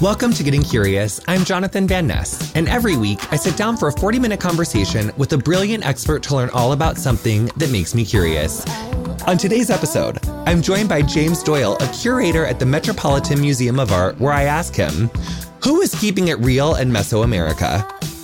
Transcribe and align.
Welcome 0.00 0.32
to 0.32 0.42
Getting 0.42 0.62
Curious. 0.62 1.20
I'm 1.28 1.44
Jonathan 1.44 1.86
Van 1.86 2.06
Ness, 2.06 2.54
and 2.54 2.70
every 2.70 2.96
week 2.96 3.30
I 3.30 3.36
sit 3.36 3.54
down 3.58 3.76
for 3.76 3.88
a 3.88 3.92
40 3.92 4.18
minute 4.18 4.40
conversation 4.40 5.12
with 5.18 5.34
a 5.34 5.36
brilliant 5.36 5.86
expert 5.86 6.22
to 6.22 6.34
learn 6.34 6.48
all 6.54 6.72
about 6.72 6.96
something 6.96 7.50
that 7.58 7.70
makes 7.70 7.94
me 7.94 8.06
curious. 8.06 8.64
On 9.26 9.36
today's 9.36 9.68
episode, 9.68 10.18
I'm 10.46 10.62
joined 10.62 10.88
by 10.88 11.02
James 11.02 11.42
Doyle, 11.42 11.76
a 11.80 11.88
curator 11.88 12.46
at 12.46 12.58
the 12.58 12.64
Metropolitan 12.64 13.42
Museum 13.42 13.78
of 13.78 13.92
Art, 13.92 14.18
where 14.18 14.32
I 14.32 14.44
ask 14.44 14.74
him, 14.74 15.10
Who 15.64 15.82
is 15.82 15.94
keeping 15.94 16.28
it 16.28 16.38
real 16.38 16.76
in 16.76 16.90
Mesoamerica? 16.90 18.19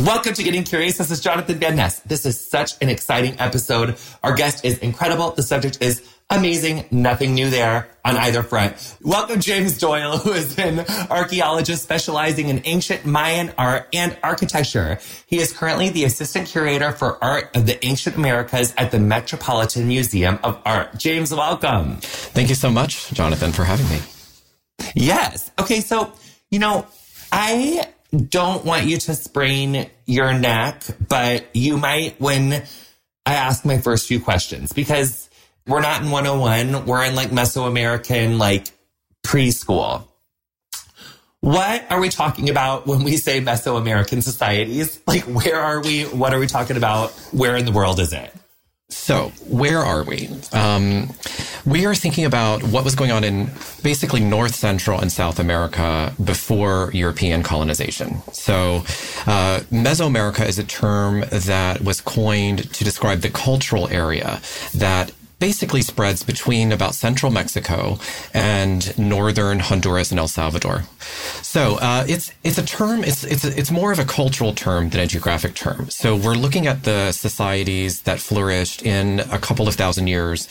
Welcome 0.00 0.32
to 0.32 0.42
Getting 0.42 0.64
Curious. 0.64 0.96
This 0.96 1.10
is 1.10 1.20
Jonathan 1.20 1.58
Van 1.58 1.76
Ness. 1.76 2.00
This 2.00 2.24
is 2.24 2.40
such 2.40 2.72
an 2.80 2.88
exciting 2.88 3.38
episode. 3.38 3.98
Our 4.22 4.32
guest 4.32 4.64
is 4.64 4.78
incredible. 4.78 5.32
The 5.32 5.42
subject 5.42 5.82
is 5.82 6.08
amazing. 6.30 6.86
Nothing 6.90 7.34
new 7.34 7.50
there 7.50 7.86
on 8.02 8.16
either 8.16 8.42
front. 8.42 8.96
Welcome 9.02 9.40
James 9.40 9.76
Doyle, 9.76 10.16
who 10.16 10.32
is 10.32 10.58
an 10.58 10.86
archaeologist 11.10 11.82
specializing 11.82 12.48
in 12.48 12.62
ancient 12.64 13.04
Mayan 13.04 13.52
art 13.58 13.88
and 13.92 14.16
architecture. 14.22 14.98
He 15.26 15.38
is 15.38 15.52
currently 15.52 15.90
the 15.90 16.04
assistant 16.04 16.48
curator 16.48 16.92
for 16.92 17.22
art 17.22 17.54
of 17.54 17.66
the 17.66 17.84
ancient 17.84 18.16
Americas 18.16 18.72
at 18.78 18.92
the 18.92 18.98
Metropolitan 18.98 19.86
Museum 19.86 20.38
of 20.42 20.62
Art. 20.64 20.96
James, 20.96 21.30
welcome. 21.30 21.98
Thank 22.00 22.48
you 22.48 22.54
so 22.54 22.70
much, 22.70 23.10
Jonathan, 23.10 23.52
for 23.52 23.64
having 23.64 23.88
me. 23.90 24.00
Yes. 24.94 25.50
Okay. 25.58 25.80
So, 25.82 26.14
you 26.50 26.58
know, 26.58 26.86
I 27.32 27.86
don't 28.10 28.64
want 28.64 28.86
you 28.86 28.96
to 28.98 29.14
sprain 29.14 29.88
your 30.06 30.32
neck, 30.32 30.84
but 31.08 31.54
you 31.54 31.76
might 31.76 32.20
when 32.20 32.64
I 33.24 33.34
ask 33.34 33.64
my 33.64 33.78
first 33.78 34.08
few 34.08 34.20
questions 34.20 34.72
because 34.72 35.30
we're 35.66 35.80
not 35.80 36.02
in 36.02 36.10
101. 36.10 36.86
We're 36.86 37.04
in 37.04 37.14
like 37.14 37.30
Mesoamerican, 37.30 38.38
like 38.38 38.68
preschool. 39.22 40.06
What 41.40 41.90
are 41.90 42.00
we 42.00 42.10
talking 42.10 42.50
about 42.50 42.86
when 42.86 43.02
we 43.02 43.16
say 43.16 43.40
Mesoamerican 43.40 44.22
societies? 44.22 45.00
Like, 45.06 45.22
where 45.22 45.58
are 45.58 45.80
we? 45.80 46.04
What 46.04 46.34
are 46.34 46.38
we 46.38 46.46
talking 46.46 46.76
about? 46.76 47.12
Where 47.32 47.56
in 47.56 47.64
the 47.64 47.72
world 47.72 47.98
is 48.00 48.12
it? 48.12 48.34
So, 48.90 49.32
where 49.46 49.78
are 49.78 50.02
we? 50.02 50.28
Um, 50.52 51.14
we 51.64 51.86
are 51.86 51.94
thinking 51.94 52.24
about 52.24 52.62
what 52.64 52.84
was 52.84 52.94
going 52.94 53.12
on 53.12 53.22
in 53.22 53.50
basically 53.82 54.20
North, 54.20 54.54
Central, 54.54 55.00
and 55.00 55.10
South 55.12 55.38
America 55.38 56.12
before 56.22 56.90
European 56.92 57.42
colonization. 57.42 58.22
So, 58.32 58.84
uh, 59.26 59.60
Mesoamerica 59.70 60.46
is 60.46 60.58
a 60.58 60.64
term 60.64 61.24
that 61.30 61.82
was 61.82 62.00
coined 62.00 62.72
to 62.74 62.84
describe 62.84 63.20
the 63.20 63.30
cultural 63.30 63.88
area 63.88 64.40
that 64.74 65.12
basically 65.40 65.80
spreads 65.80 66.22
between 66.22 66.70
about 66.70 66.94
central 66.94 67.32
Mexico 67.32 67.98
and 68.34 68.96
northern 68.98 69.58
Honduras 69.58 70.10
and 70.12 70.20
El 70.20 70.28
Salvador. 70.28 70.84
So 71.42 71.78
uh, 71.80 72.04
it's 72.06 72.30
it's 72.44 72.58
a 72.58 72.64
term. 72.64 73.02
It's 73.02 73.24
it's 73.24 73.44
it's 73.44 73.70
more 73.70 73.90
of 73.90 73.98
a 73.98 74.04
cultural 74.04 74.54
term 74.54 74.90
than 74.90 75.00
a 75.00 75.06
geographic 75.06 75.54
term. 75.54 75.88
So 75.88 76.14
we're 76.14 76.34
looking 76.34 76.66
at 76.66 76.84
the 76.84 77.10
societies 77.12 78.02
that 78.02 78.20
flourished 78.20 78.82
in 78.82 79.20
a 79.32 79.38
couple 79.38 79.66
of 79.66 79.74
thousand 79.74 80.06
years 80.06 80.46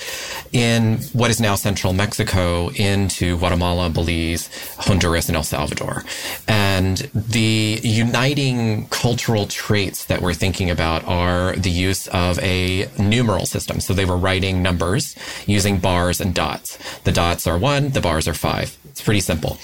in 0.52 0.98
what 1.14 1.30
is 1.30 1.40
now 1.40 1.56
central 1.56 1.94
Mexico 1.94 2.70
into 2.70 3.38
Guatemala, 3.38 3.90
Belize, 3.90 4.50
Honduras, 4.80 5.30
and 5.30 5.36
El 5.36 5.44
Salvador. 5.44 6.04
And 6.48 6.98
the 7.14 7.80
uniting 7.84 8.88
cultural 8.88 9.46
traits 9.46 10.06
that 10.06 10.22
we're 10.22 10.34
thinking 10.34 10.72
about 10.72 11.06
are 11.06 11.56
the 11.56 11.70
use 11.70 12.08
of 12.08 12.40
a 12.40 12.90
numeral 12.98 13.46
system. 13.46 13.80
So 13.80 13.94
they 13.94 14.06
were 14.06 14.18
writing 14.18 14.64
numbers 14.64 14.79
numbers 14.80 15.16
using 15.46 15.78
bars 15.78 16.22
and 16.22 16.34
dots. 16.34 16.78
The 17.04 17.12
dots 17.12 17.48
are 17.48 17.58
one, 17.58 17.90
the 17.90 18.02
bars 18.02 18.28
are 18.28 18.34
five. 18.34 18.78
It's 18.86 19.02
pretty 19.02 19.20
simple. 19.20 19.58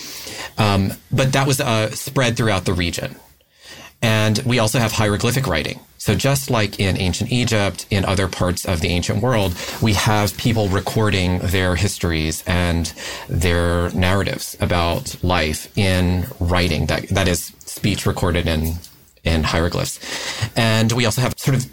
Um, 0.58 0.94
but 1.12 1.34
that 1.34 1.48
was 1.48 1.60
uh, 1.60 1.92
spread 1.92 2.38
throughout 2.38 2.66
the 2.66 2.74
region. 2.74 3.16
And 4.02 4.40
we 4.46 4.60
also 4.60 4.80
have 4.80 4.92
hieroglyphic 4.92 5.48
writing. 5.48 5.80
So 5.98 6.14
just 6.14 6.52
like 6.52 6.80
in 6.80 6.98
ancient 6.98 7.32
Egypt, 7.32 7.88
in 7.90 8.06
other 8.06 8.28
parts 8.28 8.66
of 8.66 8.82
the 8.82 8.90
ancient 8.90 9.24
world, 9.24 9.56
we 9.82 9.94
have 9.94 10.38
people 10.38 10.68
recording 10.68 11.40
their 11.40 11.76
histories 11.76 12.44
and 12.46 12.94
their 13.28 13.90
narratives 13.92 14.56
about 14.60 15.16
life 15.24 15.76
in 15.76 16.26
writing. 16.40 16.86
That 16.86 17.10
that 17.10 17.28
is 17.28 17.54
speech 17.66 18.06
recorded 18.06 18.46
in 18.48 18.76
in 19.24 19.44
hieroglyphs. 19.44 19.98
And 20.56 20.92
we 20.92 21.06
also 21.06 21.22
have 21.22 21.34
sort 21.40 21.58
of 21.58 21.66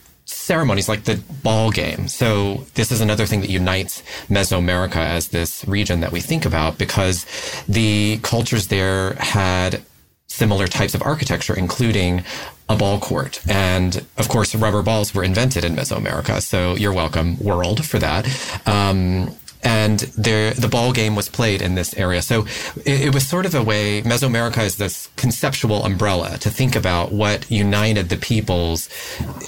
ceremonies 0.42 0.88
like 0.88 1.04
the 1.04 1.22
ball 1.42 1.70
game. 1.70 2.08
So 2.08 2.66
this 2.74 2.90
is 2.90 3.00
another 3.00 3.26
thing 3.26 3.40
that 3.42 3.50
unites 3.50 4.02
Mesoamerica 4.28 4.96
as 4.96 5.28
this 5.28 5.64
region 5.66 6.00
that 6.00 6.12
we 6.12 6.20
think 6.20 6.44
about 6.44 6.78
because 6.78 7.24
the 7.68 8.18
cultures 8.22 8.66
there 8.66 9.14
had 9.14 9.82
similar 10.26 10.66
types 10.66 10.94
of 10.94 11.02
architecture, 11.02 11.54
including 11.54 12.24
a 12.68 12.74
ball 12.74 12.98
court. 12.98 13.40
And 13.48 14.04
of 14.16 14.28
course, 14.28 14.54
rubber 14.54 14.82
balls 14.82 15.14
were 15.14 15.22
invented 15.22 15.64
in 15.64 15.76
Mesoamerica. 15.76 16.42
So 16.42 16.74
you're 16.74 16.92
welcome, 16.92 17.38
world, 17.38 17.84
for 17.84 17.98
that. 17.98 18.26
Um, 18.66 19.36
and 19.62 20.00
there, 20.00 20.52
the 20.54 20.68
ball 20.68 20.92
game 20.92 21.14
was 21.14 21.28
played 21.28 21.62
in 21.62 21.74
this 21.74 21.94
area. 21.96 22.22
So 22.22 22.46
it, 22.84 23.06
it, 23.06 23.14
was 23.14 23.26
sort 23.26 23.46
of 23.46 23.54
a 23.54 23.62
way, 23.62 24.02
Mesoamerica 24.02 24.64
is 24.64 24.76
this 24.76 25.08
conceptual 25.16 25.84
umbrella 25.84 26.38
to 26.38 26.50
think 26.50 26.74
about 26.74 27.12
what 27.12 27.48
united 27.50 28.08
the 28.08 28.16
peoples, 28.16 28.88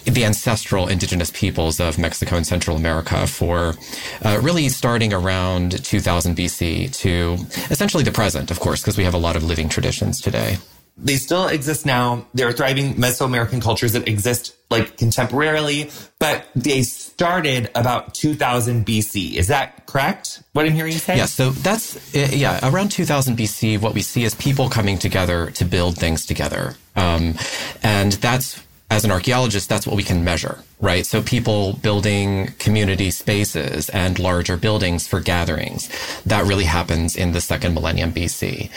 the 0.04 0.24
ancestral 0.24 0.86
indigenous 0.86 1.30
peoples 1.30 1.80
of 1.80 1.98
Mexico 1.98 2.36
and 2.36 2.46
Central 2.46 2.76
America 2.76 3.26
for 3.26 3.74
uh, 4.22 4.38
really 4.42 4.68
starting 4.68 5.12
around 5.12 5.84
2000 5.84 6.36
BC 6.36 6.96
to 6.98 7.36
essentially 7.70 8.04
the 8.04 8.12
present, 8.12 8.50
of 8.50 8.60
course, 8.60 8.80
because 8.80 8.96
we 8.96 9.04
have 9.04 9.14
a 9.14 9.18
lot 9.18 9.36
of 9.36 9.42
living 9.42 9.68
traditions 9.68 10.20
today. 10.20 10.58
They 10.96 11.16
still 11.16 11.48
exist 11.48 11.84
now. 11.84 12.26
There 12.34 12.46
are 12.46 12.52
thriving 12.52 12.94
Mesoamerican 12.94 13.60
cultures 13.60 13.92
that 13.94 14.06
exist 14.06 14.54
like 14.70 14.96
contemporarily, 14.96 15.90
but 16.20 16.46
they 16.54 16.84
started 17.14 17.70
about 17.76 18.12
2000 18.12 18.84
BC. 18.84 19.34
Is 19.34 19.46
that 19.46 19.86
correct? 19.86 20.42
What 20.52 20.66
I'm 20.66 20.72
hearing 20.72 20.92
you 20.92 20.98
say? 20.98 21.16
Yeah. 21.16 21.26
So 21.26 21.50
that's, 21.50 21.96
uh, 22.12 22.28
yeah, 22.32 22.58
around 22.68 22.90
2000 22.90 23.36
BC, 23.38 23.80
what 23.80 23.94
we 23.94 24.02
see 24.02 24.24
is 24.24 24.34
people 24.34 24.68
coming 24.68 24.98
together 24.98 25.50
to 25.52 25.64
build 25.64 25.96
things 25.96 26.26
together. 26.26 26.74
Um, 26.96 27.34
and 27.84 28.12
that's 28.14 28.60
as 28.90 29.04
an 29.04 29.12
archaeologist, 29.12 29.68
that's 29.68 29.86
what 29.86 29.94
we 29.96 30.02
can 30.02 30.24
measure, 30.24 30.58
right? 30.80 31.06
So 31.06 31.22
people 31.22 31.74
building 31.74 32.48
community 32.58 33.12
spaces 33.12 33.88
and 33.90 34.18
larger 34.18 34.56
buildings 34.56 35.06
for 35.06 35.20
gatherings. 35.20 35.88
That 36.26 36.44
really 36.44 36.64
happens 36.64 37.14
in 37.16 37.30
the 37.30 37.40
second 37.40 37.74
millennium 37.74 38.12
BC. 38.12 38.70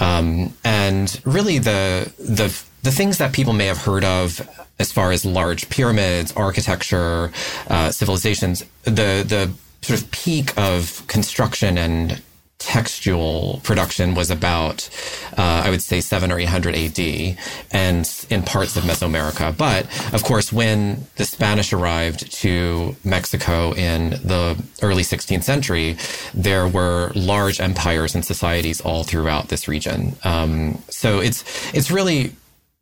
Um, 0.00 0.52
and 0.64 1.20
really 1.24 1.58
the, 1.58 2.12
the, 2.18 2.60
the 2.84 2.92
things 2.92 3.16
that 3.18 3.32
people 3.32 3.54
may 3.54 3.66
have 3.66 3.78
heard 3.78 4.04
of 4.04 4.46
as 4.78 4.92
far 4.92 5.10
as 5.10 5.24
large 5.24 5.68
pyramids, 5.70 6.32
architecture, 6.36 7.32
uh, 7.68 7.90
civilizations, 7.90 8.62
the, 8.82 9.24
the 9.26 9.50
sort 9.80 10.00
of 10.00 10.10
peak 10.10 10.56
of 10.58 11.02
construction 11.06 11.78
and 11.78 12.22
textual 12.58 13.60
production 13.62 14.14
was 14.14 14.30
about, 14.30 14.88
uh, 15.36 15.62
I 15.64 15.70
would 15.70 15.82
say, 15.82 16.00
seven 16.00 16.30
or 16.30 16.38
eight 16.38 16.48
hundred 16.48 16.74
AD, 16.74 17.36
and 17.72 18.26
in 18.30 18.42
parts 18.42 18.76
of 18.76 18.84
Mesoamerica. 18.84 19.56
But 19.56 19.84
of 20.14 20.22
course, 20.22 20.52
when 20.52 21.06
the 21.16 21.24
Spanish 21.24 21.72
arrived 21.72 22.32
to 22.40 22.96
Mexico 23.04 23.72
in 23.74 24.10
the 24.10 24.62
early 24.82 25.02
16th 25.02 25.42
century, 25.42 25.96
there 26.32 26.66
were 26.66 27.12
large 27.14 27.60
empires 27.60 28.14
and 28.14 28.24
societies 28.24 28.80
all 28.80 29.04
throughout 29.04 29.48
this 29.48 29.68
region. 29.68 30.16
Um, 30.24 30.82
so 30.88 31.20
it's 31.20 31.44
it's 31.74 31.90
really 31.90 32.34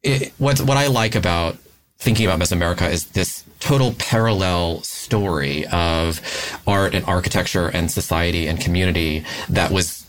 it, 0.03 0.33
what 0.39 0.61
what 0.61 0.77
I 0.77 0.89
like 0.89 1.15
about 1.15 1.57
thinking 1.99 2.27
about 2.27 2.41
Mesoamerica 2.41 2.91
is 2.91 3.07
this 3.07 3.45
total 3.61 3.95
parallel 3.99 4.83
story 4.83 5.67
of 5.67 6.21
art 6.67 6.95
and 6.95 7.05
architecture 7.07 7.69
and 7.69 7.91
society 7.91 8.49
and 8.49 8.61
community 8.61 9.25
that 9.49 9.71
was 9.71 10.07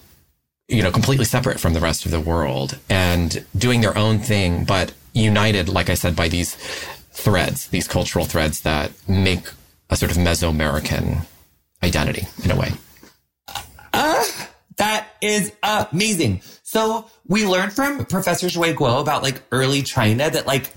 you 0.68 0.82
know 0.82 0.92
completely 0.92 1.26
separate 1.26 1.60
from 1.60 1.74
the 1.74 1.80
rest 1.80 2.06
of 2.06 2.12
the 2.12 2.20
world 2.20 2.80
and 2.90 3.46
doing 3.56 3.82
their 3.82 3.96
own 3.98 4.18
thing 4.18 4.64
but 4.64 4.94
united 5.14 5.68
like 5.70 5.90
i 5.90 5.94
said 5.94 6.16
by 6.16 6.28
these 6.28 6.56
threads 7.12 7.68
these 7.68 7.88
cultural 7.88 8.26
threads 8.26 8.62
that 8.62 8.92
make 9.08 9.46
a 9.90 9.96
sort 9.96 10.10
of 10.10 10.18
mesoamerican 10.18 11.26
identity 11.84 12.28
in 12.44 12.52
a 12.52 12.56
way. 12.56 12.72
Uh, 13.94 14.24
that 14.78 15.08
is 15.22 15.52
amazing. 15.62 16.42
So 16.64 17.10
we 17.28 17.46
learned 17.46 17.74
from 17.74 18.06
professor 18.06 18.48
Zhui 18.48 18.74
Guo 18.74 19.02
about 19.02 19.24
like 19.24 19.42
early 19.52 19.82
china 19.82 20.30
that 20.30 20.46
like 20.46 20.72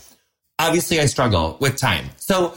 obviously 0.59 1.01
I 1.01 1.07
struggle 1.07 1.57
with 1.61 1.77
time. 1.77 2.11
So, 2.17 2.55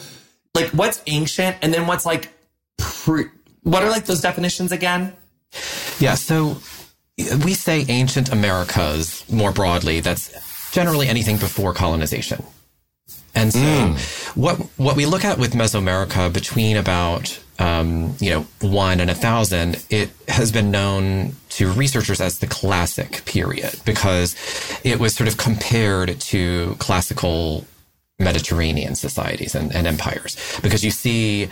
like, 0.56 0.70
what's 0.70 1.02
ancient 1.08 1.58
and 1.62 1.74
then 1.74 1.88
what's 1.88 2.06
like, 2.06 2.34
pre- 2.78 3.30
what 3.64 3.84
are 3.84 3.90
like 3.90 4.06
those 4.06 4.22
definitions 4.22 4.72
again? 4.72 5.14
Yeah. 6.00 6.16
So 6.16 6.58
we 7.44 7.54
say 7.54 7.86
ancient 7.88 8.32
Americas 8.32 9.30
more 9.32 9.52
broadly. 9.52 10.00
That's 10.00 10.72
generally 10.72 11.08
anything 11.08 11.38
before 11.38 11.74
colonization. 11.74 12.44
And 13.36 13.54
so 13.54 13.60
mm. 13.60 14.36
what, 14.36 14.58
what 14.78 14.96
we 14.96 15.06
look 15.06 15.24
at 15.24 15.38
with 15.38 15.54
Mesoamerica 15.54 16.34
between 16.34 16.78
about, 16.78 17.40
um, 17.60 18.16
you 18.20 18.32
know, 18.32 18.48
one 18.62 19.00
and 19.00 19.10
a 19.10 19.16
thousand, 19.16 19.86
it 19.90 20.10
has 20.28 20.52
been 20.52 20.72
known 20.72 21.34
to 21.50 21.72
researchers 21.72 22.22
as 22.22 22.40
the 22.40 22.48
classic 22.48 23.24
period 23.26 23.76
because 23.86 24.36
it 24.84 25.00
was 25.00 25.14
sort 25.14 25.28
of 25.28 25.38
compared 25.38 26.20
to 26.22 26.76
classical 26.80 27.66
Mediterranean 28.18 28.96
societies 28.96 29.56
and, 29.56 29.74
and, 29.74 29.88
empires 29.88 30.36
because 30.62 30.84
you 30.84 30.92
see 30.92 31.48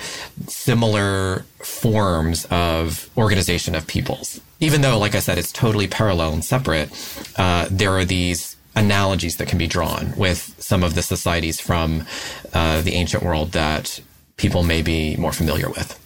similar 0.47 1.45
forms 1.59 2.45
of 2.51 3.09
organization 3.17 3.73
of 3.73 3.87
peoples. 3.87 4.41
Even 4.59 4.81
though, 4.81 4.99
like 4.99 5.15
I 5.15 5.19
said, 5.19 5.37
it's 5.37 5.53
totally 5.53 5.87
parallel 5.87 6.33
and 6.33 6.43
separate, 6.43 6.89
uh, 7.37 7.67
there 7.71 7.91
are 7.91 8.03
these 8.03 8.57
analogies 8.75 9.37
that 9.37 9.47
can 9.47 9.57
be 9.57 9.67
drawn 9.67 10.13
with 10.17 10.55
some 10.59 10.83
of 10.83 10.93
the 10.93 11.01
societies 11.01 11.59
from 11.59 12.05
uh, 12.53 12.81
the 12.81 12.93
ancient 12.93 13.23
world 13.23 13.53
that 13.53 14.01
people 14.37 14.63
may 14.63 14.81
be 14.81 15.15
more 15.17 15.33
familiar 15.33 15.67
with. 15.69 15.99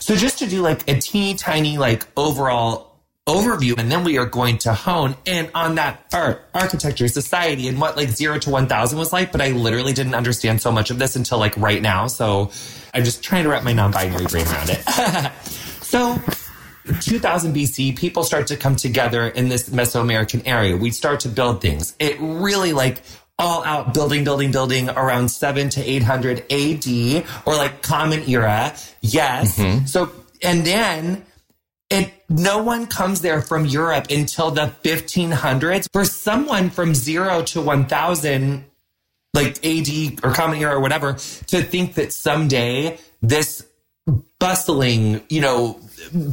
So 0.00 0.16
just 0.16 0.38
to 0.40 0.46
do 0.46 0.62
like 0.62 0.88
a 0.88 0.98
teeny 0.98 1.34
tiny 1.34 1.78
like 1.78 2.06
overall 2.16 2.92
overview 3.26 3.78
and 3.78 3.90
then 3.90 4.02
we 4.02 4.18
are 4.18 4.26
going 4.26 4.58
to 4.58 4.74
hone 4.74 5.16
in 5.24 5.48
on 5.54 5.76
that 5.76 6.04
art 6.12 6.44
architecture 6.52 7.06
society 7.06 7.68
and 7.68 7.80
what 7.80 7.96
like 7.96 8.08
0 8.08 8.36
to 8.40 8.50
1000 8.50 8.98
was 8.98 9.12
like 9.12 9.30
but 9.30 9.40
i 9.40 9.52
literally 9.52 9.92
didn't 9.92 10.16
understand 10.16 10.60
so 10.60 10.72
much 10.72 10.90
of 10.90 10.98
this 10.98 11.14
until 11.14 11.38
like 11.38 11.56
right 11.56 11.82
now 11.82 12.08
so 12.08 12.50
i'm 12.92 13.04
just 13.04 13.22
trying 13.22 13.44
to 13.44 13.48
wrap 13.48 13.62
my 13.62 13.72
non-binary 13.72 14.26
brain 14.26 14.46
around 14.48 14.70
it. 14.70 15.32
So 15.92 16.18
2000 17.02 17.54
bc 17.54 17.96
people 17.98 18.24
start 18.24 18.46
to 18.46 18.56
come 18.56 18.76
together 18.76 19.28
in 19.28 19.50
this 19.50 19.68
mesoamerican 19.68 20.42
area. 20.46 20.74
We 20.74 20.90
start 20.90 21.20
to 21.20 21.28
build 21.28 21.60
things. 21.60 21.94
It 21.98 22.16
really 22.18 22.72
like 22.72 23.02
all 23.42 23.64
out 23.64 23.92
building, 23.92 24.24
building, 24.24 24.52
building 24.52 24.88
around 24.88 25.28
seven 25.28 25.68
to 25.70 25.82
800 25.82 26.44
AD 26.50 27.24
or 27.44 27.56
like 27.56 27.82
common 27.82 28.28
era. 28.28 28.74
Yes. 29.00 29.58
Mm-hmm. 29.58 29.86
So, 29.86 30.12
and 30.42 30.64
then 30.64 31.26
it, 31.90 32.12
no 32.28 32.62
one 32.62 32.86
comes 32.86 33.20
there 33.20 33.42
from 33.42 33.66
Europe 33.66 34.06
until 34.10 34.50
the 34.50 34.72
1500s. 34.84 35.88
For 35.92 36.04
someone 36.04 36.70
from 36.70 36.94
zero 36.94 37.42
to 37.42 37.60
1000, 37.60 38.64
like 39.34 39.64
AD 39.64 40.20
or 40.22 40.32
common 40.32 40.60
era 40.60 40.76
or 40.76 40.80
whatever, 40.80 41.14
to 41.14 41.62
think 41.62 41.94
that 41.94 42.12
someday 42.12 42.98
this 43.20 43.66
bustling, 44.38 45.22
you 45.28 45.40
know, 45.40 45.80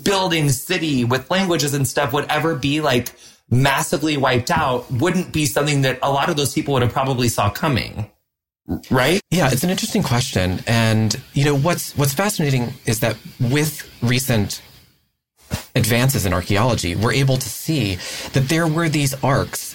building 0.03 0.49
city 0.49 1.05
with 1.05 1.29
languages 1.29 1.73
and 1.73 1.87
stuff 1.87 2.13
would 2.13 2.25
ever 2.29 2.55
be 2.55 2.81
like 2.81 3.11
massively 3.49 4.17
wiped 4.17 4.51
out 4.51 4.89
wouldn't 4.91 5.31
be 5.31 5.45
something 5.45 5.81
that 5.81 5.99
a 6.01 6.11
lot 6.11 6.29
of 6.29 6.37
those 6.37 6.53
people 6.53 6.73
would 6.73 6.83
have 6.83 6.91
probably 6.93 7.27
saw 7.27 7.49
coming. 7.49 8.09
Right? 8.91 9.19
Yeah, 9.31 9.49
it's 9.51 9.63
an 9.63 9.71
interesting 9.71 10.03
question. 10.03 10.59
And 10.67 11.19
you 11.33 11.43
know, 11.43 11.55
what's 11.55 11.97
what's 11.97 12.13
fascinating 12.13 12.73
is 12.85 12.99
that 12.99 13.17
with 13.39 13.89
recent 14.03 14.61
advances 15.75 16.25
in 16.25 16.33
archaeology, 16.33 16.95
we're 16.95 17.13
able 17.13 17.37
to 17.37 17.49
see 17.49 17.95
that 18.33 18.47
there 18.49 18.67
were 18.67 18.87
these 18.87 19.15
arcs 19.23 19.68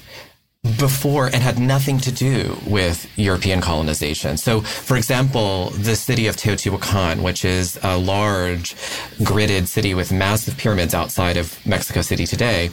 before 0.78 1.26
and 1.26 1.36
had 1.36 1.58
nothing 1.58 1.98
to 1.98 2.10
do 2.10 2.56
with 2.66 3.06
European 3.18 3.60
colonization. 3.60 4.36
So, 4.38 4.62
for 4.62 4.96
example, 4.96 5.70
the 5.70 5.94
city 5.94 6.26
of 6.26 6.36
Teotihuacan, 6.36 7.22
which 7.22 7.44
is 7.44 7.78
a 7.82 7.98
large 7.98 8.74
gridded 9.20 9.66
city 9.66 9.92
with 9.92 10.10
massive 10.10 10.56
pyramids 10.56 10.94
outside 10.94 11.36
of 11.36 11.64
Mexico 11.66 12.00
City 12.00 12.26
today, 12.26 12.70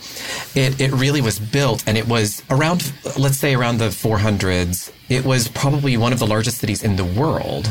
it, 0.55 0.79
it 0.79 0.91
really 0.93 1.21
was 1.21 1.37
built 1.37 1.83
and 1.85 1.97
it 1.97 2.07
was 2.07 2.41
around, 2.49 2.93
let's 3.17 3.37
say 3.37 3.53
around 3.53 3.77
the 3.77 3.89
400s. 3.89 4.91
It 5.09 5.25
was 5.25 5.49
probably 5.49 5.97
one 5.97 6.13
of 6.13 6.19
the 6.19 6.27
largest 6.27 6.59
cities 6.59 6.83
in 6.83 6.95
the 6.95 7.05
world. 7.05 7.69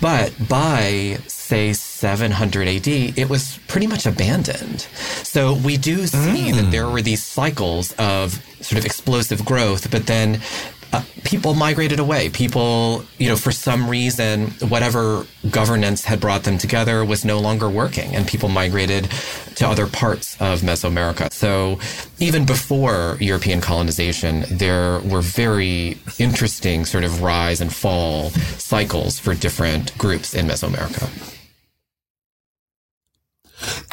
But 0.00 0.32
by 0.48 1.18
say 1.26 1.72
700 1.72 2.66
AD, 2.66 2.88
it 2.88 3.28
was 3.28 3.58
pretty 3.68 3.86
much 3.86 4.06
abandoned. 4.06 4.80
So 5.22 5.54
we 5.54 5.76
do 5.76 6.06
see 6.06 6.50
mm. 6.50 6.54
that 6.54 6.70
there 6.70 6.88
were 6.88 7.02
these 7.02 7.22
cycles 7.22 7.92
of 7.98 8.42
sort 8.62 8.78
of 8.78 8.84
explosive 8.84 9.44
growth, 9.44 9.90
but 9.90 10.06
then 10.06 10.40
uh, 10.92 11.02
people 11.24 11.54
migrated 11.54 11.98
away. 11.98 12.28
People, 12.28 13.04
you 13.18 13.28
know, 13.28 13.36
for 13.36 13.50
some 13.50 13.88
reason, 13.88 14.48
whatever 14.68 15.26
governance 15.50 16.04
had 16.04 16.20
brought 16.20 16.44
them 16.44 16.58
together 16.58 17.04
was 17.04 17.24
no 17.24 17.40
longer 17.40 17.68
working, 17.68 18.14
and 18.14 18.26
people 18.26 18.48
migrated 18.48 19.08
to 19.54 19.66
other 19.66 19.86
parts 19.86 20.34
of 20.40 20.60
Mesoamerica. 20.60 21.32
So 21.32 21.78
even 22.18 22.44
before 22.44 23.16
European 23.20 23.60
colonization, 23.60 24.44
there 24.50 25.00
were 25.00 25.22
very 25.22 25.98
interesting 26.18 26.84
sort 26.84 27.04
of 27.04 27.22
rise 27.22 27.60
and 27.60 27.72
fall 27.72 28.30
cycles 28.58 29.18
for 29.18 29.34
different 29.34 29.96
groups 29.96 30.34
in 30.34 30.46
Mesoamerica. 30.46 31.08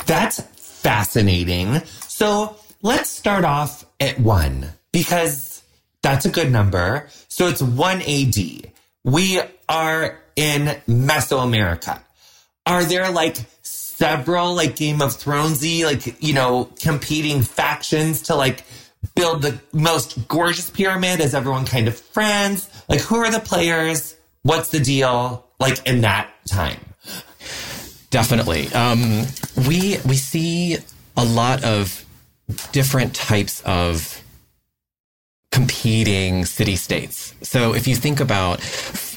That's 0.06 0.42
fascinating. 0.42 1.80
So 2.02 2.58
let's 2.82 3.10
start 3.10 3.46
off 3.46 3.86
at 4.00 4.20
one 4.20 4.68
because 4.92 5.62
that's 6.02 6.26
a 6.26 6.30
good 6.30 6.52
number. 6.52 7.08
So 7.28 7.48
it's 7.48 7.62
1 7.62 8.02
AD. 8.02 8.72
We 9.04 9.42
are 9.68 10.20
in 10.36 10.78
Mesoamerica. 10.88 12.02
Are 12.66 12.84
there 12.84 13.12
like 13.12 13.38
several 13.62 14.56
like 14.56 14.76
Game 14.76 15.02
of 15.02 15.12
Thronesy, 15.12 15.84
like, 15.84 16.22
you 16.22 16.34
know, 16.34 16.70
competing 16.80 17.42
factions 17.42 18.24
to 18.24 18.36
like 18.36 18.64
build 19.16 19.42
the 19.42 19.60
most 19.74 20.28
gorgeous 20.28 20.70
pyramid? 20.70 21.20
Is 21.20 21.34
everyone 21.34 21.66
kind 21.66 21.88
of 21.88 21.98
friends? 21.98 22.70
Like, 22.88 23.02
who 23.02 23.18
are 23.18 23.32
the 23.32 23.40
players? 23.40 24.16
What's 24.44 24.70
the 24.70 24.80
deal? 24.80 25.46
Like 25.60 25.86
in 25.86 26.02
that 26.02 26.30
time? 26.48 26.80
Definitely. 28.10 28.68
Um, 28.74 29.26
we 29.68 29.98
we 30.08 30.16
see 30.16 30.78
a 31.16 31.26
lot 31.26 31.64
of 31.64 32.06
different 32.72 33.16
types 33.16 33.62
of 33.66 34.24
competing 35.52 36.46
city 36.46 36.76
states. 36.76 37.34
So 37.42 37.74
if 37.74 37.88
you 37.88 37.96
think 37.96 38.20
about 38.20 38.60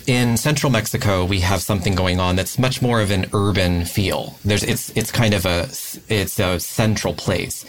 in 0.07 0.37
central 0.37 0.71
Mexico, 0.73 1.25
we 1.25 1.41
have 1.41 1.63
something 1.63 1.95
going 1.95 2.19
on 2.19 2.37
that's 2.37 2.59
much 2.59 2.83
more 2.83 3.01
of 3.01 3.11
an 3.11 3.27
urban 3.33 3.85
feel. 3.85 4.37
There's, 4.45 4.63
it's, 4.63 4.91
it's 4.97 5.13
kind 5.13 5.35
of 5.35 5.47
a, 5.47 5.69
it's 6.09 6.39
a 6.41 6.59
central 6.59 7.15
place. 7.15 7.65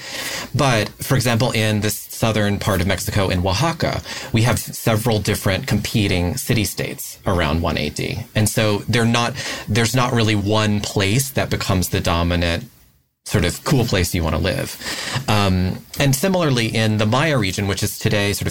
But 0.56 0.90
for 0.90 1.16
example, 1.16 1.52
in 1.52 1.82
the 1.82 1.90
southern 1.90 2.58
part 2.58 2.82
of 2.82 2.88
Mexico, 2.88 3.30
in 3.30 3.46
Oaxaca, 3.46 4.02
we 4.32 4.44
have 4.44 4.58
several 4.58 5.20
different 5.20 5.68
competing 5.68 6.38
city 6.38 6.64
states 6.64 7.20
around 7.26 7.62
180. 7.62 8.26
And 8.34 8.50
so 8.50 8.80
they're 8.90 9.06
not, 9.06 9.34
there's 9.68 9.96
not 9.96 10.14
really 10.14 10.36
one 10.36 10.80
place 10.80 11.30
that 11.32 11.50
becomes 11.50 11.90
the 11.90 12.00
dominant 12.00 12.64
sort 13.26 13.46
of 13.46 13.64
cool 13.64 13.86
place 13.86 14.14
you 14.14 14.24
want 14.24 14.36
to 14.36 14.42
live. 14.42 14.78
Um, 15.28 15.80
and 16.00 16.16
similarly, 16.16 16.68
in 16.68 16.98
the 16.98 17.06
Maya 17.06 17.38
region, 17.38 17.68
which 17.68 17.82
is 17.82 17.98
today 17.98 18.34
sort 18.34 18.48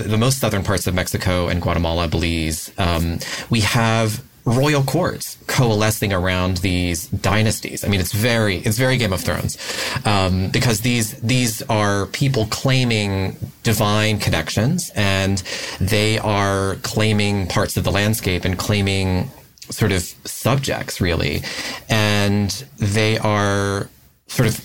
of 0.00 0.10
the 0.10 0.18
most 0.18 0.38
southern 0.38 0.64
parts 0.64 0.86
of 0.86 0.94
Mexico 0.94 1.48
and 1.48 1.60
Guatemala, 1.60 2.08
Belize, 2.08 2.72
um, 2.78 3.18
we 3.50 3.60
have 3.60 4.24
royal 4.46 4.82
courts 4.82 5.38
coalescing 5.46 6.12
around 6.12 6.58
these 6.58 7.06
dynasties. 7.08 7.82
I 7.82 7.88
mean, 7.88 8.00
it's 8.00 8.12
very, 8.12 8.58
it's 8.58 8.76
very 8.76 8.98
Game 8.98 9.12
of 9.12 9.22
Thrones, 9.22 9.56
um, 10.04 10.50
because 10.50 10.80
these, 10.80 11.14
these 11.20 11.62
are 11.62 12.06
people 12.06 12.46
claiming 12.46 13.36
divine 13.62 14.18
connections 14.18 14.90
and 14.94 15.42
they 15.80 16.18
are 16.18 16.76
claiming 16.82 17.46
parts 17.46 17.76
of 17.76 17.84
the 17.84 17.92
landscape 17.92 18.44
and 18.44 18.58
claiming 18.58 19.30
sort 19.70 19.92
of 19.92 20.02
subjects 20.24 21.00
really. 21.00 21.42
And 21.88 22.50
they 22.76 23.18
are 23.18 23.88
sort 24.26 24.48
of 24.48 24.64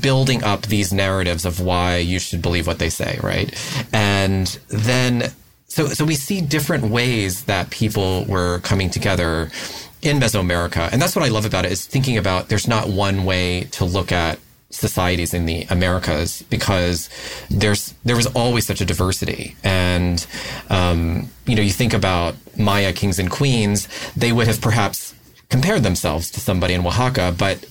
building 0.00 0.44
up 0.44 0.62
these 0.62 0.92
narratives 0.92 1.44
of 1.44 1.60
why 1.60 1.96
you 1.96 2.18
should 2.18 2.40
believe 2.40 2.66
what 2.66 2.78
they 2.78 2.90
say, 2.90 3.18
right? 3.22 3.52
And 3.92 4.46
then 4.68 5.32
so 5.66 5.86
so 5.88 6.04
we 6.04 6.14
see 6.14 6.40
different 6.40 6.84
ways 6.84 7.44
that 7.44 7.70
people 7.70 8.24
were 8.26 8.60
coming 8.60 8.90
together 8.90 9.50
in 10.02 10.18
Mesoamerica. 10.18 10.90
And 10.92 11.00
that's 11.00 11.14
what 11.14 11.24
I 11.24 11.28
love 11.28 11.44
about 11.44 11.64
it 11.64 11.72
is 11.72 11.86
thinking 11.86 12.16
about 12.16 12.48
there's 12.48 12.68
not 12.68 12.88
one 12.88 13.24
way 13.24 13.64
to 13.72 13.84
look 13.84 14.12
at 14.12 14.38
societies 14.70 15.34
in 15.34 15.46
the 15.46 15.66
Americas 15.68 16.42
because 16.42 17.10
there's 17.50 17.94
there 18.04 18.16
was 18.16 18.26
always 18.28 18.66
such 18.66 18.80
a 18.80 18.84
diversity. 18.84 19.56
And 19.62 20.24
um, 20.70 21.28
you 21.46 21.56
know, 21.56 21.62
you 21.62 21.72
think 21.72 21.92
about 21.92 22.36
Maya 22.56 22.92
kings 22.92 23.18
and 23.18 23.30
queens, 23.30 23.88
they 24.14 24.32
would 24.32 24.46
have 24.46 24.60
perhaps 24.60 25.14
compared 25.48 25.82
themselves 25.82 26.30
to 26.30 26.40
somebody 26.40 26.74
in 26.74 26.86
Oaxaca, 26.86 27.34
but 27.36 27.64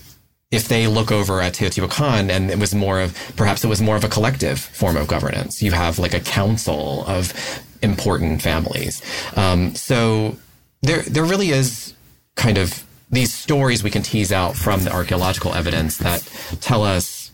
if 0.51 0.67
they 0.67 0.87
look 0.87 1.11
over 1.11 1.41
at 1.41 1.53
Teotihuacan 1.53 2.29
and 2.29 2.49
it 2.49 2.57
was 2.57 2.73
more 2.73 2.99
of 2.99 3.15
perhaps 3.35 3.63
it 3.63 3.67
was 3.67 3.81
more 3.81 3.95
of 3.95 4.03
a 4.03 4.09
collective 4.09 4.59
form 4.59 4.97
of 4.97 5.07
governance. 5.07 5.61
You 5.61 5.71
have 5.71 5.99
like 5.99 6.13
a 6.13 6.19
council 6.19 7.05
of 7.05 7.33
important 7.81 8.41
families. 8.41 9.01
Um, 9.35 9.75
so 9.75 10.37
there 10.81 11.03
there 11.03 11.23
really 11.23 11.49
is 11.49 11.93
kind 12.35 12.57
of 12.57 12.83
these 13.11 13.33
stories 13.33 13.83
we 13.83 13.91
can 13.91 14.01
tease 14.01 14.31
out 14.31 14.55
from 14.55 14.83
the 14.83 14.91
archaeological 14.91 15.53
evidence 15.53 15.97
that 15.97 16.21
tell 16.61 16.83
us 16.83 17.31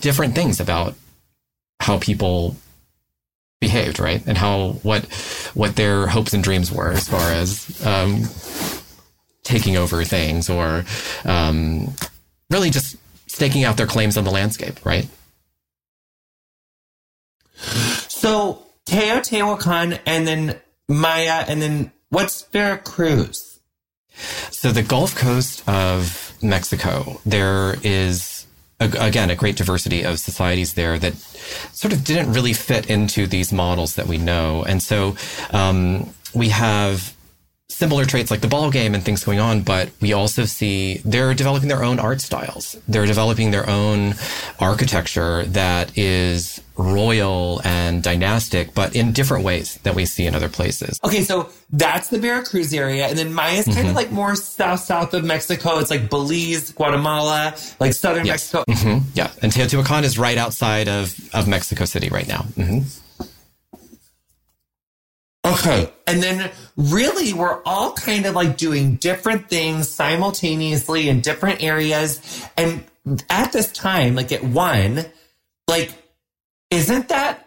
different 0.00 0.34
things 0.34 0.60
about 0.60 0.94
how 1.80 1.98
people 1.98 2.56
behaved, 3.60 3.98
right? 3.98 4.22
And 4.26 4.36
how 4.38 4.72
what 4.82 5.04
what 5.54 5.76
their 5.76 6.06
hopes 6.06 6.32
and 6.32 6.42
dreams 6.42 6.72
were 6.72 6.92
as 6.92 7.08
far 7.08 7.30
as 7.32 7.86
um, 7.86 8.24
taking 9.42 9.76
over 9.76 10.04
things 10.04 10.48
or 10.50 10.84
um, 11.24 11.94
really 12.50 12.70
just 12.70 12.96
staking 13.26 13.64
out 13.64 13.76
their 13.76 13.86
claims 13.86 14.16
on 14.16 14.24
the 14.24 14.30
landscape, 14.30 14.84
right? 14.84 15.08
So 18.08 18.66
Teotihuacan 18.86 19.98
and 20.06 20.26
then 20.26 20.60
Maya 20.88 21.44
and 21.48 21.60
then 21.60 21.92
what's 22.10 22.42
Veracruz? 22.42 23.60
So 24.50 24.72
the 24.72 24.82
Gulf 24.82 25.14
Coast 25.14 25.68
of 25.68 26.34
Mexico, 26.42 27.20
there 27.26 27.76
is 27.82 28.46
again 28.78 29.30
a 29.30 29.34
great 29.34 29.56
diversity 29.56 30.04
of 30.04 30.18
societies 30.18 30.74
there 30.74 30.98
that 30.98 31.14
sort 31.72 31.92
of 31.92 32.04
didn't 32.04 32.32
really 32.32 32.52
fit 32.52 32.90
into 32.90 33.26
these 33.26 33.52
models 33.52 33.94
that 33.96 34.06
we 34.06 34.18
know, 34.18 34.64
and 34.64 34.82
so 34.82 35.16
um, 35.50 36.08
we 36.34 36.50
have 36.50 37.15
similar 37.68 38.04
traits 38.04 38.30
like 38.30 38.40
the 38.40 38.48
ball 38.48 38.70
game 38.70 38.94
and 38.94 39.04
things 39.04 39.24
going 39.24 39.40
on, 39.40 39.62
but 39.62 39.90
we 40.00 40.12
also 40.12 40.44
see 40.44 41.00
they're 41.04 41.34
developing 41.34 41.68
their 41.68 41.84
own 41.84 41.98
art 41.98 42.20
styles. 42.20 42.76
They're 42.88 43.06
developing 43.06 43.50
their 43.50 43.68
own 43.68 44.14
architecture 44.60 45.44
that 45.46 45.96
is 45.98 46.60
royal 46.76 47.60
and 47.64 48.02
dynastic, 48.02 48.74
but 48.74 48.94
in 48.94 49.12
different 49.12 49.44
ways 49.44 49.78
that 49.82 49.94
we 49.94 50.06
see 50.06 50.26
in 50.26 50.34
other 50.34 50.48
places. 50.48 51.00
Okay, 51.04 51.22
so 51.22 51.50
that's 51.70 52.08
the 52.08 52.18
Veracruz 52.18 52.72
area. 52.72 53.06
And 53.08 53.18
then 53.18 53.34
Maya's 53.34 53.64
kind 53.64 53.78
mm-hmm. 53.78 53.88
of 53.88 53.96
like 53.96 54.10
more 54.10 54.36
south, 54.36 54.80
south 54.80 55.12
of 55.12 55.24
Mexico. 55.24 55.78
It's 55.78 55.90
like 55.90 56.08
Belize, 56.08 56.72
Guatemala, 56.72 57.54
like 57.80 57.94
southern 57.94 58.26
yes. 58.26 58.54
Mexico. 58.54 58.64
Mm-hmm. 58.72 59.08
Yeah. 59.14 59.32
And 59.42 59.52
Teotihuacan 59.52 60.04
is 60.04 60.18
right 60.18 60.38
outside 60.38 60.88
of, 60.88 61.14
of 61.34 61.48
Mexico 61.48 61.84
City 61.84 62.08
right 62.10 62.28
now. 62.28 62.42
Mm-hmm. 62.56 63.02
Okay. 65.66 65.92
And 66.06 66.22
then 66.22 66.50
really 66.76 67.32
we're 67.32 67.62
all 67.64 67.92
kind 67.92 68.26
of 68.26 68.34
like 68.34 68.56
doing 68.56 68.96
different 68.96 69.48
things 69.48 69.88
simultaneously 69.88 71.08
in 71.08 71.20
different 71.20 71.62
areas. 71.62 72.46
And 72.56 72.84
at 73.30 73.52
this 73.52 73.72
time, 73.72 74.14
like 74.14 74.32
at 74.32 74.44
one, 74.44 75.04
like, 75.68 75.92
isn't 76.70 77.08
that 77.08 77.46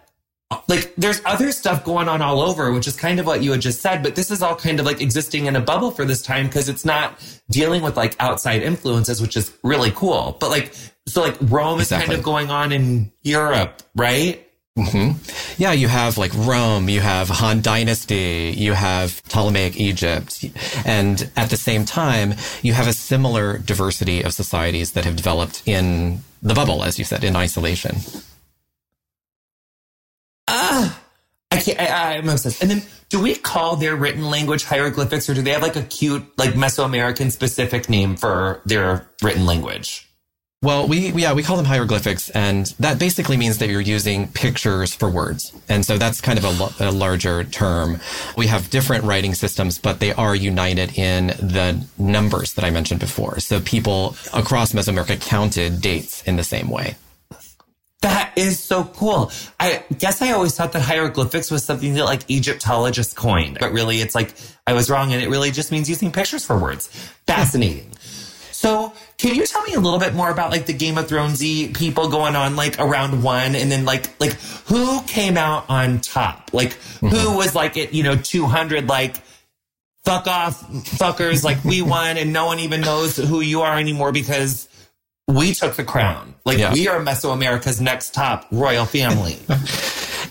like 0.68 0.96
there's 0.96 1.22
other 1.26 1.52
stuff 1.52 1.84
going 1.84 2.08
on 2.08 2.22
all 2.22 2.42
over, 2.42 2.72
which 2.72 2.88
is 2.88 2.96
kind 2.96 3.20
of 3.20 3.26
what 3.26 3.44
you 3.44 3.52
had 3.52 3.62
just 3.62 3.82
said, 3.82 4.02
but 4.02 4.16
this 4.16 4.32
is 4.32 4.42
all 4.42 4.56
kind 4.56 4.80
of 4.80 4.86
like 4.86 5.00
existing 5.00 5.46
in 5.46 5.56
a 5.56 5.62
bubble 5.62 5.92
for 5.92 6.06
this 6.06 6.22
time 6.22 6.48
because 6.48 6.70
it's 6.70 6.84
not 6.84 7.14
dealing 7.52 7.84
with 7.84 7.96
like 7.96 8.16
outside 8.20 8.64
influences, 8.64 9.22
which 9.22 9.38
is 9.38 9.54
really 9.64 9.92
cool. 9.92 10.38
But 10.40 10.50
like, 10.50 10.74
so 11.08 11.22
like 11.22 11.38
Rome 11.42 11.80
exactly. 11.80 12.04
is 12.04 12.08
kind 12.08 12.20
of 12.20 12.24
going 12.24 12.50
on 12.50 12.72
in 12.72 13.12
Europe, 13.22 13.84
right? 13.96 14.49
Mm-hmm. 14.86 15.62
Yeah, 15.62 15.71
you 15.71 15.88
have 15.88 16.17
like 16.17 16.33
Rome, 16.36 16.89
you 16.89 17.01
have 17.01 17.29
Han 17.29 17.62
Dynasty, 17.62 18.53
you 18.55 18.74
have 18.74 19.21
Ptolemaic 19.24 19.79
Egypt, 19.79 20.45
and 20.86 21.29
at 21.36 21.50
the 21.50 21.57
same 21.57 21.86
time, 21.86 22.36
you 22.62 22.74
have 22.74 22.88
a 22.88 22.93
similar 22.93 23.57
diversity 23.57 24.21
of 24.21 24.33
societies 24.33 24.93
that 24.93 25.05
have 25.05 25.15
developed 25.15 25.63
in 25.65 26.19
the 26.41 26.53
bubble, 26.53 26.83
as 26.83 26.98
you 26.98 27.05
said, 27.05 27.24
in 27.24 27.36
isolation. 27.36 27.98
Ah, 30.48 31.00
I 31.51 31.57
can't. 31.57 31.79
I, 31.79 32.17
I'm 32.17 32.29
obsessed. 32.29 32.62
And 32.62 32.71
then, 32.71 32.83
do 33.09 33.21
we 33.21 33.36
call 33.36 33.75
their 33.75 33.95
written 33.95 34.29
language 34.29 34.63
hieroglyphics, 34.63 35.29
or 35.29 35.33
do 35.33 35.41
they 35.41 35.51
have 35.51 35.62
like 35.62 35.75
a 35.75 35.83
cute, 35.83 36.25
like 36.38 36.51
Mesoamerican 36.51 37.31
specific 37.31 37.89
name 37.89 38.15
for 38.15 38.62
their 38.65 39.07
written 39.21 39.45
language? 39.45 40.09
Well, 40.62 40.89
we 40.89 41.13
yeah 41.13 41.32
we 41.32 41.42
call 41.42 41.56
them 41.56 41.66
hieroglyphics, 41.66 42.30
and 42.32 42.66
that 42.80 43.00
basically 43.00 43.38
means 43.38 43.60
that 43.60 43.70
you're 43.70 43.80
using 43.80 44.28
pictures 44.28 44.94
for 44.94 45.10
words, 45.10 45.54
and 45.70 45.86
so 45.86 45.98
that's 45.98 46.20
kind 46.20 46.38
of 46.38 46.44
a, 46.44 46.89
a, 46.89 46.92
larger 46.92 47.46
term. 47.46 48.01
We 48.36 48.48
have 48.48 48.70
different 48.70 49.06
writing 49.06 49.36
systems, 49.36 49.80
but 49.80 50.01
they 50.01 50.12
are 50.12 50.36
united 50.36 50.98
in 50.98 51.28
the 51.28 51.88
numbers 51.98 52.56
that 52.56 52.66
I 52.66 52.72
mentioned 52.72 53.00
before. 53.00 53.39
So 53.39 53.62
people 53.62 54.18
across 54.34 54.74
Mesoamerica 54.74 55.22
counted 55.22 55.80
dates 55.80 56.24
in 56.24 56.36
the 56.36 56.44
same 56.44 56.70
way. 56.70 56.98
That 58.01 58.34
is 58.36 58.62
so 58.62 58.84
cool. 58.84 59.32
I 59.62 59.86
guess 59.98 60.22
I 60.22 60.34
always 60.34 60.56
thought 60.56 60.74
that 60.74 60.82
hieroglyphics 60.82 61.50
was 61.51 61.63
something 61.63 61.94
that 61.94 62.04
like 62.04 62.30
Egyptologists 62.30 63.13
coined, 63.13 63.60
but 63.62 63.72
really 63.72 64.01
it's 64.01 64.13
like 64.13 64.34
I 64.68 64.74
was 64.74 64.89
wrong, 64.89 65.13
and 65.13 65.24
it 65.24 65.30
really 65.30 65.51
just 65.51 65.72
means 65.72 65.89
using 65.89 66.12
pictures 66.12 66.44
for 66.44 66.58
words. 66.58 66.88
Fascinating. 67.28 67.94
So 68.51 68.92
can 69.20 69.36
you 69.36 69.46
tell 69.46 69.62
me 69.64 69.74
a 69.74 69.80
little 69.80 70.00
bit 70.00 70.14
more 70.14 70.30
about 70.30 70.50
like 70.50 70.66
the 70.66 70.74
Game 70.74 70.98
of 70.98 71.08
Thronesy 71.08 71.76
people 71.76 72.08
going 72.08 72.38
on 72.38 72.56
like 72.56 72.80
around 72.80 73.22
one 73.22 73.54
and 73.54 73.70
then 73.70 73.84
like 73.84 74.18
like 74.20 74.32
who 74.68 75.02
came 75.04 75.38
out 75.38 75.70
on 75.70 76.00
top? 76.00 76.52
Like 76.54 76.70
mm-hmm. 76.70 77.10
who 77.10 77.36
was 77.36 77.54
like 77.54 77.78
at, 77.78 77.94
you 77.94 78.02
know, 78.02 78.16
200 78.16 78.88
like 78.88 79.18
fuck 80.06 80.26
off 80.26 80.66
fuckers 80.72 81.44
like 81.44 81.62
we 81.66 81.82
won 81.94 82.16
and 82.16 82.32
no 82.32 82.46
one 82.46 82.60
even 82.60 82.80
knows 82.80 83.18
who 83.18 83.42
you 83.42 83.62
are 83.62 83.78
anymore 83.78 84.14
because 84.14 84.70
we 85.28 85.54
took 85.54 85.76
the 85.76 85.84
crown. 85.84 86.34
Like 86.46 86.58
yeah. 86.58 86.72
we 86.72 86.88
are 86.88 87.02
Mesoamerica's 87.02 87.82
next 87.82 88.14
top 88.14 88.48
royal 88.52 88.86
family. 88.86 89.34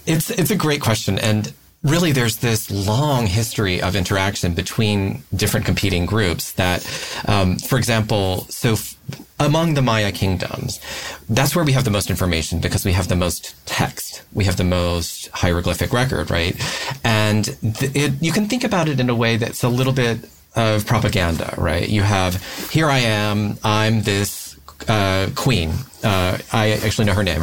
it's 0.07 0.31
it's 0.31 0.51
a 0.51 0.57
great 0.57 0.81
question 0.81 1.19
and 1.19 1.53
really 1.83 2.13
there's 2.13 2.39
this 2.39 2.71
long 2.71 3.27
history 3.27 3.81
of 3.81 3.95
interaction 3.95 4.55
between 4.55 5.23
different 5.35 5.65
competing 5.65 6.07
groups 6.07 6.53
that, 6.53 6.85
um, 7.27 7.57
for 7.57 7.79
example, 7.79 8.47
so 8.49 8.73
f- 8.73 8.97
among 9.39 9.75
the 9.75 9.83
Maya 9.83 10.11
kingdoms, 10.11 10.81
that's 11.29 11.55
where 11.55 11.65
we 11.65 11.73
have 11.73 11.85
the 11.85 11.91
most 11.91 12.11
information 12.11 12.59
because 12.59 12.85
we 12.85 12.93
have 12.93 13.09
the 13.09 13.17
most 13.17 13.55
text. 13.67 14.23
We 14.33 14.45
have 14.45 14.57
the 14.57 14.65
most 14.65 15.29
hieroglyphic 15.29 15.93
record, 15.93 16.31
right? 16.31 16.57
And 17.05 17.45
th- 17.45 17.95
it, 17.95 18.13
you 18.21 18.33
can 18.33 18.49
think 18.49 18.65
about 18.65 18.89
it 18.89 18.99
in 18.99 19.09
a 19.09 19.15
way 19.15 19.37
that's 19.37 19.63
a 19.63 19.69
little 19.69 19.93
bit 19.93 20.29
of 20.57 20.85
propaganda, 20.87 21.55
right? 21.57 21.89
You 21.89 22.03
have, 22.03 22.43
here 22.71 22.89
I 22.89 22.99
am, 22.99 23.59
I'm 23.63 24.03
this 24.03 24.38
uh, 24.87 25.29
queen. 25.35 25.71
Uh, 26.05 26.39
I 26.53 26.73
actually 26.85 27.07
know 27.07 27.15
her 27.15 27.25
name, 27.25 27.43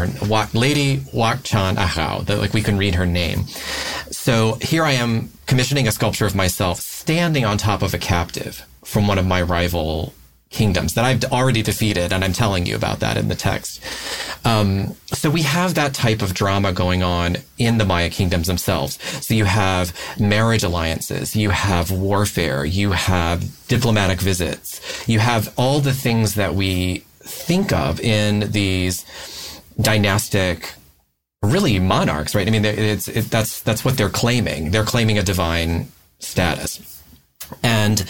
Lady 0.53 1.01
Wak 1.11 1.43
Chan 1.43 1.75
Ahau. 1.75 2.25
That 2.25 2.39
like 2.39 2.53
we 2.53 2.61
can 2.61 2.77
read 2.77 2.95
her 2.95 3.05
name. 3.05 3.45
So 4.11 4.57
here 4.61 4.83
I 4.83 4.91
am 4.91 5.29
commissioning 5.45 5.87
a 5.87 5.91
sculpture 5.91 6.25
of 6.25 6.35
myself 6.35 6.79
standing 6.79 7.45
on 7.45 7.57
top 7.57 7.81
of 7.81 7.93
a 7.93 7.97
captive 7.97 8.65
from 8.83 9.07
one 9.07 9.17
of 9.17 9.25
my 9.25 9.41
rival 9.41 10.13
kingdoms 10.49 10.93
that 10.93 11.03
I've 11.03 11.23
already 11.25 11.61
defeated, 11.61 12.13
and 12.13 12.23
I'm 12.23 12.33
telling 12.33 12.65
you 12.65 12.75
about 12.75 12.99
that 13.01 13.17
in 13.17 13.27
the 13.27 13.35
text. 13.35 13.81
Um, 14.45 14.95
so 15.07 15.29
we 15.29 15.41
have 15.41 15.73
that 15.73 15.93
type 15.93 16.21
of 16.21 16.33
drama 16.33 16.71
going 16.71 17.03
on 17.03 17.37
in 17.57 17.77
the 17.77 17.85
Maya 17.85 18.09
kingdoms 18.09 18.47
themselves. 18.47 18.99
So 19.25 19.33
you 19.33 19.45
have 19.45 19.93
marriage 20.19 20.63
alliances, 20.63 21.35
you 21.35 21.49
have 21.49 21.91
warfare, 21.91 22.63
you 22.63 22.91
have 22.91 23.67
diplomatic 23.67 24.21
visits, 24.21 24.79
you 25.07 25.19
have 25.19 25.53
all 25.57 25.79
the 25.79 25.93
things 25.93 26.35
that 26.35 26.53
we 26.55 27.04
think 27.35 27.71
of 27.71 27.99
in 27.99 28.51
these 28.51 29.05
dynastic 29.79 30.73
really 31.41 31.79
monarchs, 31.79 32.33
right? 32.33 32.47
I 32.47 32.51
mean, 32.51 32.65
it's 32.65 33.07
it, 33.07 33.25
that's 33.25 33.61
that's 33.61 33.85
what 33.85 33.97
they're 33.97 34.09
claiming. 34.09 34.71
They're 34.71 34.83
claiming 34.83 35.17
a 35.17 35.23
divine 35.23 35.87
status, 36.19 37.01
and 37.61 38.05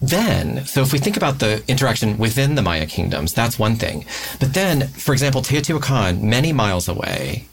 then, 0.00 0.64
so 0.64 0.82
if 0.82 0.92
we 0.92 0.98
think 0.98 1.16
about 1.16 1.40
the 1.40 1.62
interaction 1.66 2.18
within 2.18 2.54
the 2.54 2.62
Maya 2.62 2.86
kingdoms, 2.86 3.32
that's 3.32 3.58
one 3.58 3.76
thing. 3.76 4.04
But 4.38 4.54
then, 4.54 4.86
for 4.88 5.12
example, 5.12 5.42
Teotihuacan, 5.42 6.22
many 6.22 6.52
miles 6.52 6.88
away, 6.88 7.46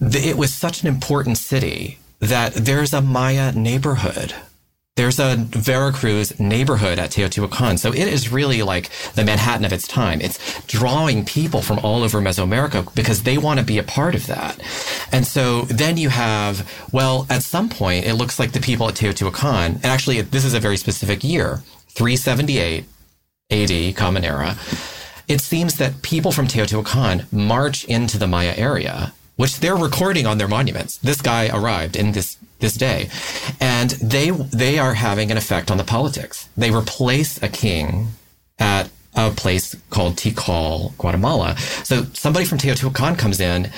it 0.00 0.36
was 0.36 0.54
such 0.54 0.82
an 0.82 0.88
important 0.88 1.38
city 1.38 1.98
that 2.20 2.54
there's 2.54 2.92
a 2.92 3.00
Maya 3.00 3.50
neighborhood 3.52 4.32
there's 4.94 5.18
a 5.18 5.36
Veracruz 5.36 6.38
neighborhood 6.38 6.98
at 6.98 7.10
Teotihuacan. 7.10 7.78
So 7.78 7.92
it 7.92 8.08
is 8.08 8.30
really 8.30 8.62
like 8.62 8.90
the 9.14 9.24
Manhattan 9.24 9.64
of 9.64 9.72
its 9.72 9.88
time. 9.88 10.20
It's 10.20 10.62
drawing 10.66 11.24
people 11.24 11.62
from 11.62 11.78
all 11.78 12.02
over 12.02 12.20
Mesoamerica 12.20 12.94
because 12.94 13.22
they 13.22 13.38
want 13.38 13.58
to 13.58 13.64
be 13.64 13.78
a 13.78 13.82
part 13.82 14.14
of 14.14 14.26
that. 14.26 14.60
And 15.10 15.26
so 15.26 15.62
then 15.62 15.96
you 15.96 16.10
have, 16.10 16.70
well, 16.92 17.26
at 17.30 17.42
some 17.42 17.70
point, 17.70 18.04
it 18.04 18.14
looks 18.14 18.38
like 18.38 18.52
the 18.52 18.60
people 18.60 18.86
at 18.86 18.94
Teotihuacan, 18.94 19.76
and 19.76 19.84
actually 19.86 20.20
this 20.20 20.44
is 20.44 20.52
a 20.52 20.60
very 20.60 20.76
specific 20.76 21.24
year, 21.24 21.62
378 21.88 22.84
AD, 23.50 23.96
Common 23.96 24.24
Era. 24.24 24.58
It 25.26 25.40
seems 25.40 25.76
that 25.78 26.02
people 26.02 26.32
from 26.32 26.46
Teotihuacan 26.46 27.32
march 27.32 27.86
into 27.86 28.18
the 28.18 28.26
Maya 28.26 28.52
area 28.58 29.14
which 29.36 29.60
they're 29.60 29.76
recording 29.76 30.26
on 30.26 30.38
their 30.38 30.48
monuments. 30.48 30.98
This 30.98 31.20
guy 31.20 31.48
arrived 31.48 31.96
in 31.96 32.12
this 32.12 32.36
this 32.62 32.74
day, 32.74 33.10
and 33.60 33.90
they 33.90 34.30
they 34.30 34.78
are 34.78 34.94
having 34.94 35.30
an 35.30 35.36
effect 35.36 35.70
on 35.70 35.76
the 35.76 35.84
politics. 35.84 36.48
They 36.56 36.70
replace 36.70 37.42
a 37.42 37.48
king 37.48 38.08
at 38.58 38.88
a 39.14 39.30
place 39.30 39.76
called 39.90 40.16
Tikal, 40.16 40.96
Guatemala. 40.96 41.58
So 41.84 42.04
somebody 42.14 42.46
from 42.46 42.56
Teotihuacan 42.56 43.18
comes 43.18 43.40
in 43.40 43.70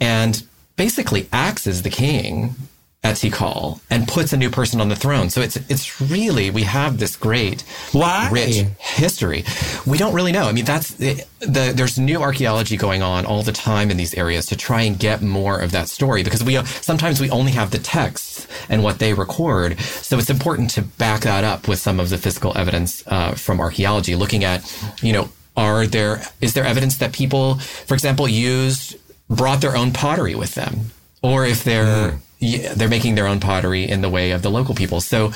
and 0.00 0.42
basically 0.74 1.28
acts 1.32 1.68
as 1.68 1.82
the 1.82 1.90
king 1.90 2.54
at 3.02 3.16
Tikal 3.16 3.80
and 3.88 4.06
puts 4.06 4.34
a 4.34 4.36
new 4.36 4.50
person 4.50 4.78
on 4.80 4.90
the 4.90 4.96
throne. 4.96 5.30
So 5.30 5.40
it's 5.40 5.56
it's 5.70 6.00
really 6.02 6.50
we 6.50 6.64
have 6.64 6.98
this 6.98 7.16
great 7.16 7.62
Why? 7.92 8.28
rich 8.30 8.56
history. 8.78 9.44
We 9.86 9.96
don't 9.96 10.12
really 10.12 10.32
know. 10.32 10.44
I 10.44 10.52
mean, 10.52 10.66
that's 10.66 10.94
the, 10.94 11.24
the, 11.40 11.72
there's 11.74 11.98
new 11.98 12.20
archaeology 12.20 12.76
going 12.76 13.02
on 13.02 13.24
all 13.24 13.42
the 13.42 13.52
time 13.52 13.90
in 13.90 13.96
these 13.96 14.12
areas 14.14 14.44
to 14.46 14.56
try 14.56 14.82
and 14.82 14.98
get 14.98 15.22
more 15.22 15.58
of 15.58 15.72
that 15.72 15.88
story 15.88 16.22
because 16.22 16.44
we 16.44 16.62
sometimes 16.64 17.20
we 17.20 17.30
only 17.30 17.52
have 17.52 17.70
the 17.70 17.78
texts 17.78 18.46
and 18.68 18.82
what 18.82 18.98
they 18.98 19.14
record. 19.14 19.80
So 19.80 20.18
it's 20.18 20.30
important 20.30 20.68
to 20.70 20.82
back 20.82 21.22
that 21.22 21.42
up 21.42 21.68
with 21.68 21.78
some 21.78 22.00
of 22.00 22.10
the 22.10 22.18
physical 22.18 22.56
evidence 22.56 23.02
uh, 23.06 23.32
from 23.32 23.60
archaeology, 23.60 24.14
looking 24.14 24.44
at 24.44 24.60
you 25.02 25.14
know 25.14 25.30
are 25.56 25.86
there 25.86 26.22
is 26.42 26.52
there 26.52 26.66
evidence 26.66 26.98
that 26.98 27.14
people, 27.14 27.54
for 27.54 27.94
example, 27.94 28.28
used 28.28 28.96
brought 29.30 29.62
their 29.62 29.76
own 29.76 29.90
pottery 29.90 30.34
with 30.34 30.54
them, 30.54 30.90
or 31.22 31.46
if 31.46 31.64
they're 31.64 32.12
mm. 32.12 32.20
They're 32.40 32.88
making 32.88 33.14
their 33.14 33.26
own 33.26 33.40
pottery 33.40 33.88
in 33.88 34.00
the 34.00 34.08
way 34.08 34.32
of 34.32 34.42
the 34.42 34.50
local 34.50 34.74
people. 34.74 35.00
So 35.00 35.32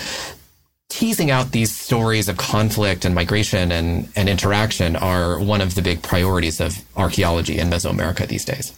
teasing 0.89 1.31
out 1.31 1.53
these 1.53 1.77
stories 1.77 2.29
of 2.29 2.37
conflict 2.37 3.05
and 3.05 3.15
migration 3.15 3.73
and, 3.73 4.09
and 4.17 4.29
interaction 4.29 4.97
are 4.97 5.39
one 5.39 5.61
of 5.61 5.75
the 5.75 5.83
big 5.83 6.03
priorities 6.03 6.61
of 6.61 6.83
archaeology 6.97 7.59
in 7.59 7.69
Mesoamerica 7.69 8.27
these 8.27 8.45
days. 8.45 8.73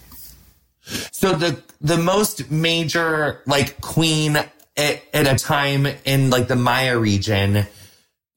So 1.13 1.33
the 1.33 1.63
the 1.81 1.99
most 1.99 2.51
major 2.51 3.43
like 3.47 3.81
queen 3.81 4.37
at, 4.37 5.03
at 5.13 5.27
a 5.27 5.35
time 5.35 5.87
in 6.05 6.31
like 6.31 6.49
the 6.49 6.57
Maya 6.57 6.99
region 6.99 7.67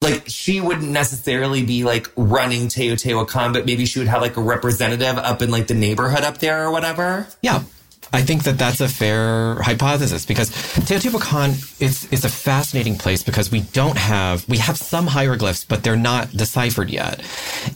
like 0.02 0.24
she 0.28 0.62
wouldn't 0.62 0.90
necessarily 0.90 1.64
be 1.64 1.84
like 1.84 2.08
running 2.16 2.68
Teotihuacan, 2.68 3.54
but 3.54 3.66
maybe 3.66 3.86
she 3.86 4.00
would 4.00 4.08
have 4.08 4.22
like 4.22 4.38
a 4.38 4.42
representative 4.42 5.18
up 5.18 5.42
in 5.42 5.52
like 5.52 5.68
the 5.68 5.74
neighborhood 5.74 6.24
up 6.24 6.38
there 6.38 6.66
or 6.66 6.72
whatever. 6.72 7.28
Yeah. 7.42 7.64
I 8.12 8.22
think 8.22 8.44
that 8.44 8.58
that's 8.58 8.82
a 8.82 8.88
fair 8.88 9.62
hypothesis 9.62 10.26
because 10.26 10.50
Teotihuacan 10.50 11.82
is, 11.82 12.12
is 12.12 12.26
a 12.26 12.30
fascinating 12.30 12.98
place 12.98 13.22
because 13.22 13.52
we 13.52 13.62
don't 13.62 13.98
have, 13.98 14.48
we 14.50 14.58
have 14.58 14.78
some 14.78 15.08
hieroglyphs, 15.08 15.64
but 15.64 15.84
they're 15.84 15.96
not 15.96 16.32
deciphered 16.32 16.90
yet. 16.90 17.22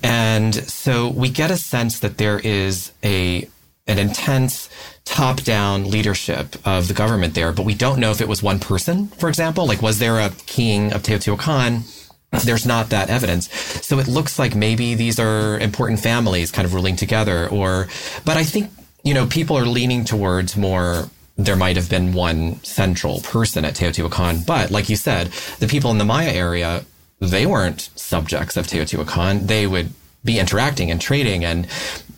And 0.02 0.56
so 0.56 1.10
we 1.10 1.30
get 1.30 1.52
a 1.52 1.58
sense 1.58 2.00
that 2.00 2.18
there 2.18 2.40
is 2.40 2.92
a, 3.04 3.48
an 3.86 4.00
intense 4.00 4.70
top-down 5.06 5.90
leadership 5.90 6.56
of 6.66 6.88
the 6.88 6.94
government 6.94 7.36
there, 7.36 7.52
but 7.52 7.66
we 7.66 7.76
don't 7.76 8.00
know 8.00 8.12
if 8.12 8.22
it 8.22 8.28
was 8.28 8.42
one 8.42 8.60
person, 8.60 9.10
for 9.10 9.30
example. 9.30 9.68
Like, 9.68 9.82
was 9.82 10.00
there 10.00 10.20
a 10.20 10.32
king 10.48 10.94
of 10.94 11.04
Teotihuacan? 11.04 12.00
there's 12.46 12.66
not 12.66 12.90
that 12.90 13.12
evidence. 13.12 13.52
So 13.86 14.00
it 14.00 14.08
looks 14.08 14.40
like 14.40 14.56
maybe 14.56 14.96
these 14.96 15.20
are 15.20 15.60
important 15.60 16.00
families 16.00 16.52
kind 16.52 16.66
of 16.66 16.74
ruling 16.74 16.96
together 16.96 17.48
or, 17.50 17.88
but 18.26 18.38
I 18.38 18.44
think, 18.44 18.72
you 19.04 19.14
know, 19.14 19.28
people 19.28 19.58
are 19.58 19.66
leaning 19.66 20.06
towards 20.06 20.56
more 20.56 21.10
there 21.38 21.56
might 21.56 21.76
have 21.76 21.90
been 21.90 22.14
one 22.14 22.62
central 22.64 23.20
person 23.22 23.66
at 23.66 23.74
Teotihuacan. 23.74 24.46
But 24.46 24.72
like 24.72 24.90
you 24.90 24.96
said, 24.96 25.28
the 25.60 25.68
people 25.68 25.92
in 25.92 25.98
the 25.98 26.06
Maya 26.06 26.32
area, 26.32 26.86
they 27.20 27.46
weren't 27.46 27.90
subjects 27.96 28.56
of 28.56 28.68
Teotihuacan. 28.68 29.48
They 29.48 29.66
would 29.66 29.92
be 30.24 30.40
interacting 30.40 30.92
and 30.92 31.02
trading 31.02 31.44
and 31.44 31.68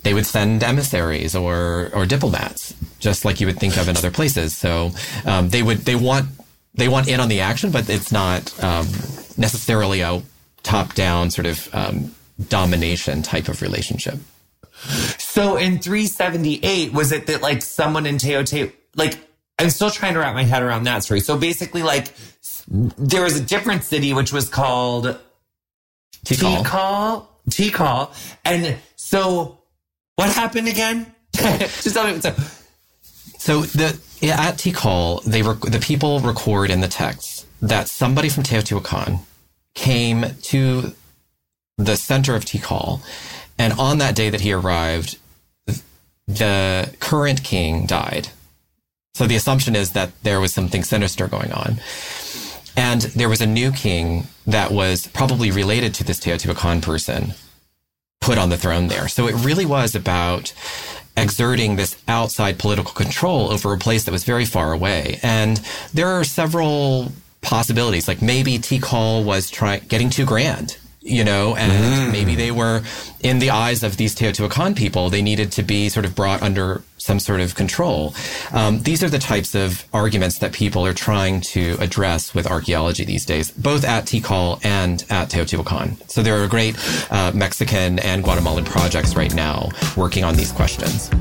they 0.03 0.13
would 0.13 0.25
send 0.25 0.63
emissaries 0.63 1.35
or, 1.35 1.89
or 1.93 2.05
diplomats, 2.05 2.75
just 2.99 3.25
like 3.25 3.39
you 3.39 3.47
would 3.47 3.57
think 3.57 3.77
of 3.77 3.87
in 3.87 3.97
other 3.97 4.11
places. 4.11 4.55
So, 4.55 4.91
um, 5.25 5.49
they 5.49 5.63
would, 5.63 5.79
they 5.79 5.95
want, 5.95 6.27
they 6.75 6.87
want 6.87 7.07
in 7.07 7.19
on 7.19 7.29
the 7.29 7.39
action, 7.39 7.71
but 7.71 7.89
it's 7.89 8.11
not, 8.11 8.63
um, 8.63 8.85
necessarily 9.37 10.01
a 10.01 10.21
top 10.61 10.93
down 10.93 11.31
sort 11.31 11.47
of 11.47 11.73
um, 11.73 12.13
domination 12.49 13.23
type 13.23 13.47
of 13.47 13.61
relationship. 13.61 14.19
So 15.17 15.57
in 15.57 15.79
378, 15.79 16.93
was 16.93 17.11
it 17.11 17.27
that 17.27 17.41
like 17.41 17.61
someone 17.61 18.05
in 18.05 18.17
Teotihuacan, 18.17 18.73
like, 18.95 19.17
I'm 19.59 19.69
still 19.69 19.89
trying 19.89 20.13
to 20.13 20.19
wrap 20.19 20.35
my 20.35 20.43
head 20.43 20.63
around 20.63 20.83
that 20.83 21.03
story. 21.03 21.19
So 21.19 21.37
basically, 21.37 21.83
like, 21.83 22.13
there 22.67 23.21
was 23.21 23.39
a 23.39 23.43
different 23.43 23.83
city 23.83 24.13
which 24.13 24.33
was 24.33 24.49
called 24.49 25.17
Tikal. 26.25 27.27
Tikal. 27.49 28.11
And 28.43 28.77
so 28.95 29.59
what 30.15 30.29
happened 30.33 30.67
again? 30.67 31.13
Just 31.33 31.93
tell 31.93 32.07
me. 32.07 32.19
So, 32.19 32.33
so 33.37 33.61
the 33.61 33.99
at 34.23 34.55
Tikal, 34.55 35.23
they 35.23 35.41
rec- 35.41 35.59
the 35.59 35.79
people 35.79 36.19
record 36.19 36.69
in 36.71 36.81
the 36.81 36.87
text 36.87 37.45
that 37.61 37.87
somebody 37.89 38.29
from 38.29 38.43
Teotihuacan 38.43 39.19
came 39.73 40.25
to 40.43 40.93
the 41.77 41.97
center 41.97 42.35
of 42.35 42.45
Tikal, 42.45 43.01
and 43.57 43.73
on 43.73 43.97
that 43.99 44.15
day 44.15 44.29
that 44.29 44.41
he 44.41 44.51
arrived, 44.51 45.17
the 46.27 46.93
current 46.99 47.43
king 47.43 47.85
died. 47.85 48.29
So 49.13 49.27
the 49.27 49.35
assumption 49.35 49.75
is 49.75 49.91
that 49.91 50.11
there 50.23 50.41
was 50.41 50.53
something 50.53 50.83
sinister 50.83 51.27
going 51.27 51.51
on. 51.53 51.79
And 52.75 53.01
there 53.01 53.29
was 53.29 53.39
a 53.39 53.45
new 53.45 53.71
king 53.71 54.27
that 54.45 54.71
was 54.71 55.07
probably 55.07 55.51
related 55.51 55.93
to 55.95 56.03
this 56.03 56.19
Teotihuacan 56.19 56.81
person 56.81 57.33
put 58.19 58.37
on 58.37 58.49
the 58.49 58.57
throne 58.57 58.87
there. 58.87 59.07
So 59.07 59.27
it 59.27 59.35
really 59.35 59.65
was 59.65 59.95
about 59.95 60.53
exerting 61.15 61.77
this 61.77 61.95
outside 62.07 62.59
political 62.59 62.91
control 62.91 63.51
over 63.51 63.71
a 63.71 63.77
place 63.77 64.03
that 64.03 64.11
was 64.11 64.25
very 64.25 64.45
far 64.45 64.73
away. 64.73 65.19
And 65.23 65.57
there 65.93 66.09
are 66.09 66.23
several 66.25 67.13
possibilities. 67.41 68.07
Like 68.07 68.21
maybe 68.21 68.57
Tikal 68.57 69.23
was 69.23 69.49
trying 69.49 69.81
getting 69.87 70.09
too 70.09 70.25
grand, 70.25 70.77
you 71.05 71.23
know, 71.23 71.55
and 71.55 71.71
mm. 71.71 72.11
maybe 72.11 72.33
they 72.33 72.49
were 72.49 72.81
in 73.21 73.37
the 73.37 73.51
eyes 73.51 73.83
of 73.83 73.95
these 73.97 74.15
Teotihuacan 74.15 74.75
people, 74.75 75.11
they 75.11 75.21
needed 75.21 75.51
to 75.51 75.61
be 75.63 75.87
sort 75.87 76.03
of 76.03 76.15
brought 76.15 76.41
under 76.41 76.81
some 76.97 77.19
sort 77.19 77.39
of 77.39 77.53
control. 77.53 78.15
Um, 78.51 78.81
these 78.81 79.03
are 79.03 79.09
the 79.09 79.19
types 79.19 79.53
of 79.53 79.85
arguments 79.93 80.39
that 80.39 80.51
people 80.51 80.83
are 80.83 80.93
trying 80.93 81.41
to 81.41 81.77
address 81.79 82.33
with 82.33 82.47
archaeology 82.47 83.05
these 83.05 83.23
days, 83.23 83.51
both 83.51 83.85
at 83.85 84.05
Tikal 84.05 84.59
and 84.65 85.05
at 85.11 85.29
Teotihuacan. 85.29 86.09
So 86.09 86.23
there 86.23 86.43
are 86.43 86.47
great 86.47 86.75
uh, 87.11 87.31
Mexican 87.35 87.99
and 87.99 88.23
Guatemalan 88.23 88.65
projects 88.65 89.15
right 89.15 89.33
now 89.35 89.69
working 89.95 90.23
on 90.23 90.35
these 90.35 90.51
questions. 90.51 91.11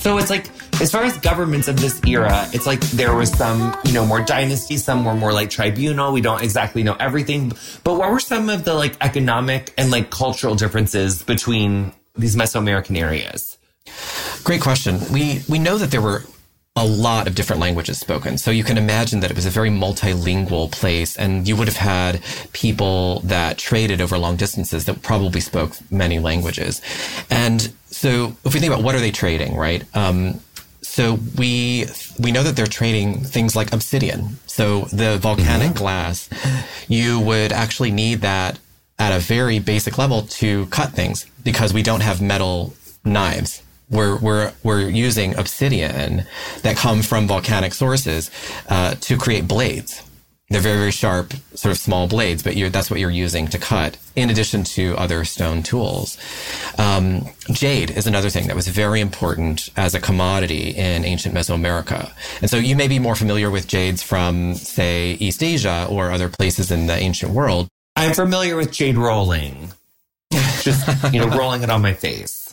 So 0.00 0.18
it's 0.18 0.30
like, 0.30 0.52
as 0.80 0.90
far 0.90 1.04
as 1.04 1.16
governments 1.18 1.68
of 1.68 1.80
this 1.80 2.00
era, 2.04 2.46
it's 2.52 2.66
like 2.66 2.80
there 2.90 3.14
was 3.14 3.32
some, 3.32 3.76
you 3.84 3.92
know, 3.92 4.04
more 4.04 4.22
dynasties, 4.22 4.84
some 4.84 5.04
were 5.04 5.14
more 5.14 5.32
like 5.32 5.48
tribunal. 5.48 6.12
We 6.12 6.20
don't 6.20 6.42
exactly 6.42 6.82
know 6.82 6.96
everything. 7.00 7.52
But 7.82 7.94
what 7.94 8.10
were 8.10 8.20
some 8.20 8.50
of 8.50 8.64
the 8.64 8.74
like 8.74 8.96
economic 9.00 9.72
and 9.78 9.90
like 9.90 10.10
cultural 10.10 10.54
differences 10.54 11.22
between 11.22 11.92
these 12.14 12.36
Mesoamerican 12.36 12.98
areas? 12.98 13.56
Great 14.44 14.60
question. 14.60 15.00
We 15.10 15.42
we 15.48 15.58
know 15.58 15.78
that 15.78 15.90
there 15.90 16.02
were 16.02 16.24
a 16.78 16.84
lot 16.84 17.26
of 17.26 17.34
different 17.34 17.60
languages 17.60 17.98
spoken. 17.98 18.36
So 18.36 18.50
you 18.50 18.62
can 18.62 18.76
imagine 18.76 19.20
that 19.20 19.30
it 19.30 19.34
was 19.34 19.46
a 19.46 19.50
very 19.50 19.70
multilingual 19.70 20.70
place 20.70 21.16
and 21.16 21.48
you 21.48 21.56
would 21.56 21.68
have 21.68 21.78
had 21.78 22.20
people 22.52 23.20
that 23.20 23.56
traded 23.56 24.02
over 24.02 24.18
long 24.18 24.36
distances 24.36 24.84
that 24.84 25.00
probably 25.02 25.40
spoke 25.40 25.72
many 25.90 26.18
languages. 26.18 26.82
And 27.30 27.72
so 27.86 28.36
if 28.44 28.52
we 28.52 28.60
think 28.60 28.70
about 28.70 28.84
what 28.84 28.94
are 28.94 29.00
they 29.00 29.10
trading, 29.10 29.56
right? 29.56 29.82
Um, 29.96 30.38
so 30.96 31.18
we 31.36 31.84
we 32.18 32.32
know 32.32 32.42
that 32.42 32.56
they're 32.56 32.66
trading 32.66 33.22
things 33.22 33.54
like 33.54 33.70
obsidian. 33.74 34.38
So 34.46 34.86
the 34.86 35.18
volcanic 35.18 35.72
mm-hmm. 35.72 35.84
glass, 35.84 36.30
you 36.88 37.20
would 37.20 37.52
actually 37.52 37.90
need 37.90 38.22
that 38.22 38.58
at 38.98 39.12
a 39.14 39.18
very 39.18 39.58
basic 39.58 39.98
level 39.98 40.22
to 40.40 40.64
cut 40.78 40.92
things 40.92 41.26
because 41.44 41.74
we 41.74 41.82
don't 41.82 42.00
have 42.00 42.22
metal 42.22 42.72
knives 43.04 43.62
we're 43.90 44.16
we're 44.18 44.52
we're 44.62 44.88
using 44.88 45.36
obsidian 45.38 46.24
that 46.62 46.76
come 46.76 47.02
from 47.02 47.28
volcanic 47.28 47.72
sources 47.72 48.30
uh, 48.68 48.94
to 49.00 49.16
create 49.16 49.46
blades. 49.46 50.02
They're 50.48 50.60
very 50.60 50.78
very 50.78 50.92
sharp, 50.92 51.32
sort 51.54 51.72
of 51.72 51.78
small 51.78 52.06
blades, 52.06 52.42
but 52.42 52.54
that's 52.70 52.88
what 52.88 53.00
you're 53.00 53.10
using 53.10 53.48
to 53.48 53.58
cut. 53.58 53.98
In 54.14 54.30
addition 54.30 54.62
to 54.64 54.96
other 54.96 55.24
stone 55.24 55.64
tools, 55.64 56.16
um, 56.78 57.22
jade 57.50 57.90
is 57.90 58.06
another 58.06 58.30
thing 58.30 58.46
that 58.46 58.54
was 58.54 58.68
very 58.68 59.00
important 59.00 59.70
as 59.76 59.94
a 59.94 60.00
commodity 60.00 60.70
in 60.70 61.04
ancient 61.04 61.34
Mesoamerica. 61.34 62.12
And 62.40 62.48
so 62.48 62.58
you 62.58 62.76
may 62.76 62.86
be 62.86 63.00
more 63.00 63.16
familiar 63.16 63.50
with 63.50 63.66
jades 63.66 64.04
from, 64.04 64.54
say, 64.54 65.14
East 65.14 65.42
Asia 65.42 65.88
or 65.90 66.12
other 66.12 66.28
places 66.28 66.70
in 66.70 66.86
the 66.86 66.94
ancient 66.94 67.32
world. 67.32 67.68
I'm 67.96 68.14
familiar 68.14 68.56
with 68.56 68.70
jade 68.70 68.96
rolling, 68.96 69.72
just 70.62 71.12
you 71.12 71.18
know, 71.18 71.28
rolling 71.36 71.62
it 71.64 71.70
on 71.70 71.82
my 71.82 71.94
face. 71.94 72.45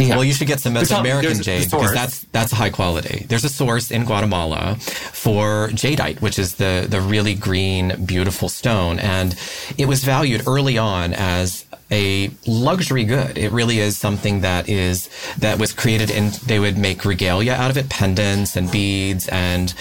Yeah. 0.00 0.16
Well, 0.16 0.24
you 0.24 0.32
should 0.32 0.46
get 0.46 0.60
some 0.60 0.74
Mesoamerican 0.74 1.42
jade 1.42 1.70
because 1.70 1.92
that's 1.92 2.20
that's 2.32 2.52
high 2.52 2.70
quality. 2.70 3.26
There's 3.28 3.44
a 3.44 3.48
source 3.48 3.90
in 3.90 4.04
Guatemala 4.04 4.76
for 4.76 5.68
jadeite, 5.68 6.20
which 6.20 6.38
is 6.38 6.54
the 6.56 6.86
the 6.88 7.00
really 7.00 7.34
green, 7.34 8.04
beautiful 8.04 8.48
stone, 8.48 8.98
and 8.98 9.34
it 9.78 9.86
was 9.86 10.04
valued 10.04 10.46
early 10.46 10.78
on 10.78 11.12
as 11.12 11.64
a 11.90 12.30
luxury 12.46 13.04
good. 13.04 13.36
It 13.36 13.50
really 13.52 13.80
is 13.80 13.98
something 13.98 14.40
that 14.42 14.68
is 14.68 15.08
that 15.38 15.58
was 15.58 15.72
created 15.72 16.10
and 16.10 16.32
they 16.46 16.58
would 16.58 16.78
make 16.78 17.04
regalia 17.04 17.52
out 17.52 17.70
of 17.70 17.76
it, 17.76 17.88
pendants 17.88 18.56
and 18.56 18.70
beads 18.70 19.28
and 19.28 19.74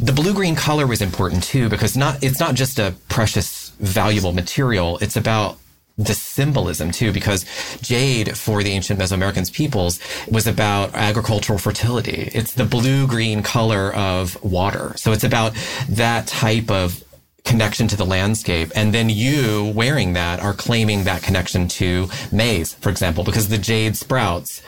the 0.00 0.12
blue 0.12 0.32
green 0.32 0.54
color 0.54 0.86
was 0.86 1.02
important 1.02 1.42
too 1.42 1.68
because 1.68 1.96
not 1.96 2.22
it's 2.22 2.38
not 2.38 2.54
just 2.54 2.78
a 2.78 2.94
precious 3.08 3.70
valuable 3.80 4.32
material. 4.32 4.98
It's 4.98 5.16
about 5.16 5.58
the 5.98 6.14
symbolism 6.14 6.90
too, 6.92 7.12
because 7.12 7.44
jade 7.80 8.36
for 8.36 8.62
the 8.62 8.70
ancient 8.70 9.00
Mesoamericans 9.00 9.52
peoples 9.52 9.98
was 10.28 10.46
about 10.46 10.94
agricultural 10.94 11.58
fertility. 11.58 12.30
It's 12.32 12.52
the 12.52 12.64
blue 12.64 13.06
green 13.06 13.42
color 13.42 13.92
of 13.92 14.42
water. 14.42 14.92
So 14.96 15.12
it's 15.12 15.24
about 15.24 15.54
that 15.88 16.26
type 16.28 16.70
of 16.70 17.02
connection 17.44 17.88
to 17.88 17.96
the 17.96 18.04
landscape. 18.04 18.70
And 18.74 18.92
then 18.94 19.08
you 19.08 19.72
wearing 19.74 20.12
that 20.12 20.40
are 20.40 20.52
claiming 20.52 21.04
that 21.04 21.22
connection 21.22 21.66
to 21.68 22.08
maize, 22.30 22.74
for 22.74 22.90
example, 22.90 23.24
because 23.24 23.48
the 23.48 23.58
jade 23.58 23.96
sprouts 23.96 24.62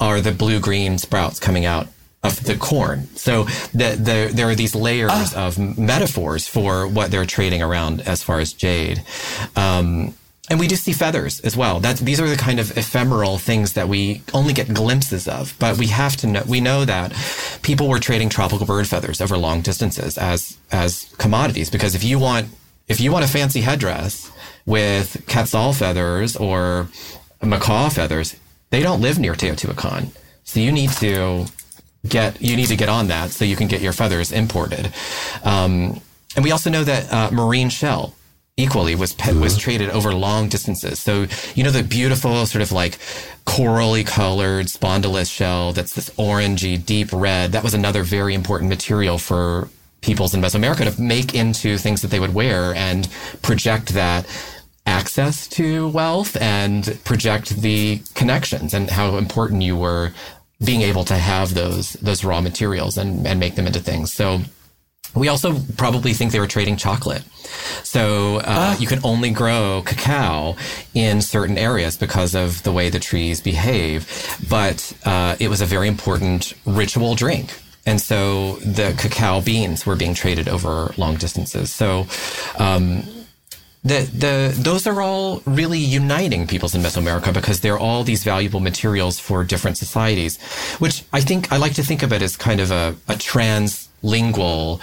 are 0.00 0.20
the 0.20 0.32
blue 0.32 0.60
green 0.60 0.98
sprouts 0.98 1.40
coming 1.40 1.64
out 1.64 1.88
of 2.22 2.44
the 2.44 2.56
corn. 2.56 3.08
So 3.16 3.44
the, 3.72 3.96
the, 3.98 4.30
there 4.32 4.48
are 4.48 4.54
these 4.54 4.74
layers 4.74 5.34
uh. 5.34 5.46
of 5.46 5.78
metaphors 5.78 6.46
for 6.46 6.86
what 6.86 7.10
they're 7.10 7.26
trading 7.26 7.62
around 7.62 8.02
as 8.02 8.22
far 8.22 8.40
as 8.40 8.52
jade. 8.52 9.02
Um, 9.54 10.14
and 10.48 10.60
we 10.60 10.68
do 10.68 10.76
see 10.76 10.92
feathers 10.92 11.40
as 11.40 11.56
well. 11.56 11.80
That 11.80 11.98
these 11.98 12.20
are 12.20 12.28
the 12.28 12.36
kind 12.36 12.60
of 12.60 12.76
ephemeral 12.76 13.38
things 13.38 13.72
that 13.72 13.88
we 13.88 14.22
only 14.32 14.52
get 14.52 14.72
glimpses 14.72 15.26
of. 15.26 15.54
But 15.58 15.76
we 15.76 15.88
have 15.88 16.16
to 16.18 16.26
know. 16.26 16.42
We 16.46 16.60
know 16.60 16.84
that 16.84 17.12
people 17.62 17.88
were 17.88 17.98
trading 17.98 18.28
tropical 18.28 18.66
bird 18.66 18.86
feathers 18.86 19.20
over 19.20 19.36
long 19.36 19.60
distances 19.62 20.16
as 20.16 20.56
as 20.70 21.12
commodities. 21.18 21.70
Because 21.70 21.94
if 21.94 22.04
you 22.04 22.18
want 22.18 22.48
if 22.86 23.00
you 23.00 23.10
want 23.10 23.24
a 23.24 23.28
fancy 23.28 23.60
headdress 23.60 24.30
with 24.64 25.24
quetzal 25.28 25.72
feathers 25.72 26.36
or 26.36 26.88
macaw 27.42 27.88
feathers, 27.88 28.36
they 28.70 28.82
don't 28.82 29.00
live 29.00 29.18
near 29.18 29.34
Teotihuacan. 29.34 30.10
So 30.44 30.60
you 30.60 30.70
need 30.70 30.90
to 30.92 31.46
get 32.08 32.40
you 32.40 32.56
need 32.56 32.66
to 32.68 32.76
get 32.76 32.88
on 32.88 33.08
that 33.08 33.30
so 33.30 33.44
you 33.44 33.56
can 33.56 33.66
get 33.66 33.80
your 33.80 33.92
feathers 33.92 34.30
imported. 34.30 34.92
Um, 35.42 36.00
and 36.36 36.44
we 36.44 36.52
also 36.52 36.70
know 36.70 36.84
that 36.84 37.12
uh, 37.12 37.30
marine 37.32 37.68
shell 37.68 38.14
equally 38.56 38.94
was 38.94 39.14
mm-hmm. 39.14 39.40
was 39.40 39.58
traded 39.58 39.90
over 39.90 40.14
long 40.14 40.48
distances. 40.48 40.98
So 40.98 41.26
you 41.54 41.62
know 41.62 41.70
the 41.70 41.82
beautiful 41.82 42.46
sort 42.46 42.62
of 42.62 42.72
like 42.72 42.98
corally 43.44 44.04
colored 44.04 44.66
spondylus 44.66 45.30
shell 45.30 45.72
that's 45.72 45.94
this 45.94 46.10
orangey 46.10 46.84
deep 46.84 47.12
red. 47.12 47.52
That 47.52 47.64
was 47.64 47.74
another 47.74 48.02
very 48.02 48.34
important 48.34 48.68
material 48.70 49.18
for 49.18 49.68
peoples 50.00 50.34
in 50.34 50.40
Mesoamerica 50.40 50.94
to 50.94 51.02
make 51.02 51.34
into 51.34 51.78
things 51.78 52.02
that 52.02 52.08
they 52.08 52.20
would 52.20 52.34
wear 52.34 52.74
and 52.74 53.08
project 53.42 53.88
that 53.90 54.26
access 54.86 55.48
to 55.48 55.88
wealth 55.88 56.40
and 56.40 56.98
project 57.04 57.60
the 57.60 58.00
connections 58.14 58.72
and 58.72 58.88
how 58.88 59.16
important 59.16 59.62
you 59.62 59.76
were 59.76 60.12
being 60.64 60.80
able 60.80 61.04
to 61.04 61.16
have 61.16 61.54
those 61.54 61.94
those 61.94 62.24
raw 62.24 62.40
materials 62.40 62.96
and, 62.96 63.26
and 63.26 63.38
make 63.38 63.56
them 63.56 63.66
into 63.66 63.80
things. 63.80 64.12
So 64.12 64.40
we 65.16 65.28
also 65.28 65.58
probably 65.76 66.12
think 66.12 66.32
they 66.32 66.40
were 66.40 66.46
trading 66.46 66.76
chocolate. 66.76 67.22
So 67.82 68.36
uh, 68.36 68.42
uh. 68.46 68.76
you 68.78 68.86
can 68.86 69.00
only 69.02 69.30
grow 69.30 69.82
cacao 69.84 70.56
in 70.94 71.22
certain 71.22 71.58
areas 71.58 71.96
because 71.96 72.34
of 72.34 72.62
the 72.62 72.72
way 72.72 72.90
the 72.90 72.98
trees 72.98 73.40
behave. 73.40 74.06
But 74.48 74.92
uh, 75.04 75.36
it 75.40 75.48
was 75.48 75.60
a 75.60 75.66
very 75.66 75.88
important 75.88 76.54
ritual 76.64 77.14
drink. 77.14 77.58
And 77.86 78.00
so 78.00 78.56
the 78.56 78.94
cacao 78.98 79.40
beans 79.40 79.86
were 79.86 79.96
being 79.96 80.14
traded 80.14 80.48
over 80.48 80.92
long 80.96 81.16
distances. 81.16 81.72
So 81.72 82.06
um, 82.58 83.04
the, 83.84 84.00
the, 84.12 84.54
those 84.58 84.88
are 84.88 85.00
all 85.00 85.40
really 85.46 85.78
uniting 85.78 86.48
peoples 86.48 86.74
in 86.74 86.82
Mesoamerica 86.82 87.32
because 87.32 87.60
they're 87.60 87.78
all 87.78 88.02
these 88.02 88.24
valuable 88.24 88.58
materials 88.58 89.20
for 89.20 89.44
different 89.44 89.78
societies, 89.78 90.42
which 90.80 91.04
I 91.12 91.20
think 91.20 91.52
I 91.52 91.58
like 91.58 91.74
to 91.74 91.84
think 91.84 92.02
of 92.02 92.12
it 92.12 92.20
as 92.20 92.36
kind 92.36 92.58
of 92.58 92.72
a, 92.72 92.96
a 93.06 93.16
translingual 94.06 94.80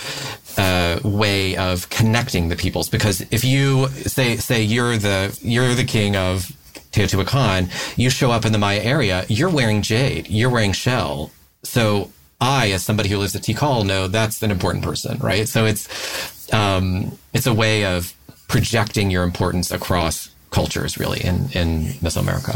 uh, 0.58 1.00
way 1.08 1.56
of 1.58 1.90
connecting 1.90 2.50
the 2.50 2.56
peoples. 2.56 2.90
Because 2.90 3.22
if 3.32 3.44
you 3.44 3.88
say 3.88 4.38
say 4.38 4.62
you're 4.62 4.98
the 4.98 5.38
you're 5.42 5.74
the 5.74 5.84
king 5.84 6.16
of 6.16 6.52
Teotihuacan, 6.92 7.98
you 7.98 8.10
show 8.10 8.32
up 8.32 8.46
in 8.46 8.52
the 8.52 8.60
Maya 8.60 8.82
area, 8.82 9.26
you're 9.28 9.50
wearing 9.50 9.82
jade, 9.82 10.30
you're 10.30 10.50
wearing 10.50 10.74
shell, 10.74 11.32
so 11.64 12.12
I, 12.40 12.72
as 12.72 12.84
somebody 12.84 13.10
who 13.10 13.18
lives 13.18 13.36
at 13.36 13.42
Tikal, 13.42 13.86
know 13.86 14.08
that's 14.08 14.44
an 14.44 14.52
important 14.52 14.84
person, 14.84 15.18
right? 15.20 15.48
So 15.48 15.66
it's 15.66 16.54
um, 16.54 17.18
it's 17.34 17.48
a 17.48 17.54
way 17.54 17.86
of 17.86 18.14
projecting 18.48 19.10
your 19.10 19.24
importance 19.24 19.72
across 19.72 20.30
cultures 20.54 20.98
really 20.98 21.20
in, 21.22 21.50
in 21.52 21.84
Mesoamerica. 22.02 22.56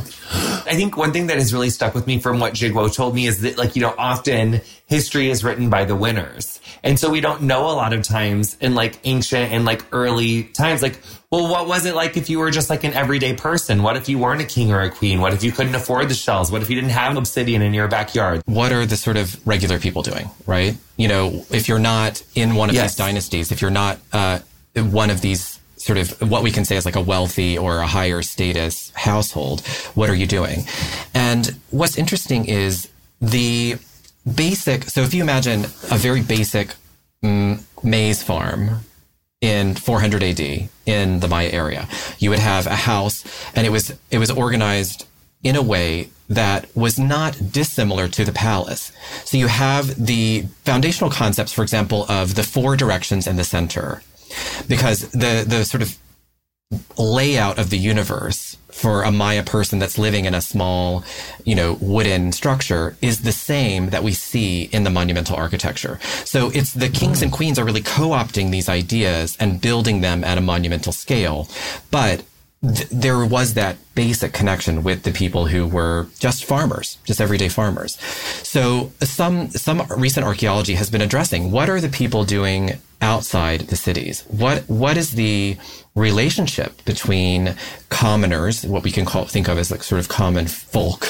I 0.68 0.76
think 0.76 0.96
one 0.96 1.12
thing 1.12 1.28
that 1.28 1.38
has 1.38 1.54
really 1.54 1.70
stuck 1.70 1.94
with 1.94 2.08
me 2.08 2.20
from 2.20 2.40
what 2.40 2.54
Jigwo 2.54 2.94
told 2.94 3.16
me 3.16 3.28
is 3.28 3.42
that 3.42 3.58
like, 3.58 3.76
you 3.76 3.82
know, 3.82 3.94
often 3.98 4.62
history 4.86 5.30
is 5.30 5.44
written 5.44 5.70
by 5.70 5.84
the 5.84 5.96
winners. 5.96 6.62
And 6.84 7.00
so 7.00 7.10
we 7.10 7.20
don't 7.20 7.42
know 7.42 7.66
a 7.70 7.74
lot 7.74 7.92
of 7.94 8.04
times 8.04 8.56
in 8.62 8.76
like 8.76 9.00
ancient 9.04 9.52
and 9.52 9.66
like 9.66 9.84
early 9.92 10.44
times, 10.44 10.82
like, 10.82 11.02
well, 11.32 11.50
what 11.50 11.68
was 11.68 11.86
it 11.86 11.96
like 11.96 12.16
if 12.16 12.30
you 12.30 12.40
were 12.40 12.52
just 12.52 12.70
like 12.70 12.84
an 12.86 12.94
everyday 12.94 13.34
person? 13.34 13.84
What 13.84 13.98
if 13.98 14.08
you 14.08 14.20
weren't 14.20 14.42
a 14.42 14.46
king 14.46 14.72
or 14.72 14.82
a 14.82 14.90
queen? 14.90 15.20
What 15.20 15.34
if 15.34 15.44
you 15.44 15.52
couldn't 15.52 15.76
afford 15.76 16.08
the 16.08 16.14
shells? 16.14 16.52
What 16.52 16.62
if 16.62 16.70
you 16.70 16.76
didn't 16.76 16.92
have 16.92 17.18
obsidian 17.18 17.62
in 17.62 17.74
your 17.74 17.88
backyard? 17.88 18.44
What 18.46 18.72
are 18.72 18.86
the 18.86 18.96
sort 18.96 19.18
of 19.18 19.46
regular 19.46 19.80
people 19.80 20.04
doing, 20.04 20.30
right? 20.46 20.78
You 20.96 21.08
know, 21.10 21.46
if 21.50 21.68
you're 21.68 21.80
not 21.80 22.22
in 22.36 22.56
one 22.56 22.70
of 22.70 22.76
yes. 22.76 22.92
these 22.92 22.98
dynasties, 22.98 23.52
if 23.52 23.62
you're 23.62 23.72
not, 23.72 24.00
uh, 24.14 24.40
one 24.76 25.10
of 25.10 25.22
these 25.22 25.57
sort 25.88 25.97
of 25.97 26.30
what 26.30 26.43
we 26.43 26.52
can 26.52 26.65
say 26.65 26.76
is 26.76 26.86
like 26.86 26.97
a 26.97 27.02
wealthy 27.02 27.58
or 27.58 27.80
a 27.80 27.88
higher 27.88 28.21
status 28.21 28.91
household. 28.93 29.65
What 29.95 30.10
are 30.10 30.15
you 30.15 30.28
doing? 30.28 30.65
And 31.13 31.58
what's 31.71 31.97
interesting 31.97 32.45
is 32.45 32.89
the 33.21 33.78
basic. 34.36 34.84
So 34.84 35.02
if 35.02 35.13
you 35.13 35.23
imagine 35.23 35.63
a 35.89 35.97
very 35.97 36.21
basic 36.21 36.76
mm, 37.23 37.63
maize 37.82 38.21
farm 38.21 38.82
in 39.39 39.76
400 39.76 40.23
AD 40.23 40.69
in 40.86 41.19
the 41.21 41.28
Maya 41.30 41.50
area, 41.50 41.88
you 42.19 42.30
would 42.32 42.39
have 42.39 42.67
a 42.67 42.76
house 42.76 43.23
and 43.56 43.65
it 43.65 43.69
was, 43.69 43.97
it 44.12 44.17
was 44.17 44.30
organized 44.30 45.08
in 45.41 45.56
a 45.56 45.62
way 45.62 46.10
that 46.28 46.67
was 46.76 47.00
not 47.00 47.54
dissimilar 47.54 48.10
to 48.10 48.26
the 48.26 48.34
palace. 48.34 48.91
So 49.23 49.38
you 49.38 49.47
have 49.47 50.06
the 50.06 50.41
foundational 50.65 51.10
concepts, 51.10 51.54
for 51.54 51.62
example, 51.62 52.06
of 52.10 52.36
the 52.36 52.43
four 52.43 52.76
directions 52.76 53.26
in 53.26 53.38
the 53.38 53.45
center 53.45 54.02
because 54.68 55.10
the 55.12 55.46
the 55.48 55.63
sort 55.66 55.82
of 55.82 55.98
layout 56.98 57.58
of 57.58 57.70
the 57.70 57.78
universe 57.78 58.58
for 58.70 59.04
a 59.04 59.12
Maya 59.12 59.42
person 59.42 59.80
that's 59.80 59.98
living 59.98 60.26
in 60.26 60.36
a 60.36 60.42
small, 60.42 61.04
you 61.46 61.56
know, 61.56 61.78
wooden 61.80 62.32
structure 62.32 62.96
is 63.02 63.22
the 63.22 63.32
same 63.32 63.90
that 63.90 64.04
we 64.04 64.13
see 64.13 64.63
in 64.66 64.84
the 64.84 64.90
monumental 64.90 65.36
architecture. 65.36 66.00
So 66.26 66.52
it's 66.52 66.74
the 66.74 66.90
kings 66.90 67.22
and 67.22 67.32
queens 67.32 67.58
are 67.58 67.66
really 67.66 67.82
co-opting 67.82 68.52
these 68.52 68.70
ideas 68.70 69.36
and 69.40 69.62
building 69.62 70.02
them 70.02 70.24
at 70.24 70.38
a 70.38 70.42
monumental 70.42 70.92
scale. 70.92 71.48
But 71.90 72.24
th- 72.76 72.90
there 72.90 73.26
was 73.26 73.54
that 73.54 73.78
basic 73.96 74.34
connection 74.34 74.84
with 74.84 75.04
the 75.04 75.12
people 75.12 75.48
who 75.48 75.68
were 75.68 76.08
just 76.20 76.46
farmers, 76.46 76.98
just 77.04 77.22
everyday 77.22 77.50
farmers. 77.50 77.98
So 78.44 78.92
some 79.02 79.50
some 79.50 79.86
recent 79.96 80.26
archaeology 80.26 80.76
has 80.76 80.90
been 80.90 81.02
addressing 81.02 81.52
what 81.52 81.70
are 81.70 81.82
the 81.82 81.90
people 81.90 82.24
doing 82.24 82.80
outside 83.02 83.62
the 83.62 83.76
cities? 83.76 84.24
What 84.28 84.64
what 84.68 84.98
is 84.98 85.12
the 85.12 85.58
relationship 85.96 86.84
between 86.86 87.56
commoners, 87.90 88.66
what 88.66 88.84
we 88.84 88.92
can 88.92 89.06
call 89.06 89.26
think 89.26 89.48
of 89.48 89.58
as 89.58 89.72
like 89.72 89.84
sort 89.84 90.00
of 90.00 90.08
common 90.08 90.48
folk, 90.48 91.08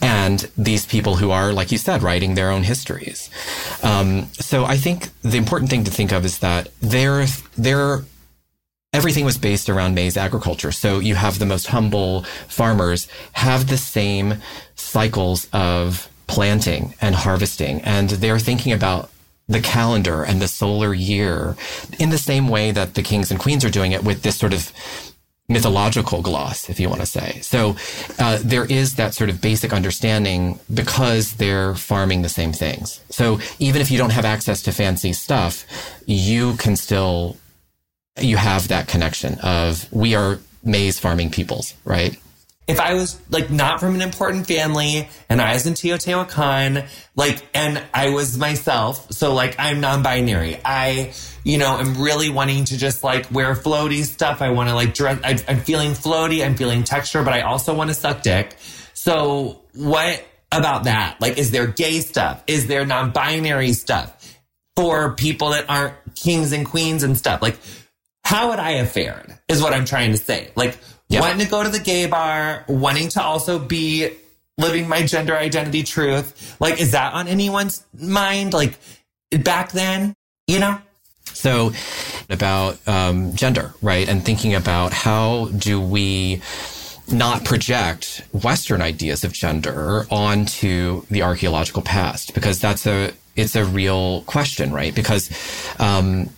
and 0.00 0.48
these 0.56 0.86
people 0.86 1.16
who 1.16 1.30
are, 1.30 1.52
like 1.52 1.72
you 1.72 1.78
said, 1.78 2.02
writing 2.02 2.34
their 2.34 2.50
own 2.50 2.62
histories. 2.62 3.30
Um, 3.82 4.26
so 4.34 4.64
I 4.64 4.76
think 4.76 5.08
the 5.22 5.38
important 5.38 5.70
thing 5.70 5.84
to 5.84 5.90
think 5.90 6.12
of 6.12 6.24
is 6.24 6.38
that 6.38 6.68
they're 6.80 7.26
everything 8.94 9.24
was 9.24 9.36
based 9.36 9.68
around 9.68 9.94
maize 9.94 10.16
agriculture. 10.16 10.72
So 10.72 11.00
you 11.00 11.16
have 11.16 11.38
the 11.38 11.44
most 11.46 11.66
humble 11.66 12.22
farmers 12.48 13.08
have 13.32 13.68
the 13.68 13.76
same 13.76 14.36
cycles 14.76 15.48
of 15.52 16.08
planting 16.28 16.94
and 17.00 17.14
harvesting. 17.14 17.82
And 17.82 18.08
they're 18.08 18.38
thinking 18.38 18.72
about 18.72 19.10
the 19.48 19.60
calendar 19.60 20.22
and 20.22 20.40
the 20.40 20.48
solar 20.48 20.94
year 20.94 21.56
in 21.98 22.08
the 22.08 22.18
same 22.18 22.48
way 22.48 22.70
that 22.70 22.94
the 22.94 23.02
kings 23.02 23.30
and 23.30 23.38
queens 23.38 23.64
are 23.64 23.70
doing 23.70 23.92
it 23.92 24.02
with 24.02 24.22
this 24.22 24.38
sort 24.38 24.54
of 24.54 24.72
mythological 25.48 26.22
gloss, 26.22 26.70
if 26.70 26.80
you 26.80 26.88
want 26.88 27.02
to 27.02 27.06
say. 27.06 27.40
So 27.42 27.76
uh, 28.18 28.38
there 28.42 28.64
is 28.64 28.94
that 28.94 29.12
sort 29.12 29.28
of 29.28 29.42
basic 29.42 29.74
understanding 29.74 30.58
because 30.72 31.34
they're 31.34 31.74
farming 31.74 32.22
the 32.22 32.30
same 32.30 32.52
things. 32.52 33.00
So 33.10 33.38
even 33.58 33.82
if 33.82 33.90
you 33.90 33.98
don't 33.98 34.12
have 34.12 34.24
access 34.24 34.62
to 34.62 34.72
fancy 34.72 35.12
stuff, 35.12 35.66
you 36.06 36.54
can 36.56 36.76
still 36.76 37.36
you 38.18 38.36
have 38.36 38.68
that 38.68 38.88
connection 38.88 39.38
of 39.40 39.90
we 39.92 40.14
are 40.14 40.38
maize 40.62 40.98
farming 40.98 41.30
peoples, 41.30 41.74
right? 41.84 42.18
if 42.66 42.80
I 42.80 42.94
was 42.94 43.20
like 43.28 43.50
not 43.50 43.78
from 43.78 43.94
an 43.94 44.00
important 44.00 44.46
family 44.46 45.08
and 45.28 45.40
I 45.40 45.52
was 45.52 45.66
in 45.66 45.74
Teotihuacan, 45.74 46.88
like, 47.14 47.46
and 47.52 47.82
I 47.92 48.10
was 48.10 48.38
myself, 48.38 49.12
so 49.12 49.34
like 49.34 49.56
I'm 49.58 49.80
non-binary. 49.80 50.60
I, 50.64 51.12
you 51.42 51.58
know, 51.58 51.78
am 51.78 52.00
really 52.02 52.30
wanting 52.30 52.64
to 52.66 52.78
just 52.78 53.04
like 53.04 53.30
wear 53.30 53.54
floaty 53.54 54.02
stuff. 54.04 54.40
I 54.40 54.50
want 54.50 54.70
to 54.70 54.74
like 54.74 54.94
dress. 54.94 55.20
I, 55.22 55.38
I'm 55.46 55.60
feeling 55.60 55.90
floaty. 55.90 56.44
I'm 56.44 56.54
feeling 56.54 56.84
texture, 56.84 57.22
but 57.22 57.34
I 57.34 57.42
also 57.42 57.74
want 57.74 57.90
to 57.90 57.94
suck 57.94 58.22
dick. 58.22 58.56
So 58.94 59.60
what 59.74 60.24
about 60.50 60.84
that? 60.84 61.20
Like, 61.20 61.36
is 61.36 61.50
there 61.50 61.66
gay 61.66 62.00
stuff? 62.00 62.42
Is 62.46 62.66
there 62.66 62.86
non-binary 62.86 63.74
stuff 63.74 64.38
for 64.74 65.12
people 65.12 65.50
that 65.50 65.68
aren't 65.68 65.94
kings 66.14 66.52
and 66.52 66.64
queens 66.64 67.02
and 67.02 67.18
stuff? 67.18 67.42
Like, 67.42 67.58
how 68.24 68.50
would 68.50 68.58
I 68.58 68.72
have 68.72 68.90
fared? 68.90 69.38
Is 69.48 69.60
what 69.62 69.72
I'm 69.72 69.84
trying 69.84 70.12
to 70.12 70.16
say. 70.16 70.50
Like 70.56 70.78
Yep. 71.08 71.20
Wanting 71.20 71.44
to 71.44 71.50
go 71.50 71.62
to 71.62 71.68
the 71.68 71.78
gay 71.78 72.06
bar, 72.06 72.64
wanting 72.66 73.08
to 73.10 73.22
also 73.22 73.58
be 73.58 74.10
living 74.56 74.88
my 74.88 75.02
gender 75.04 75.36
identity 75.36 75.82
truth. 75.82 76.56
Like, 76.60 76.80
is 76.80 76.92
that 76.92 77.12
on 77.12 77.28
anyone's 77.28 77.84
mind? 77.96 78.52
Like, 78.52 78.78
back 79.30 79.72
then, 79.72 80.14
you 80.46 80.58
know? 80.60 80.78
So, 81.24 81.72
about 82.30 82.78
um, 82.88 83.34
gender, 83.34 83.74
right? 83.82 84.08
And 84.08 84.24
thinking 84.24 84.54
about 84.54 84.92
how 84.92 85.46
do 85.56 85.80
we 85.80 86.40
not 87.12 87.44
project 87.44 88.22
Western 88.32 88.80
ideas 88.80 89.24
of 89.24 89.32
gender 89.32 90.06
onto 90.10 91.04
the 91.10 91.22
archaeological 91.22 91.82
past 91.82 92.32
because 92.32 92.60
that's 92.60 92.86
a 92.86 93.12
it's 93.36 93.56
a 93.56 93.64
real 93.64 94.22
question, 94.22 94.72
right? 94.72 94.94
Because 94.94 95.30
um, 95.78 96.30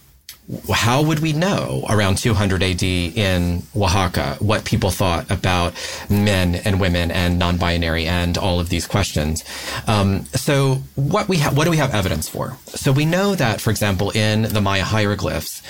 how 0.73 1.03
would 1.03 1.21
we 1.21 1.33
know 1.33 1.85
around 1.89 2.19
200 2.19 2.63
AD 2.63 2.83
in 2.83 3.63
Oaxaca 3.75 4.37
what 4.39 4.65
people 4.65 4.91
thought 4.91 5.29
about 5.31 5.75
men 6.09 6.55
and 6.55 6.81
women 6.81 7.11
and 7.11 7.39
non-binary 7.39 8.07
and 8.07 8.39
all 8.39 8.61
of 8.61 8.69
these 8.69 8.87
questions? 8.87 9.45
Um, 9.89 10.25
so 10.27 10.77
what 10.95 11.29
we 11.29 11.39
ha- 11.39 11.51
what 11.53 11.65
do 11.65 11.71
we 11.71 11.79
have 11.79 11.93
evidence 11.95 12.29
for? 12.29 12.57
So 12.67 12.93
we 12.93 13.05
know 13.05 13.35
that, 13.35 13.61
for 13.61 13.71
example, 13.71 14.11
in 14.11 14.43
the 14.43 14.61
Maya 14.61 14.85
hieroglyphs, 14.85 15.63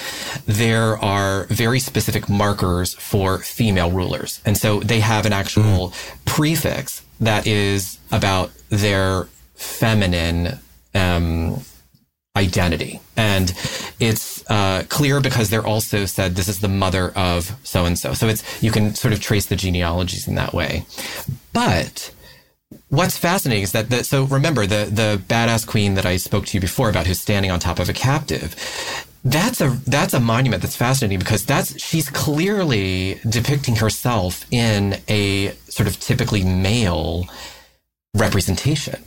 there 0.45 0.99
are 0.99 1.45
very 1.45 1.81
specific 1.81 2.29
markers 2.29 2.95
for 2.95 3.39
female 3.39 3.91
rulers, 3.91 4.43
and 4.45 4.59
so 4.59 4.81
they 4.81 5.01
have 5.01 5.25
an 5.25 5.33
actual 5.33 5.89
mm. 5.89 6.25
prefix 6.27 7.03
that 7.21 7.47
is 7.47 7.99
about 8.13 8.51
their 8.69 9.29
feminine. 9.55 10.59
Um, 10.95 11.63
identity. 12.37 13.01
And 13.17 13.53
it's 13.99 14.49
uh, 14.51 14.85
clear 14.89 15.21
because 15.21 15.51
they're 15.51 15.67
also 15.67 16.05
said 16.05 16.37
this 16.37 16.49
is 16.49 16.61
the 16.61 16.69
mother 16.69 17.11
of 17.17 17.57
so 17.65 17.85
and 17.85 17.99
so. 17.99 18.13
So 18.13 18.29
it's 18.29 18.63
you 18.63 18.71
can 18.71 18.95
sort 18.95 19.13
of 19.13 19.21
trace 19.21 19.47
the 19.47 19.57
genealogies 19.57 20.29
in 20.29 20.35
that 20.37 20.53
way. 20.53 20.85
But 21.53 22.13
what's 22.89 23.17
fascinating 23.17 23.65
is 23.65 23.73
that 23.73 23.91
the, 23.91 24.05
so 24.05 24.25
remember 24.25 24.67
the 24.67 24.85
the 24.85 25.23
badass 25.27 25.67
queen 25.67 25.95
that 25.95 26.07
I 26.07 26.17
spoke 26.17 26.47
to 26.47 26.57
you 26.57 26.61
before 26.61 26.91
about 26.91 27.07
who's 27.07 27.21
standing 27.21 27.51
on 27.51 27.59
top 27.59 27.79
of 27.79 27.89
a 27.89 27.93
captive. 27.93 28.55
That's 29.25 29.61
a 29.61 29.71
that's 29.87 30.15
a 30.15 30.21
monument 30.21 30.63
that's 30.63 30.77
fascinating 30.77 31.19
because 31.19 31.45
that's 31.45 31.81
she's 31.83 32.09
clearly 32.11 33.21
depicting 33.29 33.77
herself 33.77 34.45
in 34.53 35.01
a 35.09 35.51
sort 35.69 35.89
of 35.89 35.99
typically 35.99 36.45
male 36.45 37.27
representation. 38.15 39.03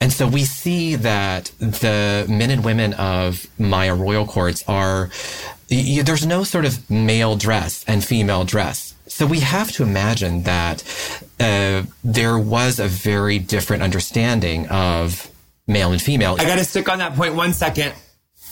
And 0.00 0.12
so 0.12 0.28
we 0.28 0.44
see 0.44 0.96
that 0.96 1.46
the 1.58 2.26
men 2.28 2.50
and 2.50 2.64
women 2.64 2.92
of 2.94 3.46
Maya 3.58 3.94
royal 3.94 4.26
courts 4.26 4.62
are, 4.68 5.10
there's 5.68 6.26
no 6.26 6.44
sort 6.44 6.66
of 6.66 6.90
male 6.90 7.36
dress 7.36 7.84
and 7.88 8.04
female 8.04 8.44
dress. 8.44 8.94
So 9.06 9.24
we 9.24 9.40
have 9.40 9.72
to 9.72 9.82
imagine 9.82 10.42
that 10.42 10.82
uh, 11.40 11.84
there 12.04 12.38
was 12.38 12.78
a 12.78 12.88
very 12.88 13.38
different 13.38 13.82
understanding 13.82 14.66
of 14.68 15.30
male 15.66 15.92
and 15.92 16.02
female. 16.02 16.36
I 16.38 16.44
got 16.44 16.58
to 16.58 16.64
stick 16.64 16.88
on 16.88 16.98
that 16.98 17.14
point 17.14 17.34
one 17.34 17.54
second. 17.54 17.94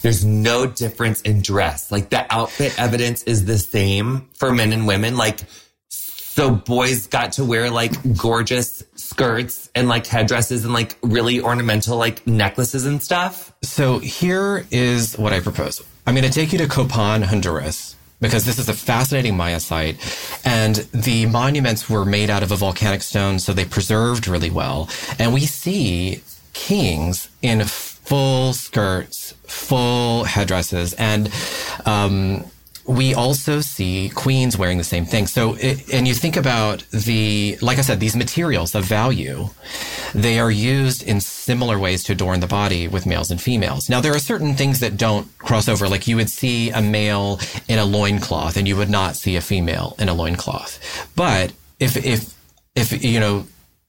There's 0.00 0.24
no 0.24 0.66
difference 0.66 1.20
in 1.22 1.42
dress. 1.42 1.92
Like 1.92 2.10
the 2.10 2.26
outfit 2.32 2.78
evidence 2.78 3.22
is 3.24 3.44
the 3.44 3.58
same 3.58 4.28
for 4.34 4.52
men 4.52 4.72
and 4.72 4.86
women. 4.86 5.16
Like 5.16 5.40
so 6.34 6.50
boys 6.50 7.06
got 7.06 7.32
to 7.32 7.44
wear 7.44 7.70
like 7.70 7.92
gorgeous 8.16 8.82
skirts 9.14 9.70
and 9.76 9.86
like 9.88 10.04
headdresses 10.08 10.64
and 10.64 10.74
like 10.74 10.98
really 11.00 11.40
ornamental 11.40 11.96
like 11.96 12.26
necklaces 12.26 12.84
and 12.84 13.00
stuff. 13.00 13.54
So 13.62 14.00
here 14.00 14.66
is 14.72 15.16
what 15.16 15.32
I 15.32 15.38
propose. 15.38 15.80
I'm 16.04 16.14
going 16.14 16.26
to 16.26 16.32
take 16.32 16.52
you 16.52 16.58
to 16.58 16.66
Copan, 16.66 17.22
Honduras, 17.22 17.94
because 18.20 18.44
this 18.44 18.58
is 18.58 18.68
a 18.68 18.72
fascinating 18.74 19.36
Maya 19.36 19.60
site. 19.60 19.96
And 20.44 20.74
the 20.92 21.26
monuments 21.26 21.88
were 21.88 22.04
made 22.04 22.28
out 22.28 22.42
of 22.42 22.50
a 22.50 22.56
volcanic 22.56 23.02
stone, 23.02 23.38
so 23.38 23.52
they 23.52 23.64
preserved 23.64 24.26
really 24.26 24.50
well. 24.50 24.88
And 25.20 25.32
we 25.32 25.46
see 25.46 26.20
kings 26.52 27.28
in 27.40 27.64
full 27.64 28.52
skirts, 28.52 29.34
full 29.46 30.24
headdresses, 30.24 30.92
and 30.94 31.32
um, 31.86 32.44
we 32.86 33.14
also 33.14 33.60
see 33.60 34.10
queens 34.14 34.58
wearing 34.58 34.78
the 34.78 34.84
same 34.84 35.06
thing. 35.06 35.26
So, 35.26 35.54
it, 35.54 35.92
and 35.92 36.06
you 36.06 36.14
think 36.14 36.36
about 36.36 36.84
the, 36.90 37.56
like 37.62 37.78
I 37.78 37.80
said, 37.80 37.98
these 37.98 38.14
materials 38.14 38.74
of 38.74 38.84
value, 38.84 39.48
they 40.14 40.38
are 40.38 40.50
used 40.50 41.02
in 41.02 41.20
similar 41.20 41.78
ways 41.78 42.04
to 42.04 42.12
adorn 42.12 42.40
the 42.40 42.46
body 42.46 42.86
with 42.86 43.06
males 43.06 43.30
and 43.30 43.40
females. 43.40 43.88
Now, 43.88 44.00
there 44.00 44.14
are 44.14 44.18
certain 44.18 44.54
things 44.54 44.80
that 44.80 44.96
don't 44.96 45.26
cross 45.38 45.68
over. 45.68 45.88
Like 45.88 46.06
you 46.06 46.16
would 46.16 46.30
see 46.30 46.70
a 46.70 46.82
male 46.82 47.40
in 47.68 47.78
a 47.78 47.84
loincloth 47.84 48.56
and 48.56 48.68
you 48.68 48.76
would 48.76 48.90
not 48.90 49.16
see 49.16 49.36
a 49.36 49.40
female 49.40 49.96
in 49.98 50.08
a 50.08 50.14
loincloth. 50.14 50.78
But 51.16 51.52
if, 51.80 51.96
if, 51.96 52.34
if, 52.74 53.02
you 53.02 53.18
know, 53.18 53.46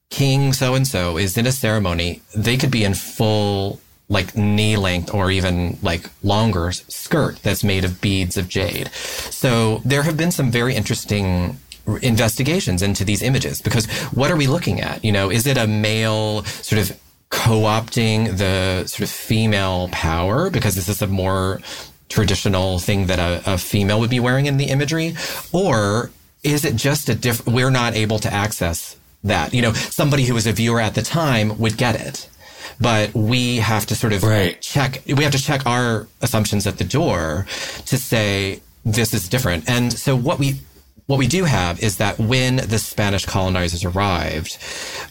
King 0.10 0.53
so 0.53 0.75
and 0.75 0.88
so 0.88 1.17
is 1.17 1.38
in 1.38 1.45
a 1.47 1.51
ceremony, 1.51 2.21
they 2.36 2.55
could 2.55 2.71
be 2.71 2.86
in 2.86 2.93
full 2.93 3.81
like 4.08 4.36
knee 4.36 4.78
length 4.78 5.13
or 5.13 5.32
even 5.32 5.78
like 5.82 6.10
longer 6.24 6.72
skirt 6.72 7.38
that's 7.41 7.63
made 7.63 7.84
of 7.84 8.02
beads 8.02 8.38
of 8.38 8.48
jade. 8.48 8.91
So 8.94 9.82
there 9.84 10.04
have 10.04 10.18
been 10.18 10.32
some 10.32 10.52
very 10.52 10.76
interesting 10.76 11.58
investigations 12.02 12.82
into 12.82 13.04
these 13.04 13.22
images 13.22 13.62
because 13.62 13.86
what 14.12 14.32
are 14.32 14.36
we 14.36 14.48
looking 14.48 14.82
at? 14.82 15.04
You 15.04 15.12
know, 15.12 15.30
is 15.30 15.48
it 15.48 15.58
a 15.58 15.68
male 15.68 16.44
sort 16.44 16.82
of 16.82 17.00
co-opting 17.30 18.38
the 18.38 18.88
sort 18.88 19.02
of 19.02 19.10
female 19.10 19.89
power 19.91 20.50
because 20.50 20.76
this 20.76 20.88
is 20.88 21.02
a 21.02 21.08
more 21.08 21.60
traditional 22.08 22.80
thing 22.80 23.08
that 23.08 23.20
a, 23.20 23.54
a 23.54 23.58
female 23.58 24.00
would 24.00 24.10
be 24.10 24.20
wearing 24.20 24.46
in 24.46 24.58
the 24.58 24.65
imagery 24.65 25.15
or 25.52 26.12
is 26.44 26.63
it 26.63 26.76
just 26.76 27.10
a 27.10 27.15
different 27.15 27.54
we're 27.56 27.72
not 27.72 27.96
able 27.96 28.20
to 28.20 28.32
access 28.32 28.96
that 29.24 29.54
you 29.54 29.62
know 29.62 29.74
somebody 29.74 30.24
who 30.24 30.36
was 30.36 30.46
a 30.46 30.54
viewer 30.54 30.80
at 30.80 30.94
the 30.94 31.02
time 31.02 31.58
would 31.58 31.78
get 31.78 32.00
it 32.00 32.30
but 32.80 33.14
we 33.14 33.58
have 33.58 33.86
to 33.88 33.96
sort 33.96 34.14
of 34.14 34.24
right. 34.24 34.60
check, 34.62 35.02
we 35.06 35.24
have 35.24 35.34
to 35.34 35.42
check 35.42 35.66
our 35.66 36.08
assumptions 36.22 36.68
at 36.68 36.78
the 36.78 36.84
door 36.84 37.46
to 37.86 37.98
say, 37.98 38.62
this 38.84 39.14
is 39.14 39.28
different. 39.28 39.70
And 39.70 39.92
so 39.92 40.16
what 40.16 40.40
we, 40.40 40.56
what 41.08 41.20
we 41.20 41.28
do 41.28 41.44
have 41.44 41.82
is 41.82 41.98
that 41.98 42.18
when 42.18 42.58
the 42.58 42.80
Spanish 42.80 43.26
colonizers 43.26 43.84
arrived, 43.84 44.58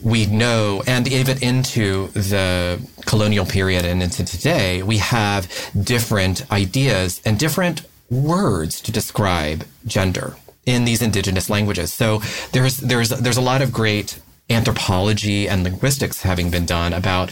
we 0.02 0.26
know, 0.26 0.82
and 0.86 1.06
even 1.08 1.42
into 1.42 2.08
the 2.08 2.80
colonial 3.06 3.46
period 3.46 3.84
and 3.84 4.02
into 4.02 4.24
today, 4.24 4.82
we 4.82 4.98
have 4.98 5.48
different 5.80 6.50
ideas 6.50 7.20
and 7.24 7.38
different 7.38 7.82
words 8.10 8.80
to 8.82 8.92
describe 8.92 9.64
gender 9.86 10.36
in 10.66 10.84
these 10.84 11.02
indigenous 11.02 11.50
languages. 11.50 11.92
So 11.92 12.20
there's 12.52 12.78
there's 12.78 13.10
there's 13.10 13.36
a 13.36 13.42
lot 13.42 13.62
of 13.62 13.72
great 13.72 14.18
anthropology 14.50 15.48
and 15.48 15.64
linguistics 15.64 16.22
having 16.22 16.50
been 16.50 16.66
done 16.66 16.92
about 16.92 17.30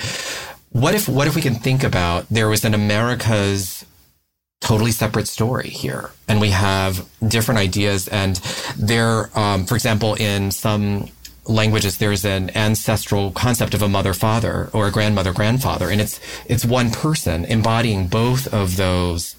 what 0.71 0.95
if 0.95 1.09
what 1.09 1.27
if 1.27 1.35
we 1.35 1.43
can 1.43 1.55
think 1.55 1.85
about 1.85 2.27
there 2.31 2.49
was 2.49 2.65
an 2.65 2.75
America's 2.75 3.85
totally 4.61 4.93
separate 4.93 5.29
story 5.29 5.69
here 5.69 6.11
and 6.29 6.41
we 6.41 6.51
have 6.51 7.07
different 7.27 7.59
ideas 7.59 8.09
and 8.09 8.37
there 8.79 9.31
um, 9.39 9.67
for 9.67 9.75
example 9.75 10.15
in 10.15 10.51
some 10.51 11.09
languages 11.45 11.99
there's 11.99 12.25
an 12.25 12.57
ancestral 12.57 13.33
concept 13.33 13.75
of 13.75 13.83
a 13.83 13.89
mother 13.89 14.15
father 14.15 14.71
or 14.73 14.87
a 14.87 14.93
grandmother 14.93 15.33
grandfather 15.33 15.91
and 15.91 16.01
it's 16.01 16.19
it's 16.47 16.65
one 16.65 16.91
person 16.91 17.45
embodying 17.45 18.07
both 18.07 18.53
of 18.55 18.77
those 18.77 19.37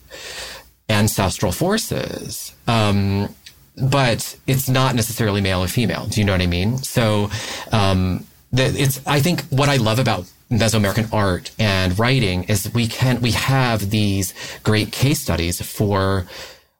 ancestral 0.89 1.51
forces. 1.51 2.53
Um, 2.67 3.33
but 3.77 4.37
it's 4.47 4.69
not 4.69 4.95
necessarily 4.95 5.41
male 5.41 5.63
or 5.63 5.67
female. 5.67 6.05
Do 6.05 6.19
you 6.19 6.25
know 6.25 6.33
what 6.33 6.41
I 6.41 6.47
mean? 6.47 6.77
So, 6.77 7.29
um, 7.71 8.25
the, 8.51 8.65
it's, 8.65 9.05
I 9.07 9.19
think 9.19 9.41
what 9.45 9.69
I 9.69 9.77
love 9.77 9.99
about 9.99 10.31
Mesoamerican 10.51 11.11
art 11.11 11.51
and 11.57 11.97
writing 11.97 12.43
is 12.43 12.71
we 12.73 12.87
can, 12.87 13.21
we 13.21 13.31
have 13.31 13.89
these 13.89 14.33
great 14.63 14.91
case 14.91 15.19
studies 15.19 15.59
for, 15.61 16.27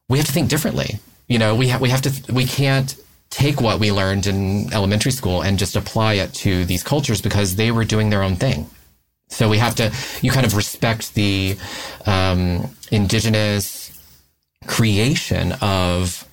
we 0.08 0.20
have 0.20 0.28
to 0.28 0.34
think 0.34 0.50
differently. 0.50 1.00
You 1.28 1.40
know, 1.40 1.56
we 1.56 1.70
have, 1.70 1.82
we 1.82 1.90
have 1.90 2.02
to, 2.04 2.34
we 2.34 2.46
can't 2.46 2.96
take 3.32 3.60
what 3.60 3.80
we 3.80 3.92
learned 3.92 4.28
in 4.28 4.72
elementary 4.72 5.12
school 5.12 5.42
and 5.42 5.58
just 5.58 5.76
apply 5.76 6.14
it 6.14 6.34
to 6.36 6.66
these 6.66 6.84
cultures 6.84 7.20
because 7.20 7.56
they 7.56 7.72
were 7.72 7.84
doing 7.84 8.12
their 8.12 8.22
own 8.22 8.36
thing. 8.36 8.70
So 9.30 9.50
we 9.50 9.58
have 9.58 9.74
to, 9.76 9.92
you 10.22 10.30
kind 10.30 10.46
of 10.46 10.56
respect 10.56 11.16
the 11.16 11.58
um, 12.06 12.70
indigenous 12.92 13.92
creation 14.68 15.54
of 15.62 16.28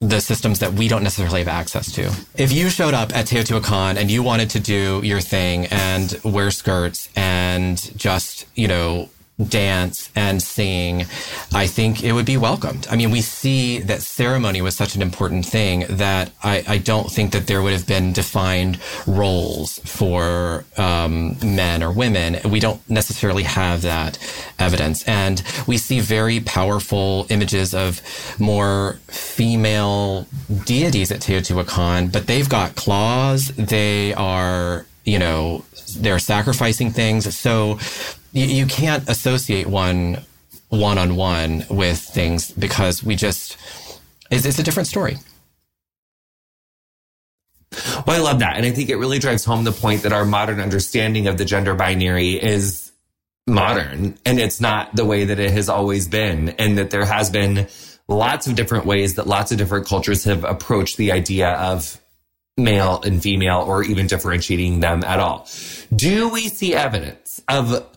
the 0.00 0.20
systems 0.20 0.58
that 0.58 0.74
we 0.74 0.88
don't 0.88 1.02
necessarily 1.02 1.38
have 1.38 1.48
access 1.48 1.90
to. 1.92 2.12
If 2.36 2.52
you 2.52 2.68
showed 2.68 2.92
up 2.92 3.16
at 3.16 3.26
Teotihuacan 3.26 3.96
and 3.96 4.10
you 4.10 4.22
wanted 4.22 4.50
to 4.50 4.60
do 4.60 5.00
your 5.02 5.20
thing 5.20 5.66
and 5.66 6.18
wear 6.22 6.50
skirts 6.50 7.08
and 7.16 7.78
just, 7.96 8.46
you 8.54 8.68
know, 8.68 9.08
dance 9.42 10.10
and 10.16 10.42
sing, 10.42 11.04
I 11.52 11.66
think 11.66 12.02
it 12.02 12.12
would 12.12 12.24
be 12.24 12.36
welcomed. 12.36 12.86
I 12.90 12.96
mean, 12.96 13.10
we 13.10 13.20
see 13.20 13.80
that 13.80 14.00
ceremony 14.02 14.62
was 14.62 14.76
such 14.76 14.94
an 14.94 15.02
important 15.02 15.44
thing 15.44 15.84
that 15.90 16.30
I, 16.42 16.64
I 16.66 16.78
don't 16.78 17.10
think 17.10 17.32
that 17.32 17.46
there 17.46 17.62
would 17.62 17.72
have 17.72 17.86
been 17.86 18.12
defined 18.12 18.78
roles 19.06 19.78
for 19.80 20.64
um, 20.78 21.36
men 21.44 21.82
or 21.82 21.92
women. 21.92 22.38
We 22.50 22.60
don't 22.60 22.88
necessarily 22.88 23.42
have 23.42 23.82
that 23.82 24.18
evidence. 24.58 25.06
And 25.06 25.42
we 25.66 25.76
see 25.76 26.00
very 26.00 26.40
powerful 26.40 27.26
images 27.28 27.74
of 27.74 28.00
more 28.38 28.98
female 29.08 30.26
deities 30.64 31.12
at 31.12 31.20
Teotihuacan, 31.20 32.10
but 32.10 32.26
they've 32.26 32.48
got 32.48 32.74
claws. 32.74 33.48
They 33.48 34.14
are, 34.14 34.86
you 35.04 35.18
know, 35.18 35.64
they're 35.98 36.18
sacrificing 36.18 36.90
things. 36.90 37.34
So 37.36 37.78
you, 38.36 38.46
you 38.46 38.66
can't 38.66 39.08
associate 39.08 39.66
one 39.66 40.18
one 40.68 40.98
on 40.98 41.16
one 41.16 41.64
with 41.70 41.98
things 41.98 42.50
because 42.52 43.02
we 43.02 43.16
just 43.16 43.56
it's, 44.30 44.44
it's 44.44 44.58
a 44.58 44.62
different 44.62 44.88
story. 44.88 45.16
Well, 48.06 48.16
I 48.16 48.18
love 48.18 48.40
that. 48.40 48.56
And 48.56 48.66
I 48.66 48.70
think 48.70 48.90
it 48.90 48.96
really 48.96 49.18
drives 49.18 49.44
home 49.44 49.64
the 49.64 49.72
point 49.72 50.02
that 50.02 50.12
our 50.12 50.24
modern 50.24 50.60
understanding 50.60 51.26
of 51.26 51.38
the 51.38 51.44
gender 51.44 51.74
binary 51.74 52.32
is 52.32 52.92
modern 53.46 54.16
and 54.24 54.40
it's 54.40 54.60
not 54.60 54.94
the 54.94 55.04
way 55.04 55.24
that 55.24 55.38
it 55.38 55.50
has 55.50 55.68
always 55.68 56.08
been. 56.08 56.50
And 56.50 56.78
that 56.78 56.90
there 56.90 57.04
has 57.04 57.30
been 57.30 57.68
lots 58.08 58.46
of 58.46 58.54
different 58.54 58.86
ways 58.86 59.16
that 59.16 59.26
lots 59.26 59.52
of 59.52 59.58
different 59.58 59.86
cultures 59.86 60.24
have 60.24 60.44
approached 60.44 60.96
the 60.96 61.12
idea 61.12 61.50
of 61.50 62.00
male 62.56 63.02
and 63.04 63.22
female 63.22 63.60
or 63.60 63.82
even 63.82 64.06
differentiating 64.06 64.80
them 64.80 65.04
at 65.04 65.20
all. 65.20 65.48
Do 65.94 66.28
we 66.28 66.48
see 66.48 66.74
evidence 66.74 67.42
of 67.48 67.95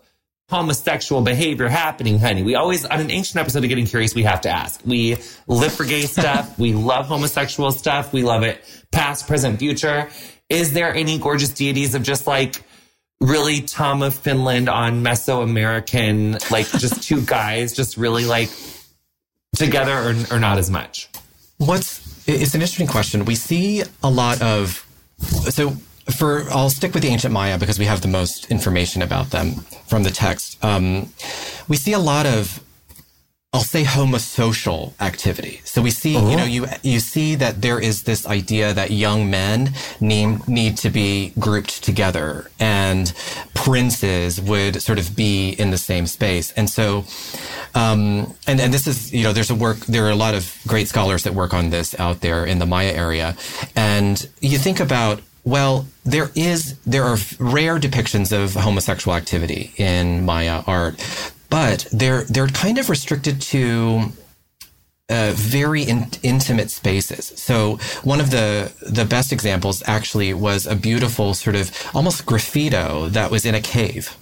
homosexual 0.50 1.22
behavior 1.22 1.68
happening, 1.68 2.20
honey? 2.20 2.44
We 2.44 2.56
always, 2.56 2.86
on 2.86 3.00
an 3.00 3.12
ancient 3.12 3.38
episode 3.40 3.64
of 3.64 3.70
Getting 3.70 3.86
Curious, 3.86 4.16
we 4.16 4.24
have 4.24 4.42
to 4.42 4.50
ask. 4.50 4.82
We 4.86 5.18
live 5.48 5.74
for 5.74 5.86
gay 5.86 6.04
stuff. 6.04 6.58
we 6.60 6.74
love 6.74 7.06
homosexual 7.06 7.72
stuff. 7.72 8.12
We 8.12 8.24
love 8.24 8.44
it 8.44 8.64
past, 8.92 9.28
present, 9.28 9.60
future. 9.60 10.10
Is 10.50 10.74
there 10.74 10.94
any 10.94 11.20
gorgeous 11.20 11.50
deities 11.50 11.96
of 11.96 12.04
just 12.04 12.26
like 12.26 12.64
really 13.22 13.62
Tom 13.62 14.02
of 14.02 14.16
Finland 14.16 14.70
on 14.70 15.04
Mesoamerican, 15.04 16.50
like 16.52 16.68
just 16.72 17.04
two 17.04 17.22
guys, 17.26 17.74
just 17.74 17.98
really 17.98 18.26
like 18.26 18.50
together 19.56 19.94
or, 19.94 20.36
or 20.36 20.40
not 20.40 20.58
as 20.58 20.70
much? 20.70 21.10
What's 21.58 22.28
it's 22.28 22.54
an 22.54 22.62
interesting 22.62 22.88
question. 22.88 23.26
We 23.26 23.36
see 23.36 23.84
a 24.04 24.10
lot 24.10 24.42
of 24.42 24.86
so 25.50 25.76
for 26.12 26.50
I'll 26.50 26.70
stick 26.70 26.94
with 26.94 27.04
the 27.04 27.10
ancient 27.10 27.34
Maya 27.34 27.58
because 27.58 27.80
we 27.80 27.86
have 27.86 28.02
the 28.02 28.08
most 28.08 28.50
information 28.52 29.02
about 29.02 29.32
them 29.32 29.54
from 29.88 30.04
the 30.04 30.12
text. 30.12 30.64
Um, 30.64 31.14
we 31.68 31.78
see 31.78 31.94
a 31.94 32.00
lot 32.00 32.26
of 32.26 32.64
I'll 33.52 33.62
say 33.62 33.84
homosocial 33.84 34.94
activity. 35.02 35.62
So 35.64 35.82
we 35.82 35.90
see, 35.90 36.14
you 36.14 36.36
know, 36.38 36.44
you 36.44 36.68
you 36.84 37.00
see 37.00 37.34
that 37.34 37.64
there 37.64 37.80
is 37.80 38.04
this 38.04 38.28
idea 38.28 38.76
that 38.76 38.92
young 38.92 39.32
men 39.32 39.74
need 40.00 40.48
need 40.48 40.78
to 40.78 40.92
be 40.92 41.34
grouped 41.40 41.84
together, 41.84 42.52
and 42.60 43.12
princes 43.56 44.40
would 44.40 44.84
sort 44.84 45.00
of 45.00 45.16
be 45.16 45.50
in 45.50 45.72
the 45.72 45.80
same 45.80 46.06
space. 46.06 46.52
And 46.52 46.70
so, 46.70 47.06
um, 47.74 48.36
and 48.46 48.62
and 48.62 48.72
this 48.72 48.86
is, 48.86 49.12
you 49.12 49.24
know, 49.24 49.34
there's 49.34 49.50
a 49.50 49.56
work. 49.56 49.80
There 49.88 50.06
are 50.06 50.12
a 50.12 50.16
lot 50.16 50.36
of 50.36 50.56
great 50.68 50.88
scholars 50.88 51.24
that 51.24 51.34
work 51.34 51.52
on 51.52 51.72
this 51.72 52.00
out 52.00 52.22
there 52.22 52.46
in 52.46 52.60
the 52.60 52.68
Maya 52.68 52.92
area, 52.92 53.36
and 53.76 54.30
you 54.42 54.60
think 54.60 54.80
about 54.80 55.22
well, 55.50 55.88
there 56.06 56.30
is 56.36 56.78
there 56.86 57.04
are 57.04 57.18
rare 57.40 57.80
depictions 57.80 58.32
of 58.32 58.54
homosexual 58.54 59.18
activity 59.18 59.74
in 59.78 60.24
Maya 60.24 60.62
art, 60.68 60.96
but 61.50 61.88
they're 61.92 62.24
they're 62.26 62.48
kind 62.48 62.78
of 62.78 62.90
restricted 62.90 63.42
to 63.42 64.12
uh, 65.10 65.32
very 65.34 65.84
in, 65.84 66.08
intimate 66.22 66.70
spaces. 66.70 67.34
So 67.36 67.80
one 68.04 68.20
of 68.20 68.30
the 68.30 68.72
the 68.82 69.06
best 69.06 69.32
examples 69.32 69.82
actually 69.88 70.34
was 70.36 70.68
a 70.68 70.76
beautiful 70.76 71.34
sort 71.34 71.56
of 71.56 71.72
almost 71.96 72.26
graffito 72.26 73.10
that 73.10 73.32
was 73.32 73.44
in 73.44 73.56
a 73.56 73.62
cave. 73.62 74.16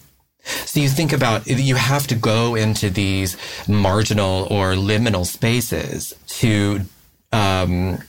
So 0.66 0.80
you 0.80 0.88
think 0.88 1.12
about 1.12 1.46
you 1.46 1.76
have 1.76 2.08
to 2.08 2.16
go 2.16 2.56
into 2.56 2.90
these 2.90 3.36
marginal 3.68 4.48
or 4.50 4.76
liminal 4.76 5.26
spaces 5.26 6.14
to 6.40 6.82
um, 7.34 8.00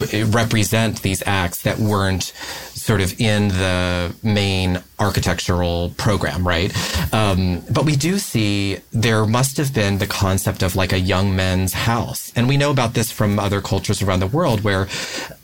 represent 0.00 1.02
these 1.02 1.22
acts 1.26 1.62
that 1.62 1.78
weren't 1.78 2.24
sort 2.24 3.00
of 3.00 3.18
in 3.20 3.48
the 3.48 4.14
main 4.22 4.82
architectural 4.98 5.94
program, 5.96 6.46
right? 6.46 6.74
Um, 7.14 7.62
but 7.70 7.84
we 7.84 7.96
do 7.96 8.18
see 8.18 8.78
there 8.92 9.24
must 9.24 9.56
have 9.56 9.72
been 9.72 9.98
the 9.98 10.06
concept 10.06 10.62
of 10.62 10.76
like 10.76 10.92
a 10.92 10.98
young 10.98 11.34
men's 11.34 11.72
house. 11.72 12.32
And 12.36 12.48
we 12.48 12.56
know 12.56 12.70
about 12.70 12.94
this 12.94 13.10
from 13.10 13.38
other 13.38 13.60
cultures 13.60 14.02
around 14.02 14.20
the 14.20 14.26
world 14.26 14.64
where 14.64 14.88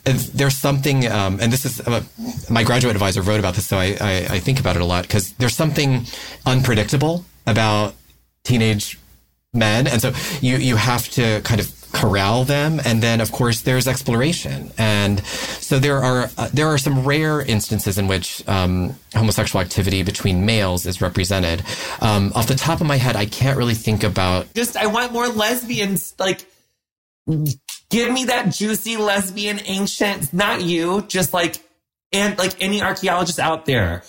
there's 0.03 0.57
something, 0.57 1.07
um, 1.07 1.39
and 1.41 1.51
this 1.51 1.65
is 1.65 1.79
uh, 1.87 2.03
my 2.49 2.63
graduate 2.63 2.95
advisor 2.95 3.21
wrote 3.21 3.39
about 3.39 3.55
this, 3.55 3.65
so 3.65 3.77
I, 3.77 3.97
I, 4.01 4.27
I 4.31 4.39
think 4.39 4.59
about 4.59 4.75
it 4.75 4.81
a 4.81 4.85
lot 4.85 5.03
because 5.03 5.31
there's 5.33 5.55
something 5.55 6.05
unpredictable 6.45 7.25
about 7.47 7.95
teenage 8.43 8.99
men. 9.53 9.87
And 9.87 10.01
so 10.01 10.11
you, 10.41 10.57
you 10.57 10.75
have 10.75 11.07
to 11.09 11.41
kind 11.41 11.59
of 11.61 11.80
corral 11.91 12.43
them. 12.43 12.79
And 12.85 13.01
then, 13.01 13.21
of 13.21 13.31
course, 13.31 13.61
there's 13.61 13.87
exploration. 13.87 14.71
And 14.77 15.25
so 15.25 15.79
there 15.79 15.97
are, 15.97 16.29
uh, 16.37 16.49
there 16.53 16.67
are 16.67 16.77
some 16.77 17.03
rare 17.03 17.41
instances 17.41 17.97
in 17.97 18.07
which, 18.07 18.47
um, 18.47 18.95
homosexual 19.13 19.63
activity 19.63 20.03
between 20.03 20.45
males 20.45 20.85
is 20.85 21.01
represented. 21.01 21.63
Um, 22.01 22.31
off 22.35 22.47
the 22.47 22.55
top 22.55 22.81
of 22.81 22.87
my 22.87 22.97
head, 22.97 23.15
I 23.15 23.25
can't 23.25 23.57
really 23.57 23.75
think 23.75 24.03
about. 24.03 24.53
Just, 24.53 24.77
I 24.77 24.87
want 24.87 25.11
more 25.11 25.27
lesbians, 25.27 26.13
like, 26.19 26.45
give 27.89 28.11
me 28.11 28.25
that 28.25 28.53
juicy 28.53 28.97
lesbian 28.97 29.59
ancient, 29.65 30.33
not 30.33 30.61
you, 30.61 31.01
just 31.03 31.33
like, 31.33 31.57
and 32.13 32.37
like 32.37 32.61
any 32.61 32.81
archaeologist 32.81 33.39
out 33.39 33.65
there 33.65 34.03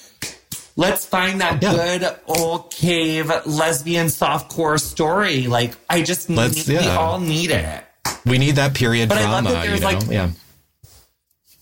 Let's 0.76 1.04
find 1.04 1.40
that 1.40 1.62
yeah. 1.62 1.72
good 1.72 2.16
old 2.26 2.70
cave 2.70 3.30
lesbian 3.46 4.06
softcore 4.06 4.80
story. 4.80 5.46
Like 5.46 5.76
I 5.88 6.02
just 6.02 6.30
need, 6.30 6.66
yeah. 6.66 6.80
we 6.80 6.86
all 6.88 7.20
need 7.20 7.50
it. 7.50 7.84
We 8.24 8.38
need 8.38 8.56
that 8.56 8.74
period 8.74 9.08
but 9.08 9.18
drama. 9.18 9.32
I 9.32 9.40
love 9.40 9.44
that 9.52 9.66
there's 9.66 9.80
you 9.80 9.86
know? 9.86 9.98
like, 9.98 10.10
yeah. 10.10 10.30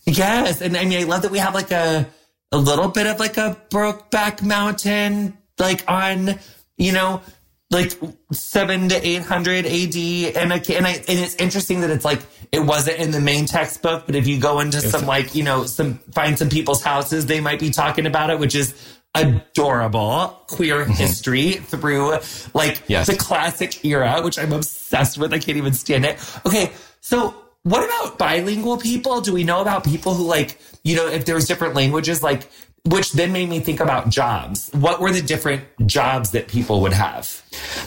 Yes, 0.07 0.61
and 0.61 0.77
I 0.77 0.85
mean, 0.85 1.01
I 1.01 1.05
love 1.05 1.23
that 1.23 1.31
we 1.31 1.38
have 1.38 1.55
like 1.55 1.70
a 1.70 2.07
a 2.53 2.59
little 2.59 2.88
bit 2.88 3.07
of 3.07 3.18
like 3.18 3.37
a 3.37 3.57
Brokeback 3.70 4.42
Mountain, 4.42 5.37
like 5.59 5.85
on 5.88 6.38
you 6.77 6.92
know, 6.92 7.23
like 7.70 7.92
seven 8.33 8.88
to 8.88 9.07
eight 9.07 9.23
hundred 9.23 9.66
AD, 9.66 9.96
and 9.96 10.53
I, 10.53 10.62
and 10.73 10.87
I 10.87 10.92
and 10.92 11.18
it's 11.18 11.37
interesting 11.37 11.83
that 11.83 11.90
it's 11.90 12.05
like 12.05 12.20
it 12.53 12.61
wasn't 12.61 12.99
in 12.99 13.11
the 13.12 13.20
main 13.20 13.46
textbook, 13.46 14.07
but 14.07 14.16
if 14.16 14.27
you 14.27 14.40
go 14.40 14.61
into 14.61 14.81
some 14.81 15.07
like 15.07 15.35
you 15.35 15.44
know 15.44 15.64
some 15.64 15.99
find 16.12 16.38
some 16.38 16.49
people's 16.49 16.83
houses, 16.83 17.27
they 17.27 17.40
might 17.40 17.61
be 17.61 17.70
talking 17.70 18.07
about 18.07 18.31
it, 18.31 18.38
which 18.38 18.55
is 18.55 18.75
adorable 19.14 20.40
queer 20.46 20.83
mm-hmm. 20.83 20.92
history 20.92 21.53
through 21.53 22.18
like 22.55 22.83
yes. 22.87 23.07
the 23.07 23.16
classic 23.16 23.85
era, 23.85 24.20
which 24.23 24.38
I'm 24.38 24.53
obsessed 24.53 25.18
with. 25.18 25.33
I 25.33 25.38
can't 25.38 25.59
even 25.59 25.73
stand 25.73 26.05
it. 26.05 26.18
Okay. 26.46 26.73
So 27.01 27.35
what 27.62 27.85
about 27.85 28.18
bilingual 28.18 28.79
people? 28.79 29.20
Do 29.20 29.35
we 29.35 29.44
know 29.44 29.61
about 29.61 29.85
people 29.85 30.14
who 30.14 30.25
like, 30.25 30.59
you 30.83 30.96
know, 30.96 31.07
if 31.07 31.27
there's 31.27 31.46
different 31.46 31.75
languages, 31.75 32.23
like 32.23 32.49
which 32.90 33.12
then 33.12 33.33
made 33.33 33.48
me 33.48 33.61
think 33.61 33.81
about 33.81 34.09
jobs. 34.09 34.68
What 34.72 35.00
were 35.00 35.12
the 35.12 35.22
different 35.22 35.62
jobs 35.87 36.33
that 36.33 36.48
people 36.48 36.81
would 36.81 36.92
have? 36.92 37.42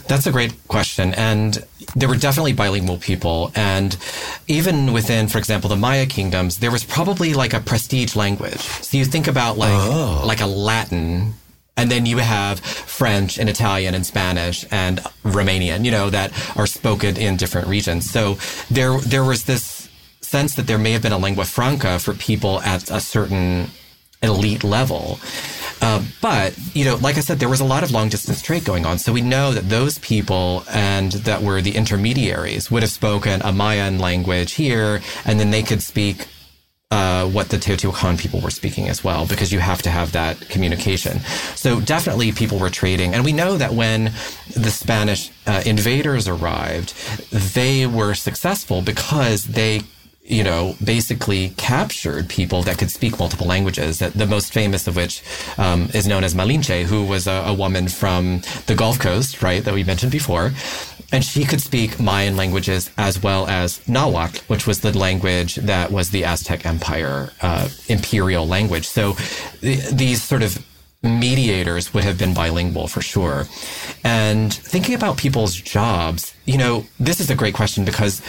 That's 0.08 0.26
a 0.26 0.32
great 0.32 0.56
question. 0.68 1.13
And 1.16 1.66
there 1.96 2.08
were 2.08 2.16
definitely 2.16 2.54
bilingual 2.54 2.98
people. 2.98 3.52
And 3.54 3.98
even 4.48 4.94
within, 4.94 5.28
for 5.28 5.38
example, 5.38 5.70
the 5.70 5.76
Maya 5.76 6.06
kingdoms, 6.06 6.60
there 6.60 6.72
was 6.72 6.86
probably 6.86 7.34
like 7.34 7.54
a 7.54 7.60
prestige 7.60 8.16
language. 8.16 8.60
So 8.60 8.98
you 8.98 9.06
think 9.06 9.28
about 9.28 9.58
like, 9.58 9.74
oh. 9.74 10.24
like 10.26 10.42
a 10.42 10.48
Latin 10.48 11.34
and 11.76 11.92
then 11.92 12.06
you 12.06 12.20
have 12.20 12.60
French 12.60 13.39
and 13.39 13.50
Italian 13.50 13.96
and 13.96 14.06
Spanish 14.06 14.66
and 14.72 15.00
Romanian, 15.24 15.84
you 15.84 15.92
know, 15.92 16.10
that 16.12 16.32
are 16.56 16.68
spoken 16.68 17.18
in 17.18 17.36
different 17.36 17.68
regions. 17.68 18.10
So 18.10 18.38
there, 18.70 18.98
there 19.00 19.24
was 19.24 19.46
this 19.46 19.89
sense 20.22 20.56
that 20.56 20.68
there 20.68 20.78
may 20.78 20.92
have 20.92 21.02
been 21.02 21.12
a 21.12 21.18
lingua 21.18 21.46
franca 21.46 22.00
for 22.00 22.13
people 22.13 22.62
at 22.62 22.89
a 22.89 23.00
certain 23.00 23.70
elite 24.24 24.64
level. 24.64 25.20
Uh, 25.82 26.02
but, 26.22 26.58
you 26.74 26.86
know, 26.86 26.96
like 26.96 27.18
I 27.18 27.20
said, 27.20 27.40
there 27.40 27.50
was 27.50 27.60
a 27.60 27.66
lot 27.66 27.84
of 27.84 27.92
long 27.92 28.08
distance 28.08 28.42
trade 28.42 28.64
going 28.64 28.86
on. 28.86 28.98
So 28.98 29.12
we 29.12 29.22
know 29.22 29.52
that 29.52 29.70
those 29.70 30.00
people 30.00 30.64
and 30.72 31.12
that 31.12 31.42
were 31.42 31.62
the 31.62 31.76
intermediaries 31.76 32.72
would 32.72 32.84
have 32.84 32.92
spoken 32.92 33.42
a 33.42 33.52
Mayan 33.52 34.00
language 34.00 34.54
here, 34.54 35.02
and 35.26 35.40
then 35.40 35.52
they 35.52 35.62
could 35.62 35.82
speak 35.82 36.28
uh, 36.90 37.28
what 37.28 37.50
the 37.50 37.58
Teotihuacan 37.58 38.20
people 38.20 38.40
were 38.40 38.52
speaking 38.52 38.88
as 38.88 39.04
well, 39.04 39.26
because 39.26 39.52
you 39.52 39.60
have 39.60 39.82
to 39.82 39.90
have 39.90 40.12
that 40.12 40.40
communication. 40.48 41.20
So 41.56 41.82
definitely 41.82 42.32
people 42.32 42.60
were 42.60 42.70
trading. 42.70 43.14
And 43.14 43.26
we 43.26 43.34
know 43.34 43.58
that 43.58 43.74
when 43.74 44.14
the 44.56 44.70
Spanish 44.70 45.32
uh, 45.48 45.64
invaders 45.66 46.28
arrived, 46.28 46.94
they 47.32 47.88
were 47.88 48.14
successful 48.14 48.82
because 48.82 49.46
they 49.46 49.82
you 50.26 50.44
know, 50.44 50.76
basically 50.84 51.50
captured 51.58 52.30
people 52.30 52.64
that 52.64 52.78
could 52.78 52.90
speak 52.90 53.20
multiple 53.20 53.46
languages. 53.46 54.00
That 54.00 54.14
the 54.14 54.26
most 54.26 54.54
famous 54.54 54.88
of 54.88 54.96
which 54.96 55.22
um, 55.58 55.90
is 55.94 56.08
known 56.08 56.24
as 56.24 56.34
Malinche, 56.34 56.84
who 56.84 57.06
was 57.06 57.28
a, 57.28 57.44
a, 57.46 57.54
woman 57.54 57.90
from 57.90 58.42
the 58.68 58.76
Gulf 58.76 59.00
Coast, 59.00 59.42
right, 59.42 59.64
that 59.64 59.74
we 59.74 59.84
mentioned 59.84 60.12
before. 60.12 60.52
And 61.12 61.24
she 61.24 61.44
could 61.44 61.62
speak 61.62 62.00
Mayan 62.00 62.38
languages 62.38 62.89
as 62.97 63.22
well 63.22 63.47
as 63.47 63.88
Nahuatl, 63.88 64.41
which 64.47 64.66
was 64.66 64.80
the 64.80 64.97
language 64.97 65.56
that 65.56 65.91
was 65.91 66.10
the 66.10 66.24
Aztec 66.24 66.66
Empire 66.66 67.32
uh, 67.41 67.68
imperial 67.88 68.47
language. 68.47 68.88
So 68.88 69.14
th- 69.62 69.89
these 69.89 70.24
sort 70.24 70.41
of 70.41 70.66
mediators 71.04 71.93
would 71.93 72.04
have 72.06 72.18
been 72.18 72.34
bilingual 72.34 72.88
for 72.88 73.02
sure. 73.02 73.45
And 74.04 74.54
thinking 74.54 74.95
about 74.95 75.18
people's 75.18 75.54
jobs, 75.54 76.34
you 76.45 76.58
know, 76.58 76.86
this 76.97 77.20
is 77.20 77.30
a 77.30 77.36
great 77.36 77.54
question 77.54 77.84
because 77.84 78.22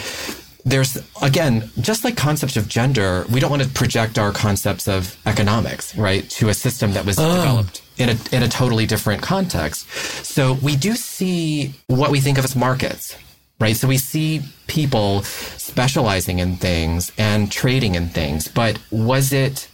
there's 0.65 0.97
again 1.21 1.69
just 1.79 2.03
like 2.03 2.17
concepts 2.17 2.57
of 2.57 2.67
gender 2.67 3.25
we 3.31 3.39
don't 3.39 3.51
want 3.51 3.61
to 3.61 3.69
project 3.69 4.17
our 4.17 4.31
concepts 4.31 4.87
of 4.87 5.15
economics 5.25 5.95
right 5.95 6.29
to 6.29 6.49
a 6.49 6.53
system 6.53 6.93
that 6.93 7.05
was 7.05 7.17
oh. 7.19 7.35
developed 7.35 7.81
in 7.97 8.09
a 8.09 8.35
in 8.35 8.43
a 8.43 8.47
totally 8.47 8.85
different 8.85 9.21
context 9.21 9.87
so 10.25 10.53
we 10.53 10.75
do 10.75 10.95
see 10.95 11.73
what 11.87 12.09
we 12.11 12.19
think 12.19 12.37
of 12.37 12.43
as 12.43 12.55
markets 12.55 13.15
right? 13.59 13.75
So 13.75 13.87
we 13.87 13.97
see 13.97 14.41
people 14.67 15.23
specializing 15.23 16.39
in 16.39 16.57
things 16.57 17.11
and 17.17 17.51
trading 17.51 17.95
in 17.95 18.09
things, 18.09 18.47
but 18.47 18.79
was 18.91 19.31
it 19.31 19.69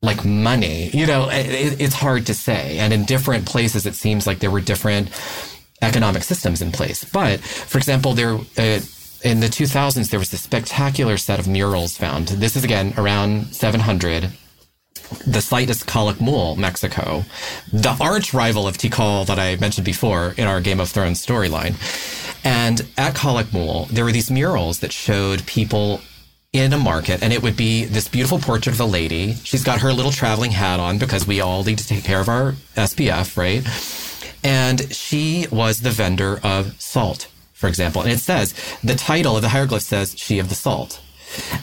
like 0.00 0.24
money? 0.24 0.90
You 0.90 1.06
know, 1.06 1.28
it, 1.30 1.80
it's 1.80 1.94
hard 1.94 2.26
to 2.26 2.34
say. 2.34 2.78
And 2.78 2.92
in 2.92 3.04
different 3.04 3.46
places, 3.46 3.86
it 3.86 3.94
seems 3.94 4.26
like 4.26 4.38
there 4.38 4.50
were 4.50 4.60
different 4.60 5.10
economic 5.82 6.22
systems 6.22 6.62
in 6.62 6.72
place. 6.72 7.04
But 7.04 7.40
for 7.40 7.78
example, 7.78 8.14
there, 8.14 8.34
uh, 8.34 8.80
in 9.22 9.40
the 9.40 9.46
2000s, 9.46 10.10
there 10.10 10.18
was 10.18 10.32
a 10.32 10.38
spectacular 10.38 11.16
set 11.16 11.38
of 11.38 11.48
murals 11.48 11.96
found. 11.96 12.28
This 12.28 12.56
is 12.56 12.64
again 12.64 12.94
around 12.96 13.54
700 13.54 14.32
the 15.26 15.40
site 15.40 15.70
is 15.70 15.82
Calakmul, 15.82 16.56
Mexico, 16.56 17.24
the 17.72 17.96
arch 18.00 18.34
rival 18.34 18.66
of 18.66 18.76
Tikal 18.76 19.26
that 19.26 19.38
I 19.38 19.56
mentioned 19.56 19.86
before 19.86 20.34
in 20.36 20.46
our 20.46 20.60
Game 20.60 20.80
of 20.80 20.90
Thrones 20.90 21.24
storyline. 21.24 21.74
And 22.44 22.86
at 22.96 23.14
Calakmul, 23.14 23.88
there 23.88 24.04
were 24.04 24.12
these 24.12 24.30
murals 24.30 24.80
that 24.80 24.92
showed 24.92 25.46
people 25.46 26.00
in 26.52 26.72
a 26.72 26.78
market, 26.78 27.22
and 27.22 27.32
it 27.32 27.42
would 27.42 27.56
be 27.56 27.84
this 27.84 28.08
beautiful 28.08 28.38
portrait 28.38 28.74
of 28.74 28.80
a 28.80 28.84
lady. 28.84 29.34
She's 29.44 29.64
got 29.64 29.80
her 29.80 29.92
little 29.92 30.12
traveling 30.12 30.50
hat 30.50 30.80
on 30.80 30.98
because 30.98 31.26
we 31.26 31.40
all 31.40 31.64
need 31.64 31.78
to 31.78 31.86
take 31.86 32.04
care 32.04 32.20
of 32.20 32.28
our 32.28 32.52
SPF, 32.76 33.36
right? 33.36 33.66
And 34.44 34.92
she 34.94 35.46
was 35.50 35.80
the 35.80 35.90
vendor 35.90 36.40
of 36.42 36.80
salt, 36.80 37.28
for 37.58 37.66
example. 37.66 38.02
And 38.02 38.12
it 38.12 38.20
says, 38.20 38.54
the 38.84 38.94
title 38.94 39.34
of 39.34 39.42
the 39.42 39.48
hieroglyph 39.48 39.82
says, 39.82 40.14
She 40.16 40.38
of 40.38 40.48
the 40.48 40.54
Salt. 40.54 41.00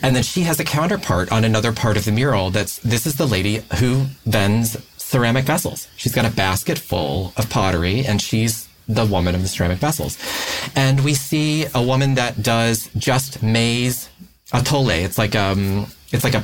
And 0.01 0.15
then 0.15 0.23
she 0.23 0.41
has 0.41 0.59
a 0.59 0.63
counterpart 0.65 1.31
on 1.31 1.45
another 1.45 1.71
part 1.71 1.95
of 1.97 2.03
the 2.05 2.11
mural 2.11 2.51
that's 2.51 2.77
this 2.79 3.07
is 3.07 3.15
the 3.15 3.25
lady 3.25 3.63
who 3.79 4.05
vends 4.25 4.77
ceramic 4.97 5.45
vessels. 5.45 5.87
She's 5.95 6.13
got 6.13 6.25
a 6.25 6.29
basket 6.29 6.77
full 6.77 7.33
of 7.37 7.49
pottery 7.49 8.05
and 8.05 8.21
she's 8.21 8.67
the 8.87 9.05
woman 9.05 9.33
of 9.33 9.41
the 9.41 9.47
ceramic 9.47 9.79
vessels. 9.79 10.19
And 10.75 11.03
we 11.03 11.13
see 11.15 11.65
a 11.73 11.81
woman 11.81 12.15
that 12.15 12.43
does 12.43 12.89
just 12.97 13.41
maize 13.41 14.09
atole. 14.51 15.03
It's 15.03 15.17
like 15.17 15.35
um 15.35 15.87
it's 16.11 16.25
like 16.25 16.35
a 16.35 16.43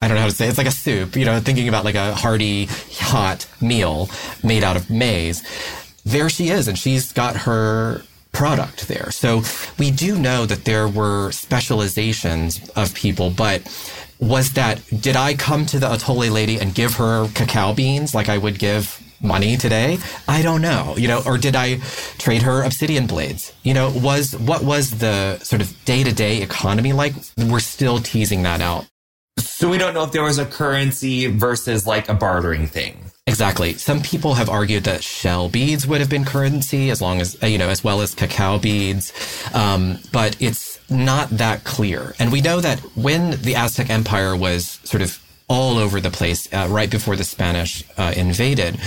I 0.00 0.08
don't 0.08 0.16
know 0.16 0.22
how 0.22 0.28
to 0.28 0.34
say 0.34 0.46
it. 0.46 0.48
it's 0.48 0.58
like 0.58 0.66
a 0.66 0.72
soup, 0.72 1.14
you 1.14 1.24
know, 1.24 1.38
thinking 1.40 1.68
about 1.68 1.84
like 1.84 1.94
a 1.94 2.14
hearty, 2.14 2.66
hot 3.00 3.46
meal 3.60 4.08
made 4.42 4.64
out 4.64 4.76
of 4.76 4.90
maize. 4.90 5.42
There 6.04 6.28
she 6.28 6.48
is, 6.50 6.68
and 6.68 6.78
she's 6.78 7.12
got 7.12 7.34
her 7.36 8.02
product 8.36 8.86
there. 8.86 9.10
So 9.10 9.42
we 9.78 9.90
do 9.90 10.18
know 10.18 10.44
that 10.44 10.66
there 10.66 10.88
were 10.88 11.32
specializations 11.32 12.68
of 12.76 12.94
people, 12.94 13.30
but 13.30 13.62
was 14.20 14.52
that, 14.52 14.82
did 15.00 15.16
I 15.16 15.32
come 15.34 15.64
to 15.66 15.78
the 15.78 15.86
Atole 15.86 16.30
lady 16.30 16.58
and 16.58 16.74
give 16.74 16.94
her 16.96 17.28
cacao 17.34 17.72
beans 17.72 18.14
like 18.14 18.28
I 18.28 18.36
would 18.36 18.58
give 18.58 19.02
money 19.22 19.56
today? 19.56 19.96
I 20.28 20.42
don't 20.42 20.60
know, 20.60 20.94
you 20.98 21.08
know, 21.08 21.22
or 21.24 21.38
did 21.38 21.56
I 21.56 21.78
trade 22.18 22.42
her 22.42 22.62
obsidian 22.62 23.06
blades? 23.06 23.54
You 23.62 23.72
know, 23.72 23.90
was, 23.90 24.36
what 24.36 24.62
was 24.62 24.98
the 24.98 25.38
sort 25.38 25.62
of 25.62 25.74
day 25.86 26.04
to 26.04 26.12
day 26.12 26.42
economy 26.42 26.92
like? 26.92 27.14
We're 27.38 27.60
still 27.60 28.00
teasing 28.00 28.42
that 28.42 28.60
out. 28.60 28.84
So 29.38 29.70
we 29.70 29.78
don't 29.78 29.94
know 29.94 30.04
if 30.04 30.12
there 30.12 30.24
was 30.24 30.38
a 30.38 30.44
currency 30.44 31.26
versus 31.26 31.86
like 31.86 32.10
a 32.10 32.14
bartering 32.14 32.66
thing. 32.66 33.05
Exactly. 33.28 33.72
Some 33.74 34.02
people 34.02 34.34
have 34.34 34.48
argued 34.48 34.84
that 34.84 35.02
shell 35.02 35.48
beads 35.48 35.84
would 35.84 36.00
have 36.00 36.08
been 36.08 36.24
currency 36.24 36.90
as 36.90 37.02
long 37.02 37.20
as, 37.20 37.36
you 37.42 37.58
know, 37.58 37.68
as 37.68 37.82
well 37.82 38.00
as 38.00 38.14
cacao 38.14 38.58
beads. 38.58 39.12
Um, 39.52 39.98
but 40.12 40.40
it's 40.40 40.78
not 40.88 41.30
that 41.30 41.64
clear. 41.64 42.14
And 42.20 42.30
we 42.30 42.40
know 42.40 42.60
that 42.60 42.78
when 42.94 43.42
the 43.42 43.56
Aztec 43.56 43.90
Empire 43.90 44.36
was 44.36 44.78
sort 44.84 45.02
of 45.02 45.20
all 45.48 45.78
over 45.78 46.00
the 46.00 46.10
place 46.10 46.52
uh, 46.52 46.66
right 46.70 46.90
before 46.90 47.14
the 47.14 47.22
Spanish 47.22 47.84
uh, 47.96 48.12
invaded. 48.16 48.80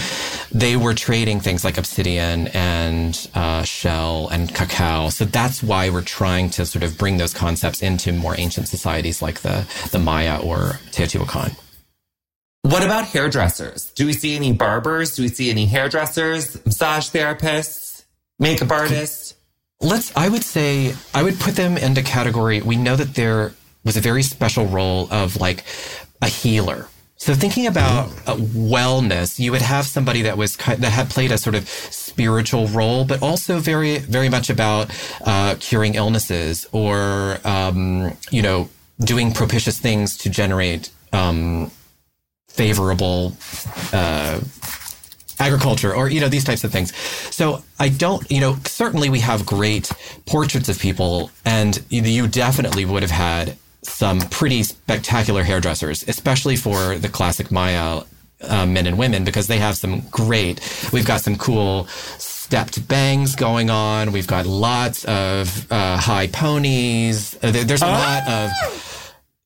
They 0.52 0.76
were 0.76 0.94
trading 0.94 1.40
things 1.40 1.64
like 1.64 1.78
obsidian 1.78 2.48
and 2.50 3.30
uh, 3.34 3.64
shell 3.64 4.28
and 4.28 4.54
cacao. 4.54 5.10
So 5.10 5.24
that's 5.24 5.64
why 5.64 5.90
we're 5.90 6.02
trying 6.02 6.50
to 6.52 6.66
sort 6.66 6.84
of 6.84 6.98
bring 6.98 7.16
those 7.16 7.34
concepts 7.34 7.82
into 7.82 8.12
more 8.12 8.36
ancient 8.38 8.68
societies 8.68 9.22
like 9.22 9.40
the, 9.40 9.66
the 9.92 10.00
Maya 10.00 10.40
or 10.42 10.80
Teotihuacan. 10.92 11.56
What 12.64 12.84
about 12.84 13.06
hairdressers? 13.06 13.92
Do 13.92 14.06
we 14.06 14.14
see 14.14 14.36
any 14.36 14.52
barbers? 14.52 15.16
Do 15.16 15.24
we 15.24 15.30
see 15.30 15.50
any 15.50 15.66
hairdressers, 15.66 16.64
massage 16.66 17.10
therapists, 17.10 18.04
makeup 18.38 18.70
artists? 18.70 19.36
Let's, 19.82 20.16
I 20.16 20.28
would 20.28 20.44
say, 20.44 20.94
I 21.14 21.24
would 21.24 21.40
put 21.40 21.56
them 21.56 21.78
into 21.78 22.04
category. 22.04 22.62
We 22.62 22.76
know 22.76 22.98
that 22.98 23.16
there 23.16 23.54
was 23.86 23.96
a 23.96 24.02
very 24.02 24.24
special 24.24 24.66
role 24.66 25.08
of 25.10 25.38
like 25.38 25.64
a 26.22 26.28
healer. 26.28 26.88
So 27.16 27.34
thinking 27.34 27.66
about 27.68 28.10
wellness, 28.28 29.40
you 29.40 29.52
would 29.52 29.62
have 29.62 29.86
somebody 29.86 30.22
that 30.24 30.38
was 30.38 30.56
that 30.56 30.82
had 30.84 31.10
played 31.10 31.32
a 31.32 31.38
sort 31.38 31.56
of 31.56 31.68
spiritual 31.68 32.68
role, 32.68 33.04
but 33.04 33.22
also 33.22 33.60
very 33.60 33.98
very 33.98 34.30
much 34.30 34.50
about 34.50 34.90
uh, 35.26 35.56
curing 35.60 35.96
illnesses 35.96 36.66
or 36.72 37.40
um, 37.44 38.16
you 38.32 38.42
know 38.42 38.70
doing 39.00 39.34
propitious 39.34 39.80
things 39.80 40.18
to 40.20 40.30
generate 40.30 40.92
um, 41.12 41.72
favorable 42.60 43.32
uh, 43.94 44.38
agriculture 45.40 45.96
or 45.96 46.10
you 46.10 46.20
know 46.20 46.28
these 46.28 46.44
types 46.44 46.64
of 46.66 46.72
things. 46.72 46.94
So 47.40 47.64
i 47.80 47.88
don't 47.88 48.30
you 48.30 48.42
know 48.42 48.58
certainly 48.66 49.08
we 49.10 49.22
have 49.22 49.46
great 49.46 49.90
portraits 50.26 50.68
of 50.68 50.78
people 50.78 51.32
and 51.46 51.72
you 51.90 52.28
definitely 52.28 52.84
would 52.84 53.04
have 53.08 53.18
had 53.30 53.56
some 53.84 54.20
pretty 54.38 54.62
spectacular 54.64 55.44
hairdressers 55.44 55.98
especially 56.10 56.58
for 56.58 56.98
the 56.98 57.08
classic 57.08 57.50
maya 57.50 58.02
uh, 58.42 58.66
men 58.66 58.86
and 58.88 58.98
women 58.98 59.24
because 59.24 59.48
they 59.48 59.58
have 59.58 59.78
some 59.78 60.02
great 60.12 60.58
we've 60.92 61.08
got 61.08 61.22
some 61.22 61.38
cool 61.38 61.88
stepped 62.50 62.88
bangs 62.88 63.36
going 63.36 63.70
on. 63.70 64.12
We've 64.12 64.26
got 64.26 64.48
lots 64.48 65.06
of 65.06 65.72
uh, 65.72 65.98
high 65.98 66.26
ponies. 66.26 67.38
Uh, 67.44 67.52
there's 67.52 67.84
a 67.84 67.86
oh. 67.86 67.92
lot 67.92 68.28
of 68.28 68.99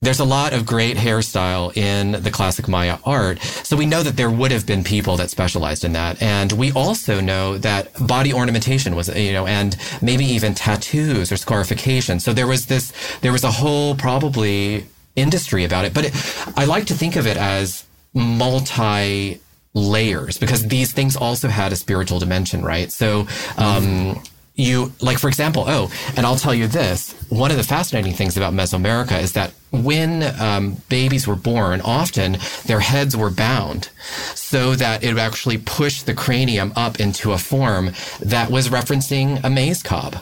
there's 0.04 0.20
a 0.20 0.26
lot 0.26 0.52
of 0.52 0.66
great 0.66 0.98
hairstyle 0.98 1.76
in 1.78 2.12
the 2.24 2.30
classic 2.30 2.68
Maya 2.68 2.98
art. 3.06 3.42
So 3.42 3.78
we 3.78 3.86
know 3.86 4.04
that 4.04 4.18
there 4.18 4.30
would 4.30 4.52
have 4.52 4.66
been 4.66 4.84
people 4.84 5.16
that 5.18 5.30
specialized 5.30 5.86
in 5.86 5.94
that. 5.94 6.22
And 6.22 6.52
we 6.52 6.74
also 6.74 7.22
know 7.22 7.58
that 7.60 7.90
body 8.06 8.34
ornamentation 8.34 8.96
was, 8.96 9.08
you 9.16 9.32
know, 9.32 9.48
and 9.48 9.78
maybe 10.02 10.26
even 10.26 10.54
tattoos 10.54 11.32
or 11.32 11.38
scarification. 11.38 12.20
So 12.20 12.34
there 12.34 12.48
was 12.48 12.66
this, 12.66 12.92
there 13.22 13.32
was 13.32 13.46
a 13.46 13.52
whole 13.52 13.96
probably 13.96 14.86
industry 15.16 15.64
about 15.64 15.86
it. 15.86 15.94
But 15.94 16.06
it, 16.06 16.14
I 16.58 16.66
like 16.66 16.86
to 16.88 16.94
think 16.94 17.16
of 17.16 17.26
it 17.26 17.38
as 17.38 17.86
multi 18.14 19.40
layers 19.74 20.38
because 20.38 20.68
these 20.68 20.92
things 20.92 21.16
also 21.16 21.48
had 21.48 21.72
a 21.72 21.78
spiritual 21.78 22.20
dimension, 22.20 22.62
right? 22.64 22.92
So, 22.92 23.26
um, 23.58 24.22
you 24.56 24.92
like 25.02 25.18
for 25.18 25.28
example 25.28 25.66
oh 25.68 25.92
and 26.16 26.26
i'll 26.26 26.36
tell 26.36 26.54
you 26.54 26.68
this. 26.68 27.14
One 27.30 27.50
of 27.50 27.58
the 27.58 27.64
fascinating 27.64 28.14
things 28.14 28.38
about 28.38 28.54
mesoamerica 28.54 29.20
is 29.22 29.34
that 29.34 29.54
when 29.72 30.22
um, 30.40 30.78
babies 30.90 31.28
were 31.28 31.36
born 31.36 31.82
often 31.82 32.38
their 32.66 32.80
heads 32.80 33.18
were 33.18 33.32
bound 33.32 33.90
so 34.36 34.76
that 34.76 35.04
it 35.04 35.18
actually 35.18 35.58
push 35.58 36.04
the 36.04 36.14
cranium 36.14 36.72
up 36.76 37.00
into 37.00 37.32
a 37.32 37.38
form 37.38 37.92
that 38.20 38.52
was 38.52 38.70
referencing 38.70 39.44
a 39.44 39.50
maize 39.50 39.82
cob. 39.82 40.18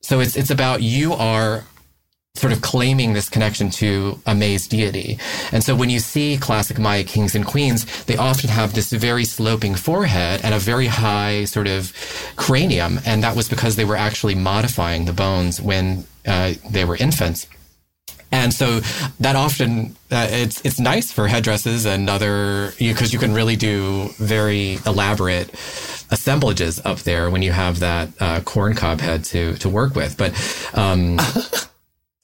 So 0.00 0.20
it's 0.20 0.36
it's 0.36 0.50
about 0.50 0.82
you 0.82 1.12
are 1.12 1.64
sort 2.36 2.52
of 2.52 2.60
claiming 2.60 3.12
this 3.12 3.28
connection 3.28 3.70
to 3.70 4.20
a 4.26 4.34
maize 4.34 4.68
deity. 4.68 5.18
And 5.52 5.64
so 5.64 5.74
when 5.74 5.90
you 5.90 5.98
see 5.98 6.36
classic 6.36 6.78
Maya 6.78 7.04
kings 7.04 7.34
and 7.34 7.46
queens, 7.46 8.04
they 8.04 8.16
often 8.16 8.50
have 8.50 8.74
this 8.74 8.92
very 8.92 9.24
sloping 9.24 9.74
forehead 9.74 10.40
and 10.44 10.54
a 10.54 10.58
very 10.58 10.86
high 10.86 11.44
sort 11.44 11.66
of 11.66 11.92
cranium. 12.36 13.00
And 13.06 13.22
that 13.22 13.36
was 13.36 13.48
because 13.48 13.76
they 13.76 13.84
were 13.84 13.96
actually 13.96 14.34
modifying 14.34 15.04
the 15.04 15.12
bones 15.12 15.60
when 15.60 16.04
uh, 16.26 16.54
they 16.70 16.84
were 16.84 16.96
infants. 16.96 17.46
And 18.32 18.52
so 18.52 18.80
that 19.20 19.36
often 19.36 19.96
uh, 20.10 20.26
it's 20.30 20.60
it's 20.62 20.80
nice 20.80 21.12
for 21.12 21.28
headdresses 21.28 21.86
and 21.86 22.10
other 22.10 22.72
because 22.78 23.12
you, 23.12 23.18
you, 23.18 23.20
can 23.20 23.32
really 23.32 23.56
do 23.56 24.08
very 24.18 24.78
elaborate 24.84 25.50
assemblages 26.10 26.84
up 26.84 26.98
there 27.00 27.30
when 27.30 27.42
you 27.42 27.52
have 27.52 27.80
that 27.80 28.08
uh, 28.20 28.40
corn 28.40 28.74
cob 28.74 29.00
head 29.00 29.24
to 29.26 29.54
to 29.58 29.68
work 29.68 29.94
with. 29.94 30.16
But 30.16 30.34
um, 30.74 31.18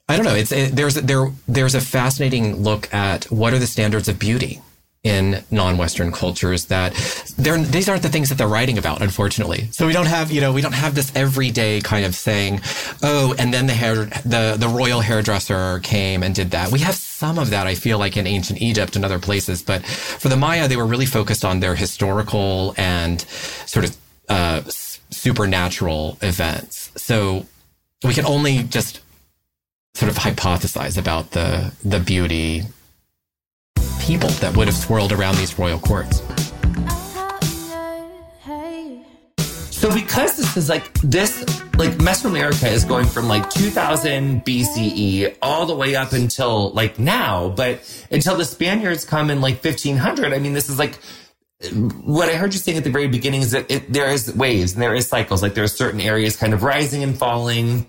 I 0.09 0.17
don't 0.17 0.27
know. 0.27 0.35
It's 0.35 0.53
it, 0.53 0.75
there's 0.75 0.95
there 0.95 1.31
there's 1.49 1.75
a 1.75 1.81
fascinating 1.81 2.57
look 2.57 2.93
at 2.93 3.25
what 3.27 3.53
are 3.55 3.59
the 3.59 3.67
standards 3.67 4.09
of 4.09 4.19
beauty 4.19 4.61
in 5.03 5.43
non-Western 5.51 6.13
cultures 6.13 6.67
that 6.67 6.93
these 7.37 7.89
aren't 7.89 8.03
the 8.03 8.09
things 8.09 8.29
that 8.29 8.39
they're 8.39 8.47
writing 8.47 8.79
about, 8.79 9.03
unfortunately. 9.03 9.67
So 9.73 9.85
we 9.85 9.93
don't 9.93 10.07
have 10.07 10.31
you 10.31 10.41
know 10.41 10.53
we 10.53 10.61
don't 10.61 10.75
have 10.75 10.95
this 10.95 11.15
everyday 11.17 11.81
kind 11.81 12.05
of 12.05 12.15
saying, 12.15 12.61
oh, 13.03 13.35
and 13.39 13.53
then 13.53 13.67
the 13.67 13.73
hair 13.73 14.07
the 14.25 14.57
the 14.59 14.69
royal 14.69 15.01
hairdresser 15.01 15.81
came 15.81 16.23
and 16.23 16.35
did 16.35 16.51
that. 16.53 16.71
We 16.71 16.81
have 16.81 16.95
some 16.95 17.39
of 17.39 17.51
that 17.51 17.67
I 17.67 17.75
feel 17.75 17.99
like 17.99 18.17
in 18.17 18.27
ancient 18.27 18.61
Egypt 18.61 18.97
and 18.97 19.05
other 19.05 19.19
places, 19.19 19.63
but 19.63 19.85
for 19.85 20.29
the 20.29 20.37
Maya 20.37 20.69
they 20.69 20.77
were 20.77 20.87
really 20.87 21.07
focused 21.07 21.45
on 21.45 21.61
their 21.61 21.75
historical 21.75 22.75
and 22.77 23.21
sort 23.67 23.85
of 23.85 23.97
uh, 24.29 24.63
supernatural 24.67 26.19
events. 26.23 26.91
So 26.97 27.47
we 28.05 28.15
can 28.15 28.27
only 28.27 28.65
just 28.65 29.01
sort 29.95 30.11
of 30.11 30.17
hypothesize 30.19 30.99
about 30.99 31.31
the 31.33 31.73
the 31.85 32.01
beauty 32.01 32.63
people 34.01 34.31
that 34.41 34.57
would 34.57 34.67
have 34.67 34.77
swirled 34.77 35.13
around 35.13 35.37
these 35.37 35.59
royal 35.59 35.79
courts. 35.79 36.23
So 39.71 39.93
because 39.93 40.37
this 40.37 40.57
is 40.57 40.69
like 40.69 40.93
this, 41.01 41.41
like 41.77 41.91
Mesoamerica 41.99 42.71
is 42.71 42.85
going 42.85 43.07
from 43.07 43.27
like 43.27 43.51
2000 43.51 44.45
BCE 44.45 45.37
all 45.43 45.67
the 45.67 45.75
way 45.75 45.97
up 45.97 46.13
until 46.13 46.71
like 46.71 47.01
now, 47.01 47.49
but 47.49 47.81
until 48.11 48.37
the 48.37 48.45
Spaniards 48.45 49.05
come 49.05 49.29
in 49.29 49.41
like 49.41 49.55
1500. 49.65 50.33
I 50.33 50.39
mean, 50.39 50.53
this 50.53 50.69
is 50.69 50.79
like 50.79 51.01
what 52.05 52.29
I 52.29 52.35
heard 52.35 52.55
you 52.55 52.61
saying 52.61 52.79
at 52.79 52.85
the 52.85 52.91
very 52.91 53.09
beginning 53.09 53.43
is 53.43 53.53
that 53.53 53.69
it, 53.71 53.93
there 53.93 54.09
is 54.09 54.33
waves 54.35 54.75
and 54.75 54.83
there 54.83 54.95
is 54.95 55.09
cycles. 55.09 55.43
Like 55.43 55.55
there 55.55 55.65
are 55.65 55.69
certain 55.69 56.01
areas 56.01 56.37
kind 56.37 56.55
of 56.55 56.63
rising 56.63 57.03
and 57.03 57.19
falling. 57.19 57.89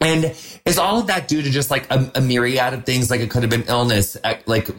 And 0.00 0.34
is 0.64 0.78
all 0.78 1.00
of 1.00 1.08
that 1.08 1.28
due 1.28 1.42
to 1.42 1.50
just 1.50 1.70
like 1.70 1.90
a, 1.90 2.10
a, 2.14 2.20
myriad 2.22 2.72
of 2.72 2.86
things? 2.86 3.10
Like 3.10 3.20
it 3.20 3.30
could 3.30 3.42
have 3.42 3.50
been 3.50 3.64
illness, 3.64 4.16
like 4.46 4.70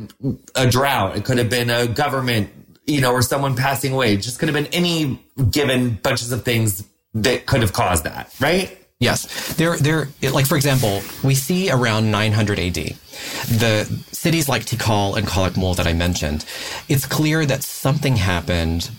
a 0.56 0.68
drought. 0.68 1.16
It 1.16 1.26
could 1.26 1.38
have 1.38 1.50
been 1.50 1.70
a 1.70 1.86
government 1.86 2.50
you 2.86 3.02
know, 3.02 3.14
or 3.14 3.22
someone 3.22 3.56
passing 3.56 3.94
away. 3.94 4.14
It 4.14 4.18
just 4.18 4.40
could 4.40 4.50
have 4.50 4.56
been 4.56 4.74
any 4.74 5.20
given 5.50 5.96
bunches 5.96 6.32
of 6.32 6.44
things 6.44 6.88
that 7.14 7.46
could 7.46 7.62
have 7.62 7.74
caused 7.74 8.04
that, 8.06 8.34
right? 8.40 8.78
Yes. 9.00 9.56
There, 9.56 9.78
there, 9.78 10.10
like, 10.32 10.46
for 10.46 10.56
example, 10.56 11.02
we 11.24 11.34
see 11.34 11.72
around 11.72 12.12
900 12.12 12.60
AD, 12.60 12.76
the 12.76 14.04
cities 14.12 14.48
like 14.48 14.66
Tikal 14.66 15.18
and 15.18 15.26
Calakmul 15.26 15.76
that 15.78 15.88
I 15.88 15.94
mentioned, 15.94 16.46
it's 16.88 17.06
clear 17.06 17.46
that 17.46 17.64
something 17.64 18.16
happened. 18.16 18.92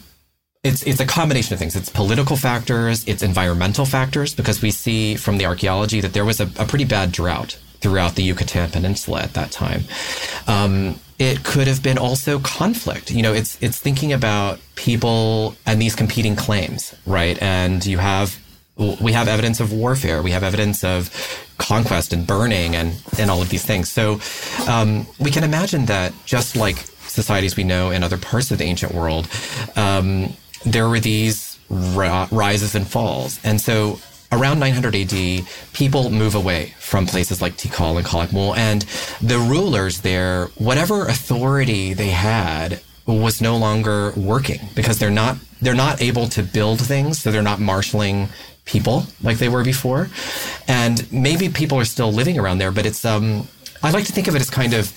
It's, 0.64 0.84
it's 0.84 1.00
a 1.00 1.06
combination 1.06 1.54
of 1.54 1.58
things. 1.58 1.74
It's 1.74 1.88
political 1.88 2.36
factors, 2.36 3.04
it's 3.08 3.24
environmental 3.24 3.84
factors, 3.84 4.32
because 4.32 4.62
we 4.62 4.70
see 4.70 5.16
from 5.16 5.38
the 5.38 5.44
archaeology 5.44 6.00
that 6.00 6.12
there 6.12 6.24
was 6.24 6.38
a, 6.38 6.44
a 6.56 6.64
pretty 6.64 6.84
bad 6.84 7.10
drought 7.10 7.58
throughout 7.80 8.14
the 8.14 8.22
Yucatan 8.22 8.70
Peninsula 8.70 9.22
at 9.22 9.34
that 9.34 9.50
time. 9.50 9.82
Um, 10.46 11.00
it 11.18 11.42
could 11.42 11.66
have 11.66 11.82
been 11.82 11.98
also 11.98 12.38
conflict. 12.38 13.10
You 13.10 13.22
know, 13.22 13.32
it's 13.32 13.60
it's 13.60 13.78
thinking 13.80 14.12
about 14.12 14.60
people 14.76 15.56
and 15.66 15.82
these 15.82 15.96
competing 15.96 16.36
claims, 16.36 16.94
right? 17.06 17.40
And 17.42 17.84
you 17.84 17.98
have 17.98 18.38
we 18.76 19.12
have 19.12 19.26
evidence 19.26 19.58
of 19.58 19.72
warfare, 19.72 20.22
we 20.22 20.30
have 20.30 20.44
evidence 20.44 20.84
of 20.84 21.10
conquest 21.58 22.12
and 22.12 22.24
burning 22.24 22.76
and 22.76 23.02
and 23.18 23.32
all 23.32 23.42
of 23.42 23.48
these 23.50 23.64
things. 23.64 23.90
So 23.90 24.20
um, 24.68 25.06
we 25.18 25.32
can 25.32 25.42
imagine 25.42 25.86
that 25.86 26.12
just 26.24 26.54
like 26.54 26.76
societies 26.76 27.56
we 27.56 27.64
know 27.64 27.90
in 27.90 28.04
other 28.04 28.16
parts 28.16 28.52
of 28.52 28.58
the 28.58 28.64
ancient 28.64 28.94
world, 28.94 29.28
um, 29.76 30.32
there 30.64 30.88
were 30.88 31.00
these 31.00 31.58
rises 31.68 32.74
and 32.74 32.86
falls, 32.86 33.40
and 33.44 33.60
so 33.60 33.98
around 34.32 34.58
900 34.58 34.94
AD, 34.94 35.46
people 35.74 36.10
move 36.10 36.34
away 36.34 36.74
from 36.78 37.06
places 37.06 37.42
like 37.42 37.56
Tikal 37.56 37.98
and 37.98 38.06
Calakmul, 38.06 38.56
and 38.56 38.82
the 39.20 39.38
rulers 39.38 40.00
there, 40.00 40.46
whatever 40.56 41.06
authority 41.06 41.92
they 41.92 42.08
had, 42.08 42.80
was 43.06 43.40
no 43.40 43.56
longer 43.56 44.12
working 44.16 44.60
because 44.74 44.98
they're 44.98 45.10
not 45.10 45.36
they're 45.60 45.74
not 45.74 46.00
able 46.00 46.28
to 46.28 46.42
build 46.42 46.80
things, 46.80 47.20
so 47.20 47.30
they're 47.30 47.42
not 47.42 47.60
marshaling 47.60 48.28
people 48.64 49.04
like 49.22 49.38
they 49.38 49.48
were 49.48 49.64
before, 49.64 50.08
and 50.68 51.10
maybe 51.12 51.48
people 51.48 51.78
are 51.78 51.84
still 51.84 52.12
living 52.12 52.38
around 52.38 52.58
there, 52.58 52.70
but 52.70 52.86
it's 52.86 53.04
um 53.04 53.46
I 53.82 53.90
like 53.90 54.06
to 54.06 54.12
think 54.12 54.28
of 54.28 54.36
it 54.36 54.40
as 54.40 54.50
kind 54.50 54.74
of 54.74 54.90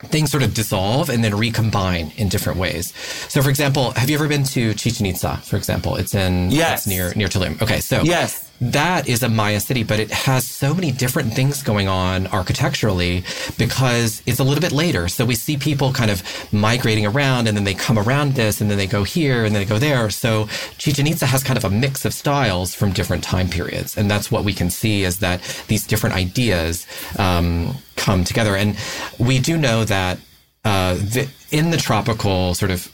things 0.00 0.30
sort 0.30 0.42
of 0.42 0.54
dissolve 0.54 1.08
and 1.08 1.24
then 1.24 1.34
recombine 1.34 2.12
in 2.16 2.28
different 2.28 2.58
ways. 2.58 2.92
So, 3.28 3.42
for 3.42 3.48
example, 3.50 3.92
have 3.92 4.10
you 4.10 4.16
ever 4.16 4.28
been 4.28 4.44
to 4.44 4.74
Chichen 4.74 5.06
Itza? 5.06 5.38
For 5.38 5.56
example, 5.56 5.96
it's 5.96 6.14
in 6.14 6.50
yes 6.50 6.80
it's 6.80 6.86
near 6.86 7.14
near 7.14 7.28
Tulum. 7.28 7.60
Okay, 7.62 7.80
so 7.80 8.02
yes, 8.02 8.45
that 8.60 9.08
is 9.08 9.22
a 9.22 9.28
Maya 9.28 9.60
city, 9.60 9.82
but 9.82 10.00
it 10.00 10.10
has 10.10 10.48
so 10.48 10.74
many 10.74 10.90
different 10.90 11.34
things 11.34 11.62
going 11.62 11.88
on 11.88 12.26
architecturally 12.28 13.24
because 13.58 14.22
it's 14.26 14.38
a 14.38 14.44
little 14.44 14.60
bit 14.60 14.72
later. 14.72 15.08
So 15.08 15.24
we 15.24 15.34
see 15.34 15.56
people 15.56 15.92
kind 15.92 16.10
of 16.10 16.22
migrating 16.52 17.06
around 17.06 17.48
and 17.48 17.56
then 17.56 17.64
they 17.64 17.74
come 17.74 17.98
around 17.98 18.34
this 18.34 18.60
and 18.60 18.70
then 18.70 18.78
they 18.78 18.86
go 18.86 19.04
here 19.04 19.44
and 19.44 19.54
then 19.54 19.62
they 19.62 19.68
go 19.68 19.78
there. 19.78 20.08
So 20.10 20.46
Chichen 20.78 21.06
Itza 21.06 21.26
has 21.26 21.42
kind 21.42 21.56
of 21.56 21.64
a 21.64 21.70
mix 21.70 22.04
of 22.04 22.14
styles 22.14 22.74
from 22.74 22.92
different 22.92 23.22
time 23.22 23.48
periods. 23.48 23.96
And 23.96 24.10
that's 24.10 24.30
what 24.30 24.44
we 24.44 24.52
can 24.52 24.70
see 24.70 25.04
is 25.04 25.18
that 25.18 25.42
these 25.68 25.86
different 25.86 26.16
ideas 26.16 26.86
um, 27.18 27.74
come 27.96 28.24
together. 28.24 28.56
And 28.56 28.76
we 29.18 29.38
do 29.38 29.58
know 29.58 29.84
that 29.84 30.18
uh, 30.64 30.94
the, 30.94 31.28
in 31.50 31.70
the 31.70 31.76
tropical 31.76 32.54
sort 32.54 32.70
of 32.70 32.90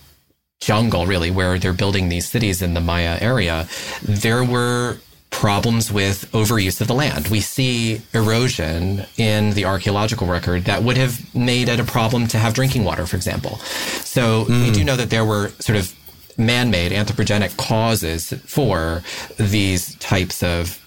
jungle, 0.61 1.07
really, 1.07 1.31
where 1.31 1.59
they're 1.59 1.73
building 1.73 2.09
these 2.09 2.29
cities 2.29 2.63
in 2.63 2.75
the 2.75 2.81
Maya 2.81 3.19
area, 3.21 3.69
there 4.03 4.45
were 4.45 4.99
problems 5.33 5.91
with 5.91 6.31
overuse 6.33 6.81
of 6.81 6.87
the 6.87 6.95
land. 6.95 7.27
We 7.29 7.41
see 7.41 8.01
erosion 8.15 9.07
in 9.17 9.51
the 9.55 9.65
archaeological 9.65 10.29
record 10.29 10.67
that 10.67 10.85
would 10.85 10.97
have 10.97 11.35
made 11.35 11.69
it 11.69 11.81
a 11.81 11.85
problem 11.85 12.29
to 12.29 12.39
have 12.39 12.55
drinking 12.55 12.85
water, 12.85 13.07
for 13.07 13.17
example. 13.17 13.57
So 14.05 14.45
mm. 14.45 14.67
we 14.67 14.71
do 14.71 14.85
know 14.85 14.95
that 14.95 15.11
there 15.11 15.25
were 15.25 15.49
sort 15.59 15.79
of 15.79 15.93
man-made 16.39 16.93
anthropogenic 16.93 17.57
causes 17.57 18.33
for 18.47 19.03
these 19.39 19.97
types 19.97 20.43
of 20.43 20.79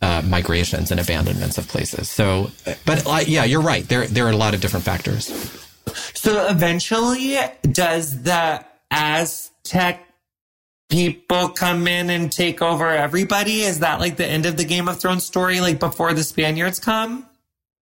uh, 0.00 0.22
migrations 0.24 0.90
and 0.90 1.00
abandonments 1.00 1.58
of 1.58 1.66
places. 1.66 2.08
So, 2.08 2.50
but 2.84 3.06
uh, 3.06 3.24
yeah, 3.26 3.44
you're 3.44 3.62
right. 3.62 3.88
There, 3.88 4.06
there 4.06 4.26
are 4.26 4.32
a 4.32 4.36
lot 4.36 4.54
of 4.54 4.60
different 4.60 4.84
factors. 4.84 5.26
So 6.14 6.46
eventually, 6.46 7.38
does 7.62 8.22
the 8.22 8.64
Aztec 8.90 10.06
people 10.88 11.48
come 11.48 11.86
in 11.88 12.10
and 12.10 12.30
take 12.30 12.62
over 12.62 12.88
everybody? 12.90 13.62
Is 13.62 13.80
that 13.80 14.00
like 14.00 14.16
the 14.16 14.26
end 14.26 14.46
of 14.46 14.56
the 14.56 14.64
Game 14.64 14.88
of 14.88 15.00
Thrones 15.00 15.24
story, 15.24 15.60
like 15.60 15.80
before 15.80 16.12
the 16.12 16.24
Spaniards 16.24 16.78
come? 16.78 17.26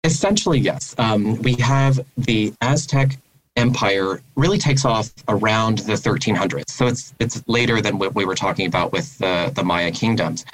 Essentially, 0.05 0.59
yes. 0.59 0.95
Um, 0.99 1.41
we 1.43 1.55
have 1.55 2.01
the 2.17 2.53
Aztec 2.61 3.19
Empire 3.57 4.21
really 4.35 4.59
takes 4.59 4.85
off 4.85 5.13
around 5.29 5.79
the 5.79 5.93
1300s, 5.93 6.71
so 6.71 6.87
it's 6.87 7.15
it's 7.21 7.43
later 7.47 7.83
than 7.83 7.99
what 7.99 8.15
we 8.15 8.25
were 8.25 8.35
talking 8.35 8.67
about 8.67 8.93
with 8.93 9.19
the 9.19 9.53
the 9.55 9.63
Maya 9.63 9.91
kingdoms. 9.91 10.45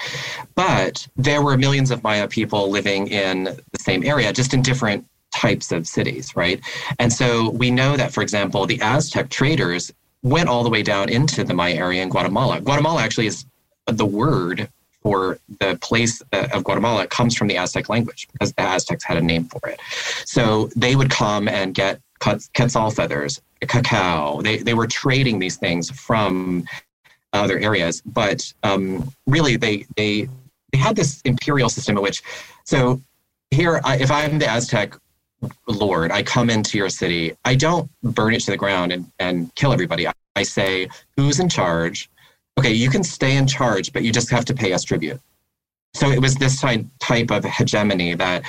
But 0.53 1.07
there 1.15 1.41
were 1.41 1.57
millions 1.57 1.91
of 1.91 2.03
Maya 2.03 2.27
people 2.27 2.69
living 2.69 3.07
in 3.07 3.45
the 3.45 3.79
same 3.79 4.03
area, 4.03 4.33
just 4.33 4.53
in 4.53 4.61
different 4.61 5.05
types 5.33 5.71
of 5.71 5.87
cities, 5.87 6.35
right? 6.35 6.59
And 6.99 7.11
so 7.11 7.51
we 7.51 7.71
know 7.71 7.95
that, 7.95 8.11
for 8.11 8.21
example, 8.21 8.65
the 8.65 8.81
Aztec 8.81 9.29
traders 9.29 9.91
went 10.23 10.49
all 10.49 10.63
the 10.63 10.69
way 10.69 10.83
down 10.83 11.09
into 11.09 11.43
the 11.43 11.53
Maya 11.53 11.75
area 11.75 12.03
in 12.03 12.09
Guatemala. 12.09 12.61
Guatemala 12.61 13.01
actually 13.01 13.27
is 13.27 13.45
the 13.87 14.05
word 14.05 14.69
for 15.01 15.39
the 15.59 15.77
place 15.81 16.21
uh, 16.33 16.47
of 16.53 16.63
Guatemala 16.63 17.07
comes 17.07 17.35
from 17.35 17.47
the 17.47 17.57
Aztec 17.57 17.87
language 17.89 18.27
because 18.33 18.51
the 18.53 18.61
Aztecs 18.61 19.03
had 19.03 19.17
a 19.17 19.21
name 19.21 19.45
for 19.45 19.69
it. 19.69 19.79
So 20.25 20.69
they 20.75 20.95
would 20.95 21.09
come 21.09 21.47
and 21.47 21.73
get 21.73 22.01
quetzal 22.19 22.91
feathers, 22.91 23.41
cacao. 23.61 24.41
They, 24.41 24.57
they 24.57 24.73
were 24.73 24.87
trading 24.87 25.39
these 25.39 25.55
things 25.55 25.89
from 25.89 26.65
other 27.31 27.57
areas, 27.59 28.01
but 28.05 28.51
um, 28.63 29.13
really 29.25 29.55
they, 29.55 29.85
they, 29.95 30.27
they 30.73 30.77
had 30.77 30.95
this 30.95 31.21
imperial 31.21 31.69
system 31.69 31.95
in 31.95 32.03
which, 32.03 32.21
so 32.65 33.01
here, 33.51 33.79
if 33.85 34.11
I'm 34.11 34.39
the 34.39 34.49
Aztec 34.49 34.95
Lord, 35.67 36.11
I 36.11 36.23
come 36.23 36.49
into 36.49 36.77
your 36.77 36.89
city. 36.89 37.33
I 37.45 37.55
don't 37.55 37.89
burn 38.03 38.33
it 38.33 38.41
to 38.41 38.51
the 38.51 38.57
ground 38.57 38.91
and, 38.91 39.09
and 39.19 39.53
kill 39.55 39.71
everybody. 39.71 40.07
I, 40.07 40.13
I 40.35 40.43
say, 40.43 40.89
who's 41.15 41.39
in 41.39 41.49
charge? 41.49 42.09
Okay, 42.57 42.73
you 42.73 42.89
can 42.89 43.03
stay 43.03 43.37
in 43.37 43.47
charge, 43.47 43.93
but 43.93 44.03
you 44.03 44.11
just 44.11 44.29
have 44.31 44.45
to 44.45 44.53
pay 44.53 44.73
us 44.73 44.83
tribute. 44.83 45.19
So 45.93 46.09
it 46.09 46.21
was 46.21 46.35
this 46.35 46.61
type 46.61 47.31
of 47.31 47.43
hegemony 47.43 48.13
that 48.15 48.43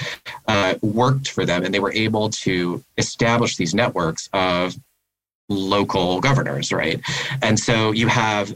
uh, 0.47 0.75
worked 0.83 1.31
for 1.31 1.47
them, 1.47 1.65
and 1.65 1.73
they 1.73 1.81
were 1.81 1.93
able 1.93 2.29
to 2.31 2.85
establish 2.99 3.57
these 3.57 3.75
networks 3.75 4.29
of 4.33 4.77
local 5.49 6.21
governors, 6.21 6.73
right? 6.73 7.01
And 7.43 7.59
so 7.59 7.93
you 7.93 8.09
have 8.09 8.55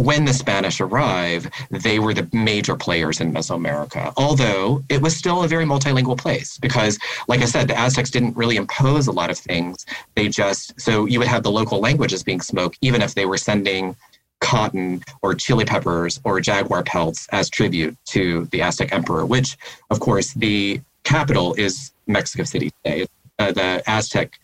when 0.00 0.24
the 0.24 0.32
Spanish 0.32 0.80
arrive, 0.80 1.50
they 1.70 1.98
were 1.98 2.14
the 2.14 2.28
major 2.32 2.76
players 2.76 3.20
in 3.20 3.32
Mesoamerica, 3.32 4.12
although 4.16 4.82
it 4.88 5.00
was 5.02 5.16
still 5.16 5.44
a 5.44 5.48
very 5.48 5.64
multilingual 5.64 6.18
place 6.18 6.58
because, 6.58 6.98
like 7.28 7.40
I 7.40 7.44
said, 7.44 7.68
the 7.68 7.78
Aztecs 7.78 8.10
didn't 8.10 8.36
really 8.36 8.56
impose 8.56 9.06
a 9.06 9.12
lot 9.12 9.30
of 9.30 9.38
things. 9.38 9.84
They 10.14 10.28
just, 10.28 10.80
so 10.80 11.04
you 11.06 11.18
would 11.18 11.28
have 11.28 11.42
the 11.42 11.50
local 11.50 11.80
languages 11.80 12.22
being 12.22 12.40
spoke, 12.40 12.74
even 12.80 13.02
if 13.02 13.14
they 13.14 13.26
were 13.26 13.36
sending 13.36 13.96
cotton 14.40 15.02
or 15.22 15.34
chili 15.34 15.64
peppers 15.64 16.18
or 16.24 16.40
jaguar 16.40 16.82
pelts 16.82 17.28
as 17.30 17.50
tribute 17.50 17.96
to 18.06 18.46
the 18.46 18.62
Aztec 18.62 18.92
emperor, 18.92 19.26
which, 19.26 19.56
of 19.90 20.00
course, 20.00 20.32
the 20.34 20.80
capital 21.04 21.54
is 21.54 21.92
Mexico 22.06 22.44
City 22.44 22.70
today. 22.82 23.06
Uh, 23.38 23.52
the 23.52 23.82
Aztec 23.86 24.38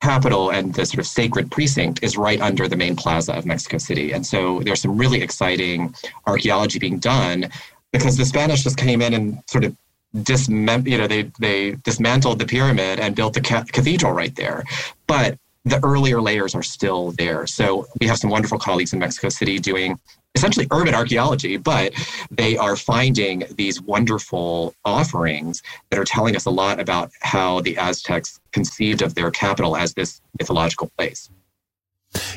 capital 0.00 0.50
and 0.50 0.74
the 0.74 0.86
sort 0.86 0.98
of 0.98 1.06
sacred 1.06 1.50
precinct 1.50 2.02
is 2.02 2.16
right 2.16 2.40
under 2.40 2.66
the 2.66 2.76
main 2.76 2.96
plaza 2.96 3.32
of 3.34 3.46
Mexico 3.46 3.78
City. 3.78 4.12
And 4.12 4.26
so 4.26 4.60
there's 4.60 4.82
some 4.82 4.96
really 4.96 5.20
exciting 5.20 5.94
archaeology 6.26 6.78
being 6.78 6.98
done 6.98 7.48
because 7.92 8.16
the 8.16 8.24
Spanish 8.24 8.62
just 8.62 8.76
came 8.76 9.02
in 9.02 9.14
and 9.14 9.42
sort 9.46 9.64
of 9.64 9.76
dismem- 10.16 10.88
you 10.88 10.98
know 10.98 11.06
they 11.06 11.30
they 11.38 11.72
dismantled 11.84 12.38
the 12.38 12.46
pyramid 12.46 12.98
and 12.98 13.14
built 13.14 13.34
the 13.34 13.40
ca- 13.40 13.64
cathedral 13.72 14.12
right 14.12 14.34
there. 14.36 14.64
But 15.06 15.38
the 15.64 15.82
earlier 15.84 16.20
layers 16.20 16.54
are 16.54 16.62
still 16.62 17.12
there. 17.12 17.46
So 17.46 17.86
we 18.00 18.06
have 18.06 18.18
some 18.18 18.30
wonderful 18.30 18.58
colleagues 18.58 18.92
in 18.92 18.98
Mexico 18.98 19.28
City 19.28 19.58
doing 19.58 19.98
essentially 20.34 20.66
urban 20.70 20.94
archaeology, 20.94 21.56
but 21.56 21.92
they 22.30 22.56
are 22.56 22.76
finding 22.76 23.44
these 23.56 23.82
wonderful 23.82 24.74
offerings 24.84 25.62
that 25.90 25.98
are 25.98 26.04
telling 26.04 26.36
us 26.36 26.46
a 26.46 26.50
lot 26.50 26.80
about 26.80 27.10
how 27.20 27.60
the 27.60 27.76
Aztecs 27.76 28.40
conceived 28.52 29.02
of 29.02 29.14
their 29.14 29.30
capital 29.30 29.76
as 29.76 29.92
this 29.94 30.20
mythological 30.38 30.90
place. 30.96 31.30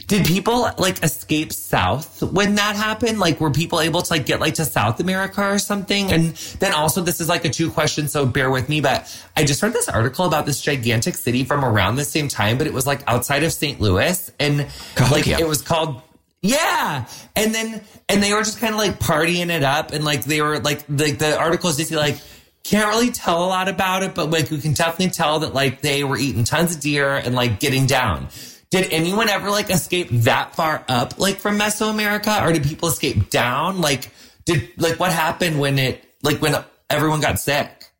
Did 0.07 0.26
people 0.26 0.69
like 0.78 1.03
escape 1.03 1.51
south 1.51 2.21
when 2.21 2.55
that 2.55 2.76
happened? 2.76 3.19
Like, 3.19 3.39
were 3.39 3.49
people 3.49 3.80
able 3.82 4.01
to 4.01 4.13
like 4.13 4.26
get 4.26 4.39
like 4.39 4.55
to 4.55 4.65
South 4.65 4.99
America 4.99 5.41
or 5.41 5.57
something? 5.57 6.11
And 6.11 6.36
then 6.59 6.74
also, 6.74 7.01
this 7.01 7.19
is 7.19 7.30
like 7.30 7.45
a 7.45 7.49
two 7.49 7.71
question, 7.71 8.07
so 8.07 8.26
bear 8.26 8.51
with 8.51 8.69
me. 8.69 8.82
But 8.82 9.09
I 9.36 9.43
just 9.43 9.63
read 9.63 9.74
this 9.74 9.89
article 9.89 10.26
about 10.26 10.45
this 10.45 10.61
gigantic 10.61 11.15
city 11.15 11.43
from 11.43 11.65
around 11.65 11.95
the 11.95 12.05
same 12.05 12.28
time, 12.28 12.57
but 12.57 12.67
it 12.67 12.74
was 12.74 12.86
like 12.86 13.01
outside 13.07 13.43
of 13.43 13.51
St. 13.51 13.80
Louis, 13.80 14.32
and 14.39 14.67
like 15.11 15.28
it 15.28 15.47
was 15.47 15.61
called 15.61 16.01
yeah. 16.43 17.05
And 17.38 17.55
then, 17.55 17.82
and 18.09 18.21
they 18.21 18.34
were 18.34 18.43
just 18.43 18.59
kind 18.59 18.74
of 18.74 18.78
like 18.78 18.99
partying 18.99 19.49
it 19.49 19.63
up. 19.63 19.91
And 19.93 20.03
like, 20.03 20.26
they 20.26 20.41
were 20.41 20.59
like, 20.59 20.86
the, 20.88 21.11
the 21.11 21.38
articles 21.39 21.78
basically 21.78 21.97
like, 21.97 22.17
can't 22.63 22.88
really 22.89 23.11
tell 23.11 23.43
a 23.43 23.47
lot 23.47 23.69
about 23.69 24.03
it, 24.03 24.13
but 24.13 24.30
like, 24.30 24.51
we 24.51 24.59
can 24.59 24.74
definitely 24.74 25.09
tell 25.09 25.39
that 25.39 25.53
like 25.53 25.82
they 25.82 26.03
were 26.03 26.17
eating 26.17 26.43
tons 26.43 26.76
of 26.76 26.82
deer 26.82 27.15
and 27.15 27.34
like 27.34 27.59
getting 27.59 27.88
down. 27.88 28.28
Did 28.74 28.91
anyone 28.91 29.30
ever 29.30 29.51
like 29.51 29.69
escape 29.69 30.09
that 30.09 30.55
far 30.55 30.84
up, 30.89 31.19
like 31.19 31.38
from 31.38 31.59
Mesoamerica, 31.59 32.41
or 32.41 32.51
did 32.51 32.63
people 32.63 32.89
escape 32.89 33.30
down? 33.30 33.82
Like, 33.82 34.09
did 34.45 34.67
like 34.78 34.99
what 34.99 35.11
happened 35.11 35.59
when 35.59 35.78
it, 35.78 36.03
like 36.24 36.41
when 36.41 36.55
everyone 36.89 37.21
got 37.21 37.39
sick? 37.39 37.91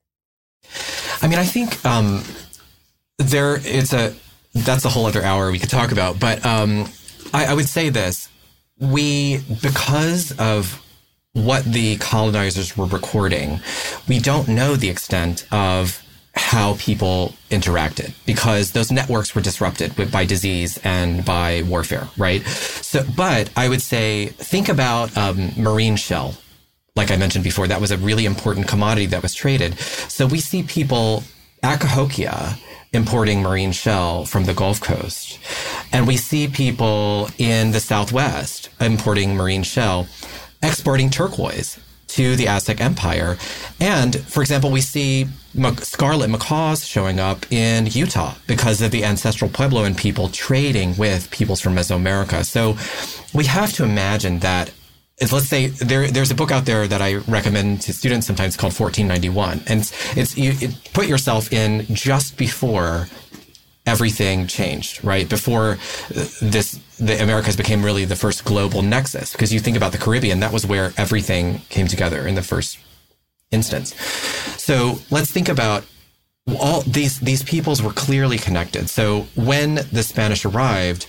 I 1.22 1.28
mean, 1.28 1.38
I 1.38 1.46
think 1.46 1.86
um, 1.86 2.24
there 3.20 3.60
it's 3.64 3.94
a 3.94 4.16
that's 4.56 4.84
a 4.84 4.90
whole 4.90 5.06
other 5.06 5.22
hour 5.22 5.52
we 5.52 5.60
could 5.60 5.70
talk 5.70 5.92
about, 5.92 6.20
but 6.20 6.44
um, 6.44 6.90
I, 7.32 7.46
I 7.46 7.54
would 7.54 7.70
say 7.70 7.90
this: 7.90 8.28
we 8.80 9.42
because 9.62 10.32
of 10.40 10.82
what 11.34 11.66
the 11.66 11.98
colonizers 11.98 12.76
were 12.76 12.88
recording, 12.88 13.60
we 14.08 14.18
don't 14.18 14.48
know 14.48 14.76
the 14.76 14.90
extent 14.90 15.46
of 15.52 16.03
how 16.36 16.76
people 16.80 17.34
interacted 17.50 18.14
because 18.26 18.72
those 18.72 18.92
networks 18.92 19.36
were 19.36 19.42
disrupted 19.42 20.12
by 20.12 20.26
disease 20.26 20.80
and 20.84 21.24
by 21.24 21.62
warfare, 21.64 22.08
right? 22.18 22.42
So, 22.44 23.04
but 23.16 23.52
I 23.56 23.70
would 23.70 23.82
say 23.82 24.28
think 24.28 24.68
about 24.68 25.16
um, 25.16 25.52
marine 25.58 25.96
shell. 25.96 26.36
Like 26.96 27.12
I 27.12 27.18
mentioned 27.18 27.44
before, 27.44 27.68
that 27.68 27.82
was 27.82 27.92
a 27.92 27.98
really 27.98 28.26
important 28.26 28.68
commodity 28.68 29.08
that 29.08 29.22
was 29.22 29.34
traded. 29.34 29.78
So 29.80 30.26
we 30.26 30.40
see 30.40 30.64
people 30.64 31.24
at 31.62 31.80
Cahokia 31.80 32.58
importing 32.94 33.42
marine 33.42 33.72
shell 33.72 34.26
from 34.26 34.46
the 34.46 34.54
Gulf 34.54 34.80
Coast. 34.80 35.40
And 35.92 36.08
we 36.08 36.18
see 36.18 36.48
people 36.48 37.30
in 37.38 37.72
the 37.72 37.80
Southwest 37.80 38.70
importing 38.80 39.36
marine 39.36 39.64
shell, 39.64 40.08
exporting 40.62 41.10
turquoise 41.10 41.80
to 42.10 42.36
the 42.36 42.48
Aztec 42.48 42.80
Empire. 42.80 43.38
And 43.80 44.20
for 44.20 44.42
example, 44.42 44.70
we 44.70 44.82
see 44.82 45.28
scarlet 45.82 46.30
macaws 46.30 46.86
showing 46.86 47.20
up 47.20 47.52
in 47.52 47.86
Utah 47.88 48.34
because 48.48 48.82
of 48.82 48.92
the 48.92 49.04
ancestral 49.04 49.50
Puebloan 49.50 49.96
people 49.96 50.30
trading 50.30 50.96
with 50.98 51.30
peoples 51.32 51.62
from 51.62 51.76
Mesoamerica. 51.76 52.44
So 52.44 52.78
we 53.34 53.46
have 53.46 53.74
to 53.74 53.84
imagine 53.84 54.40
that 54.40 54.72
let's 55.32 55.48
say 55.48 55.68
there 55.68 56.08
there's 56.10 56.32
a 56.32 56.36
book 56.36 56.52
out 56.52 56.66
there 56.66 56.88
that 56.88 57.02
I 57.02 57.16
recommend 57.16 57.82
to 57.82 57.94
students 57.94 58.26
sometimes 58.28 58.58
called 58.58 58.74
1491 58.74 59.64
and 59.68 59.82
it's, 59.82 60.18
it's 60.18 60.38
you 60.38 60.54
it, 60.60 60.90
put 60.94 61.08
yourself 61.08 61.54
in 61.54 61.86
just 61.94 62.36
before 62.36 63.08
everything 63.86 64.48
changed 64.48 65.04
right? 65.04 65.30
Before 65.30 65.78
this 66.42 66.80
the 66.98 67.22
Americas 67.22 67.56
became 67.56 67.84
really 67.84 68.06
the 68.06 68.16
first 68.16 68.44
global 68.46 68.82
nexus. 68.82 69.32
Because 69.34 69.54
you 69.54 69.60
think 69.60 69.78
about 69.78 69.92
the 69.92 69.98
Caribbean 69.98 70.40
that 70.40 70.52
was 70.52 70.66
where 70.66 70.94
everything 70.98 71.60
came 71.70 71.88
together 71.88 72.28
in 72.28 72.36
the 72.36 72.44
first 72.44 72.80
instance 73.54 73.96
so 74.62 74.98
let's 75.12 75.32
think 75.32 75.48
about 75.48 75.86
all 76.60 76.82
these 76.82 77.20
these 77.22 77.44
peoples 77.44 77.82
were 77.82 77.94
clearly 77.94 78.38
connected 78.38 78.90
so 78.90 79.22
when 79.36 79.76
the 79.92 80.04
Spanish 80.04 80.44
arrived 80.44 81.08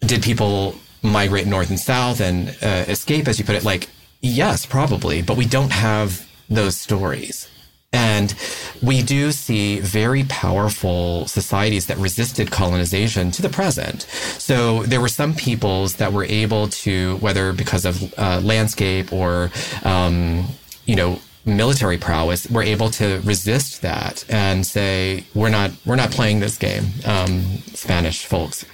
did 0.00 0.22
people 0.22 0.74
migrate 1.02 1.46
north 1.46 1.70
and 1.70 1.78
south 1.78 2.20
and 2.20 2.56
uh, 2.62 2.84
escape, 2.88 3.28
as 3.28 3.38
you 3.38 3.44
put 3.44 3.54
it? 3.54 3.64
Like, 3.64 3.88
yes, 4.20 4.66
probably, 4.66 5.22
but 5.22 5.36
we 5.36 5.44
don't 5.44 5.72
have 5.72 6.26
those 6.48 6.76
stories. 6.76 7.48
And 7.90 8.34
we 8.82 9.02
do 9.02 9.32
see 9.32 9.80
very 9.80 10.24
powerful 10.24 11.26
societies 11.26 11.86
that 11.86 11.96
resisted 11.96 12.50
colonization 12.50 13.30
to 13.30 13.42
the 13.42 13.48
present. 13.48 14.02
So 14.02 14.82
there 14.82 15.00
were 15.00 15.08
some 15.08 15.34
peoples 15.34 15.94
that 15.94 16.12
were 16.12 16.24
able 16.24 16.68
to, 16.68 17.16
whether 17.16 17.54
because 17.54 17.86
of 17.86 18.12
uh, 18.18 18.40
landscape 18.44 19.10
or, 19.10 19.50
um, 19.84 20.48
you 20.84 20.96
know, 20.96 21.18
military 21.56 21.98
prowess, 21.98 22.48
were 22.50 22.62
able 22.62 22.90
to 22.90 23.20
resist 23.24 23.82
that 23.82 24.24
and 24.28 24.66
say, 24.66 25.24
"We're 25.34 25.50
not, 25.50 25.70
we're 25.86 25.96
not 25.96 26.10
playing 26.10 26.40
this 26.40 26.56
game." 26.56 26.84
Um, 27.04 27.58
Spanish 27.74 28.26
folks. 28.26 28.64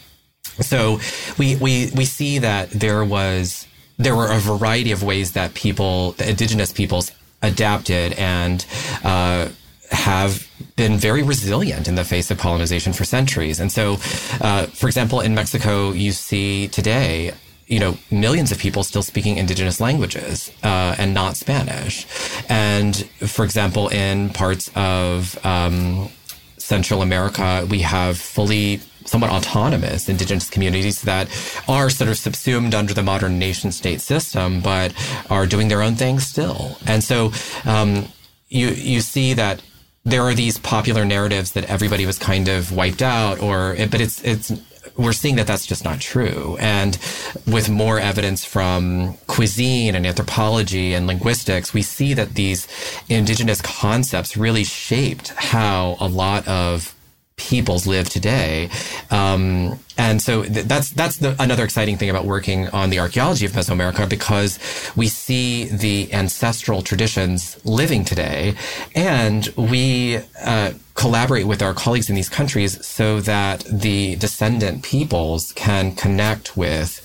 So 0.60 1.00
we, 1.36 1.56
we, 1.56 1.90
we 1.94 2.04
see 2.04 2.38
that 2.38 2.70
there 2.70 3.04
was, 3.04 3.66
there 3.98 4.14
were 4.14 4.30
a 4.30 4.38
variety 4.38 4.92
of 4.92 5.02
ways 5.02 5.32
that 5.32 5.54
people, 5.54 6.12
the 6.12 6.28
indigenous 6.28 6.72
peoples 6.72 7.10
adapted 7.42 8.12
and, 8.12 8.64
uh, 9.02 9.48
have 9.90 10.48
been 10.76 10.96
very 10.96 11.22
resilient 11.22 11.88
in 11.88 11.94
the 11.94 12.04
face 12.04 12.30
of 12.30 12.38
colonization 12.38 12.92
for 12.92 13.04
centuries. 13.04 13.60
And 13.60 13.70
so, 13.70 13.94
uh, 14.40 14.66
for 14.66 14.86
example, 14.86 15.20
in 15.20 15.34
Mexico, 15.34 15.92
you 15.92 16.12
see 16.12 16.68
today, 16.68 17.32
you 17.66 17.78
know, 17.78 17.96
millions 18.10 18.52
of 18.52 18.58
people 18.58 18.84
still 18.84 19.02
speaking 19.02 19.36
indigenous 19.36 19.80
languages 19.80 20.52
uh, 20.62 20.94
and 20.98 21.14
not 21.14 21.36
Spanish. 21.36 22.06
And 22.48 22.96
for 23.26 23.44
example, 23.44 23.88
in 23.88 24.30
parts 24.30 24.70
of 24.74 25.38
um, 25.44 26.10
Central 26.58 27.02
America, 27.02 27.66
we 27.70 27.80
have 27.80 28.18
fully 28.18 28.80
somewhat 29.06 29.30
autonomous 29.30 30.08
indigenous 30.08 30.48
communities 30.48 31.02
that 31.02 31.28
are 31.68 31.90
sort 31.90 32.08
of 32.08 32.16
subsumed 32.16 32.74
under 32.74 32.94
the 32.94 33.02
modern 33.02 33.38
nation 33.38 33.70
state 33.70 34.00
system, 34.00 34.60
but 34.60 34.92
are 35.30 35.46
doing 35.46 35.68
their 35.68 35.82
own 35.82 35.94
thing 35.94 36.18
still. 36.18 36.78
And 36.86 37.04
so 37.04 37.32
um, 37.64 38.08
you 38.48 38.68
you 38.68 39.00
see 39.00 39.34
that 39.34 39.62
there 40.04 40.22
are 40.22 40.34
these 40.34 40.58
popular 40.58 41.04
narratives 41.04 41.52
that 41.52 41.64
everybody 41.64 42.06
was 42.06 42.18
kind 42.18 42.48
of 42.48 42.72
wiped 42.72 43.02
out, 43.02 43.40
or 43.40 43.74
but 43.90 44.00
it's 44.00 44.22
it's 44.22 44.52
we're 44.96 45.12
seeing 45.12 45.36
that 45.36 45.46
that's 45.46 45.66
just 45.66 45.84
not 45.84 46.00
true. 46.00 46.56
And 46.60 46.98
with 47.46 47.68
more 47.68 47.98
evidence 47.98 48.44
from 48.44 49.14
cuisine 49.26 49.94
and 49.94 50.06
anthropology 50.06 50.94
and 50.94 51.06
linguistics, 51.06 51.74
we 51.74 51.82
see 51.82 52.14
that 52.14 52.34
these 52.34 52.68
indigenous 53.08 53.60
concepts 53.60 54.36
really 54.36 54.64
shaped 54.64 55.28
how 55.30 55.96
a 56.00 56.06
lot 56.06 56.46
of 56.46 56.94
peoples 57.36 57.86
live 57.86 58.08
today. 58.08 58.70
Um, 59.10 59.78
and 59.98 60.22
so 60.22 60.44
th- 60.44 60.66
that's 60.66 60.90
that's 60.90 61.18
the, 61.18 61.34
another 61.42 61.64
exciting 61.64 61.96
thing 61.96 62.10
about 62.10 62.24
working 62.24 62.68
on 62.68 62.90
the 62.90 63.00
archaeology 63.00 63.44
of 63.46 63.52
Mesoamerica 63.52 64.08
because 64.08 64.58
we 64.96 65.08
see 65.08 65.64
the 65.64 66.12
ancestral 66.12 66.82
traditions 66.82 67.58
living 67.64 68.04
today, 68.04 68.54
and 68.94 69.52
we 69.56 70.18
uh, 70.44 70.72
collaborate 70.94 71.46
with 71.46 71.60
our 71.60 71.74
colleagues 71.74 72.08
in 72.08 72.14
these 72.14 72.28
countries 72.28 72.84
so 72.86 73.20
that 73.20 73.64
the 73.64 74.16
descendant 74.16 74.82
peoples 74.82 75.52
can 75.52 75.94
connect 75.94 76.56
with 76.56 77.00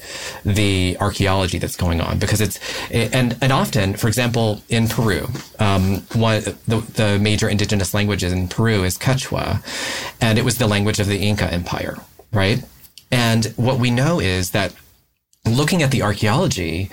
the 0.46 0.96
archaeology 1.00 1.58
that's 1.58 1.76
going 1.76 2.00
on. 2.00 2.20
Because 2.20 2.42
it's 2.42 2.60
and 2.92 3.38
and 3.42 3.52
often 3.52 3.96
for 3.96 4.08
example 4.08 4.62
in 4.70 4.88
Peru 4.88 5.28
um, 5.60 5.98
one 6.14 6.42
the, 6.68 6.82
the 6.94 7.20
major 7.20 7.50
indigenous 7.50 7.94
languages 7.94 8.32
in 8.32 8.48
Peru 8.48 8.84
is 8.84 8.98
Quechua 8.98 9.64
and 10.22 10.38
it 10.38 10.46
was 10.46 10.58
the 10.58 10.68
language 10.68 11.00
of 11.00 11.08
the 11.08 11.18
Inca 11.18 11.52
Empire 11.52 11.98
right? 12.32 12.64
And 13.12 13.46
what 13.56 13.80
we 13.80 13.90
know 13.90 14.20
is 14.20 14.52
that 14.52 14.74
looking 15.46 15.82
at 15.82 15.92
the 15.92 16.02
archaeology, 16.02 16.90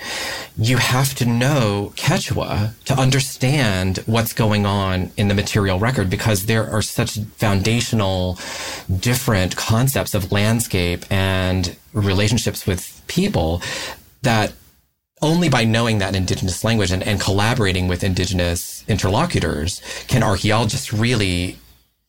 you 0.57 0.78
have 0.78 1.14
to 1.16 1.26
know 1.26 1.92
Quechua 1.97 2.72
to 2.84 2.94
understand 2.94 3.99
what's 4.07 4.32
going 4.32 4.64
on 4.64 5.11
in 5.16 5.28
the 5.28 5.34
material 5.34 5.78
record 5.78 6.09
because 6.09 6.47
there 6.47 6.68
are 6.70 6.82
such 6.82 7.18
foundational 7.36 8.38
different 9.01 9.57
concepts 9.57 10.14
of 10.14 10.32
landscape 10.32 11.05
and 11.11 11.76
relationships 11.92 12.66
with 12.66 13.03
people 13.07 13.61
that 14.22 14.53
only 15.22 15.49
by 15.49 15.64
knowing 15.64 15.99
that 15.99 16.14
indigenous 16.14 16.62
language 16.62 16.90
and, 16.90 17.03
and 17.03 17.20
collaborating 17.20 17.88
with 17.88 18.05
indigenous 18.05 18.84
interlocutors 18.86 19.80
can 20.09 20.22
archaeologists 20.22 20.92
really 20.92 21.59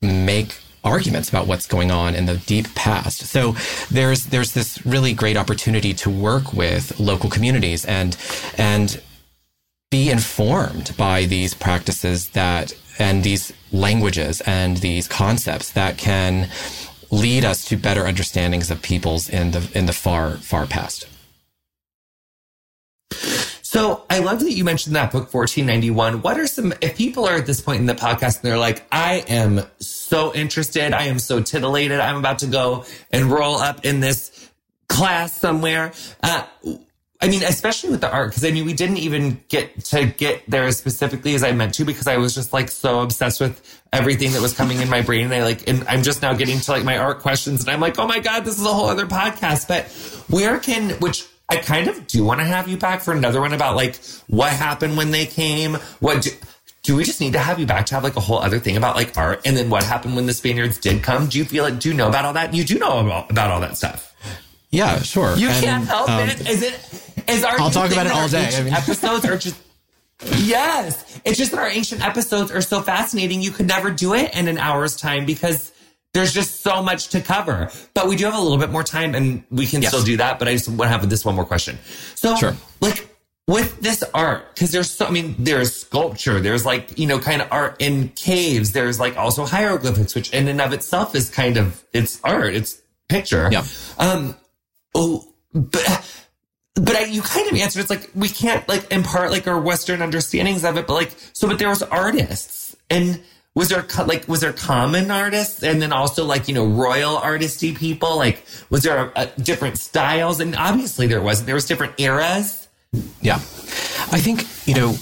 make 0.02 0.60
arguments 0.88 1.30
about 1.30 1.48
what's 1.48 1.68
going 1.68 1.92
on 1.92 2.16
in 2.16 2.26
the 2.26 2.38
deep 2.38 2.74
past. 2.76 3.20
So 3.20 3.56
there's 3.92 4.26
there's 4.26 4.54
this 4.54 4.86
really 4.86 5.14
great 5.14 5.38
opportunity 5.38 5.94
to 5.96 6.10
work 6.10 6.54
with 6.54 7.00
local 7.00 7.30
communities 7.30 7.86
and 7.86 8.18
and 8.58 9.02
be 9.90 10.10
informed 10.10 10.96
by 10.98 11.26
these 11.26 11.54
practices 11.54 12.30
that 12.30 12.74
and 13.00 13.24
these 13.24 13.54
languages 13.72 14.42
and 14.42 14.78
these 14.78 15.08
concepts 15.08 15.72
that 15.72 15.98
can 15.98 16.50
lead 17.12 17.46
us 17.46 17.64
to 17.66 17.78
better 17.78 18.06
understandings 18.06 18.70
of 18.72 18.82
peoples 18.82 19.30
in 19.30 19.52
the 19.52 19.70
in 19.74 19.86
the 19.86 19.94
far 19.94 20.32
far 20.38 20.66
past. 20.66 21.08
So 23.78 24.04
I 24.10 24.18
love 24.18 24.40
that 24.40 24.54
you 24.54 24.64
mentioned 24.64 24.96
that 24.96 25.12
book 25.12 25.32
1491. 25.32 26.24
What 26.24 26.40
are 26.40 26.48
some, 26.48 26.74
if 26.82 26.98
people 26.98 27.28
are 27.28 27.36
at 27.36 27.46
this 27.46 27.62
point 27.62 27.80
in 27.80 27.86
the 27.86 27.94
podcast 27.94 28.38
and 28.38 28.42
they're 28.42 28.58
like, 28.58 28.84
I 28.92 29.24
am 29.28 29.62
so 29.78 30.34
interested, 30.34 30.94
I 30.94 31.04
am 31.04 31.20
so 31.20 31.44
titillated, 31.44 32.00
I'm 32.00 32.18
about 32.18 32.40
to 32.40 32.48
go 32.48 32.86
and 33.12 33.26
roll 33.26 33.58
up 33.58 33.86
in 33.86 34.00
this 34.00 34.50
class 34.90 35.32
somewhere. 35.32 35.94
Uh, 36.24 36.48
I 37.22 37.28
mean, 37.28 37.44
especially 37.44 37.92
with 37.92 38.02
the 38.02 38.12
art, 38.12 38.32
because 38.32 38.46
I 38.46 38.50
mean, 38.50 38.66
we 38.66 38.74
didn't 38.74 38.98
even 38.98 39.44
get 39.48 39.80
to 39.86 40.08
get 40.08 40.50
there 40.50 40.64
as 40.64 40.78
specifically 40.78 41.36
as 41.36 41.44
I 41.44 41.52
meant 41.52 41.76
to 41.76 41.86
because 41.86 42.08
I 42.08 42.18
was 42.18 42.34
just 42.34 42.54
like 42.54 42.72
so 42.72 43.02
obsessed 43.02 43.40
with 43.40 43.62
everything 43.94 44.32
that 44.32 44.42
was 44.42 44.56
coming 44.56 44.82
in 44.82 44.90
my 44.90 45.04
brain. 45.04 45.26
And 45.26 45.34
I 45.36 45.44
like, 45.44 45.70
and 45.70 45.88
I'm 45.88 46.02
just 46.02 46.24
now 46.24 46.34
getting 46.34 46.60
to 46.62 46.72
like 46.72 46.84
my 46.84 46.98
art 46.98 47.20
questions 47.20 47.62
and 47.62 47.70
I'm 47.70 47.80
like, 47.80 48.00
oh 48.00 48.08
my 48.08 48.22
God, 48.22 48.44
this 48.44 48.58
is 48.58 48.66
a 48.66 48.74
whole 48.74 48.88
other 48.88 49.06
podcast. 49.06 49.68
But 49.68 49.86
where 50.34 50.58
can, 50.58 50.94
which 51.00 51.28
I 51.50 51.58
kind 51.58 51.88
of 51.88 52.08
do 52.08 52.24
want 52.26 52.40
to 52.42 52.46
have 52.46 52.68
you 52.68 52.78
back 52.78 53.02
for 53.02 53.14
another 53.14 53.40
one 53.40 53.54
about 53.54 53.76
like 53.76 53.98
what 54.28 54.52
happened 54.52 54.98
when 54.98 55.12
they 55.12 55.26
came. 55.26 55.76
What 56.00 56.24
do, 56.24 56.32
do 56.84 56.96
we 56.96 57.06
just 57.06 57.22
need 57.22 57.34
to 57.34 57.40
have 57.40 57.58
you 57.60 57.66
back 57.66 57.86
to 57.88 57.96
have 57.96 58.04
like 58.04 58.18
a 58.18 58.20
whole 58.20 58.40
other 58.40 58.60
thing 58.60 58.76
about 58.76 58.96
like 58.96 59.18
art 59.18 59.42
and 59.46 59.56
then 59.56 59.70
what 59.70 59.84
happened 59.84 60.16
when 60.16 60.26
the 60.26 60.34
Spaniards 60.34 60.78
did 60.78 61.04
come? 61.04 61.28
Do 61.28 61.38
you 61.38 61.46
feel 61.46 61.64
like, 61.64 61.80
do 61.80 61.90
you 61.90 61.96
know 61.96 62.10
about 62.10 62.26
all 62.26 62.34
that? 62.34 62.54
You 62.54 62.66
do 62.66 62.78
know 62.78 63.00
about, 63.00 63.32
about 63.32 63.52
all 63.52 63.62
that 63.62 63.78
stuff. 63.78 64.14
Yeah, 64.72 65.00
sure. 65.02 65.36
You 65.38 65.48
And, 65.48 65.64
can't 65.64 65.86
help 65.86 66.10
um, 66.10 66.28
it. 66.28 66.50
Is 66.50 66.62
it? 66.62 67.24
Is 67.30 67.44
our 67.46 67.60
I'll 67.60 67.72
talk 67.72 67.92
about 67.92 68.06
it 68.06 68.12
all 68.12 68.28
day. 68.28 68.50
I 68.54 68.64
mean- 68.64 68.74
episodes 68.74 69.26
are 69.26 69.38
just. 69.38 69.56
Yes, 70.40 71.22
it's 71.24 71.38
just 71.38 71.52
that 71.52 71.60
our 71.60 71.70
ancient 71.70 72.04
episodes 72.04 72.52
are 72.52 72.62
so 72.62 72.82
fascinating. 72.82 73.42
You 73.42 73.52
could 73.52 73.68
never 73.68 73.92
do 73.92 74.16
it 74.16 74.36
in 74.36 74.48
an 74.48 74.58
hour's 74.58 74.98
time 74.98 75.26
because 75.26 75.72
there's 76.18 76.34
just 76.34 76.62
so 76.62 76.82
much 76.82 77.10
to 77.10 77.22
cover. 77.22 77.70
But 77.94 78.08
we 78.08 78.16
do 78.16 78.26
have 78.26 78.34
a 78.34 78.40
little 78.42 78.58
bit 78.58 78.72
more 78.72 78.84
time, 78.84 79.14
and 79.16 79.44
we 79.52 79.66
can 79.68 79.82
Yes. 79.82 79.92
still 79.92 80.04
do 80.04 80.18
that. 80.18 80.40
But 80.40 80.48
I 80.48 80.54
just 80.54 80.68
want 80.68 80.82
to 80.82 80.88
have 80.88 81.08
this 81.10 81.24
one 81.24 81.36
more 81.36 81.46
question. 81.46 81.78
So, 82.16 82.36
Sure. 82.36 82.58
like 82.82 83.08
with 83.48 83.80
this 83.80 84.04
art, 84.14 84.54
because 84.54 84.72
there's 84.72 84.90
so, 84.92 85.06
I 85.06 85.10
mean, 85.12 85.36
there's 85.40 85.74
sculpture, 85.74 86.40
there's 86.42 86.66
like, 86.66 86.98
you 87.00 87.08
know, 87.08 87.20
kind 87.20 87.42
of 87.42 87.48
art 87.52 87.76
in 87.80 88.10
caves. 88.10 88.72
There's 88.74 89.00
like 89.00 89.16
also 89.16 89.46
hieroglyphics, 89.46 90.16
which 90.16 90.32
in 90.34 90.48
and 90.48 90.60
of 90.60 90.74
itself 90.74 91.16
is 91.16 91.30
kind 91.30 91.56
of, 91.56 91.82
it's 91.94 92.20
art, 92.24 92.54
it's 92.56 92.82
picture. 93.08 93.48
Yeah. 93.52 93.64
Um, 94.00 94.36
oh, 94.96 95.26
but, 95.54 96.04
but 96.76 96.96
I, 96.96 97.06
you 97.06 97.22
kind 97.22 97.50
of 97.50 97.56
answered, 97.58 97.80
it's 97.82 97.90
like, 97.90 98.10
we 98.14 98.28
can't 98.28 98.68
like 98.68 98.92
impart 98.92 99.32
like 99.32 99.48
our 99.48 99.60
Western 99.60 100.02
understandings 100.02 100.66
of 100.66 100.78
it, 100.78 100.86
but 100.88 100.94
like, 100.96 101.12
so, 101.34 101.48
but 101.48 101.58
there 101.58 101.70
was 101.70 101.84
artists 101.84 102.76
and, 102.90 103.22
was 103.58 103.70
there 103.70 103.84
like 104.06 104.28
was 104.28 104.42
there 104.42 104.54
common 104.54 105.10
artists? 105.10 105.64
And 105.64 105.82
then 105.82 105.92
also 105.92 106.24
like 106.24 106.48
you 106.48 106.54
know 106.54 106.68
royal 106.68 107.18
artisty 107.18 107.76
people? 107.76 108.16
Like 108.16 108.46
was 108.70 108.84
there 108.84 109.06
a, 109.06 109.12
a 109.16 109.26
different 109.42 109.80
styles? 109.80 110.40
And 110.40 110.56
obviously 110.56 111.08
there 111.08 111.22
was 111.22 111.44
there 111.46 111.56
was 111.56 111.66
different 111.66 112.00
eras. 112.00 112.68
Yeah. 113.20 113.38
I 114.14 114.20
think, 114.20 114.46
you 114.68 114.76
know, 114.76 114.96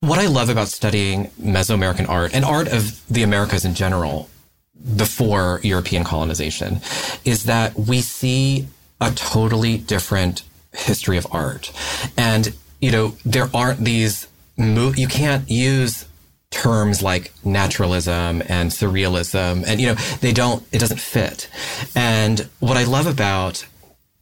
what 0.00 0.18
I 0.18 0.26
love 0.26 0.48
about 0.48 0.68
studying 0.68 1.26
Mesoamerican 1.40 2.08
art 2.08 2.34
and 2.34 2.46
art 2.46 2.66
of 2.72 3.06
the 3.08 3.22
Americas 3.22 3.66
in 3.66 3.74
general 3.74 4.30
before 4.96 5.60
European 5.62 6.02
colonization 6.02 6.80
is 7.26 7.44
that 7.44 7.74
we 7.76 8.00
see 8.00 8.66
a 9.02 9.10
totally 9.12 9.76
different 9.76 10.44
history 10.72 11.18
of 11.18 11.26
art. 11.30 11.70
And, 12.16 12.54
you 12.80 12.90
know, 12.90 13.16
there 13.24 13.50
aren't 13.54 13.80
these, 13.80 14.26
you 14.56 15.06
can't 15.08 15.48
use 15.48 16.06
terms 16.52 17.02
like 17.02 17.32
naturalism 17.44 18.42
and 18.48 18.70
surrealism 18.70 19.64
and, 19.66 19.80
you 19.80 19.88
know, 19.88 19.94
they 20.20 20.32
don't, 20.32 20.64
it 20.70 20.78
doesn't 20.78 21.00
fit. 21.00 21.48
And 21.96 22.48
what 22.60 22.76
I 22.76 22.84
love 22.84 23.06
about 23.06 23.66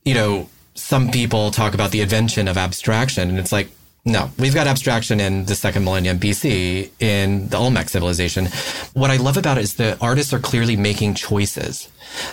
you 0.04 0.14
know, 0.14 0.48
some 0.74 1.10
people 1.10 1.50
talk 1.50 1.74
about 1.74 1.90
the 1.90 2.00
invention 2.00 2.48
of 2.48 2.56
abstraction, 2.56 3.28
and 3.28 3.38
it's 3.38 3.52
like, 3.52 3.70
no, 4.04 4.30
we've 4.38 4.54
got 4.54 4.66
abstraction 4.66 5.20
in 5.20 5.44
the 5.44 5.54
second 5.54 5.84
millennium 5.84 6.18
BC 6.18 6.90
in 7.00 7.48
the 7.48 7.58
Olmec 7.58 7.90
civilization. 7.90 8.46
What 8.94 9.10
I 9.10 9.16
love 9.16 9.36
about 9.36 9.58
it 9.58 9.64
is 9.64 9.74
the 9.74 9.98
artists 10.00 10.32
are 10.32 10.38
clearly 10.38 10.74
making 10.74 11.14
choices. 11.14 11.88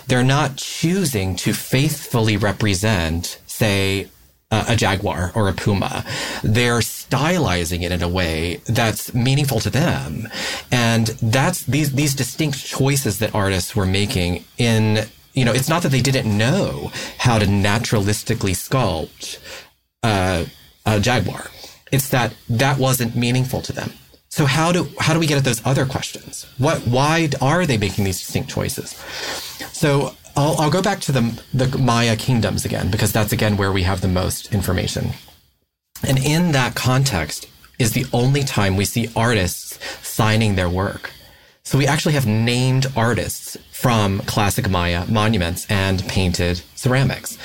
They're 0.06 0.24
not 0.24 0.56
choosing 0.56 1.36
to 1.36 1.52
faithfully 1.52 2.38
represent, 2.38 3.38
say, 3.46 4.08
a, 4.50 4.76
jaguar 4.76 5.32
or 5.34 5.48
a 5.48 5.52
puma. 5.52 6.04
They're 6.42 6.78
stylizing 6.78 7.82
it 7.82 7.92
in 7.92 8.02
a 8.02 8.08
way 8.08 8.60
that's 8.66 9.12
meaningful 9.14 9.60
to 9.60 9.70
them. 9.70 10.28
And 10.72 11.08
that's 11.22 11.64
these, 11.64 11.92
these 11.92 12.14
distinct 12.14 12.64
choices 12.64 13.18
that 13.18 13.34
artists 13.34 13.76
were 13.76 13.86
making 13.86 14.44
in 14.56 15.06
you 15.34 15.44
know, 15.44 15.52
it's 15.52 15.68
not 15.68 15.82
that 15.84 15.90
they 15.90 16.00
didn't 16.00 16.36
know 16.36 16.90
how 17.18 17.38
to 17.38 17.46
naturalistically 17.46 18.56
sculpt 18.56 19.38
uh, 20.02 20.44
a 20.84 20.98
jaguar. 20.98 21.46
It's 21.92 22.08
that 22.08 22.34
that 22.48 22.78
wasn't 22.78 23.14
meaningful 23.14 23.62
to 23.62 23.72
them. 23.72 23.92
So 24.30 24.46
how 24.46 24.72
do 24.72 24.88
how 24.98 25.14
do 25.14 25.20
we 25.20 25.26
get 25.26 25.38
at 25.38 25.44
those 25.44 25.64
other 25.64 25.86
questions? 25.86 26.46
What 26.58 26.80
why 26.86 27.28
are 27.40 27.66
they 27.66 27.78
making 27.78 28.04
these 28.04 28.18
distinct 28.18 28.50
choices? 28.50 28.90
So 29.72 30.14
I'll, 30.38 30.56
I'll 30.60 30.70
go 30.70 30.82
back 30.82 31.00
to 31.00 31.12
the 31.12 31.42
the 31.52 31.76
Maya 31.78 32.14
kingdoms 32.14 32.64
again 32.64 32.92
because 32.92 33.10
that's 33.12 33.32
again 33.32 33.56
where 33.56 33.72
we 33.72 33.82
have 33.82 34.02
the 34.02 34.08
most 34.22 34.54
information. 34.54 35.10
And 36.06 36.16
in 36.16 36.52
that 36.52 36.76
context 36.76 37.48
is 37.80 37.90
the 37.92 38.06
only 38.12 38.44
time 38.44 38.76
we 38.76 38.84
see 38.84 39.10
artists 39.16 39.80
signing 40.06 40.54
their 40.54 40.68
work. 40.68 41.10
So 41.64 41.76
we 41.76 41.88
actually 41.88 42.14
have 42.14 42.24
named 42.24 42.86
artists 42.94 43.56
from 43.72 44.20
classic 44.20 44.70
Maya 44.70 45.06
monuments 45.08 45.66
and 45.68 46.06
painted 46.06 46.62
ceramics. 46.76 47.36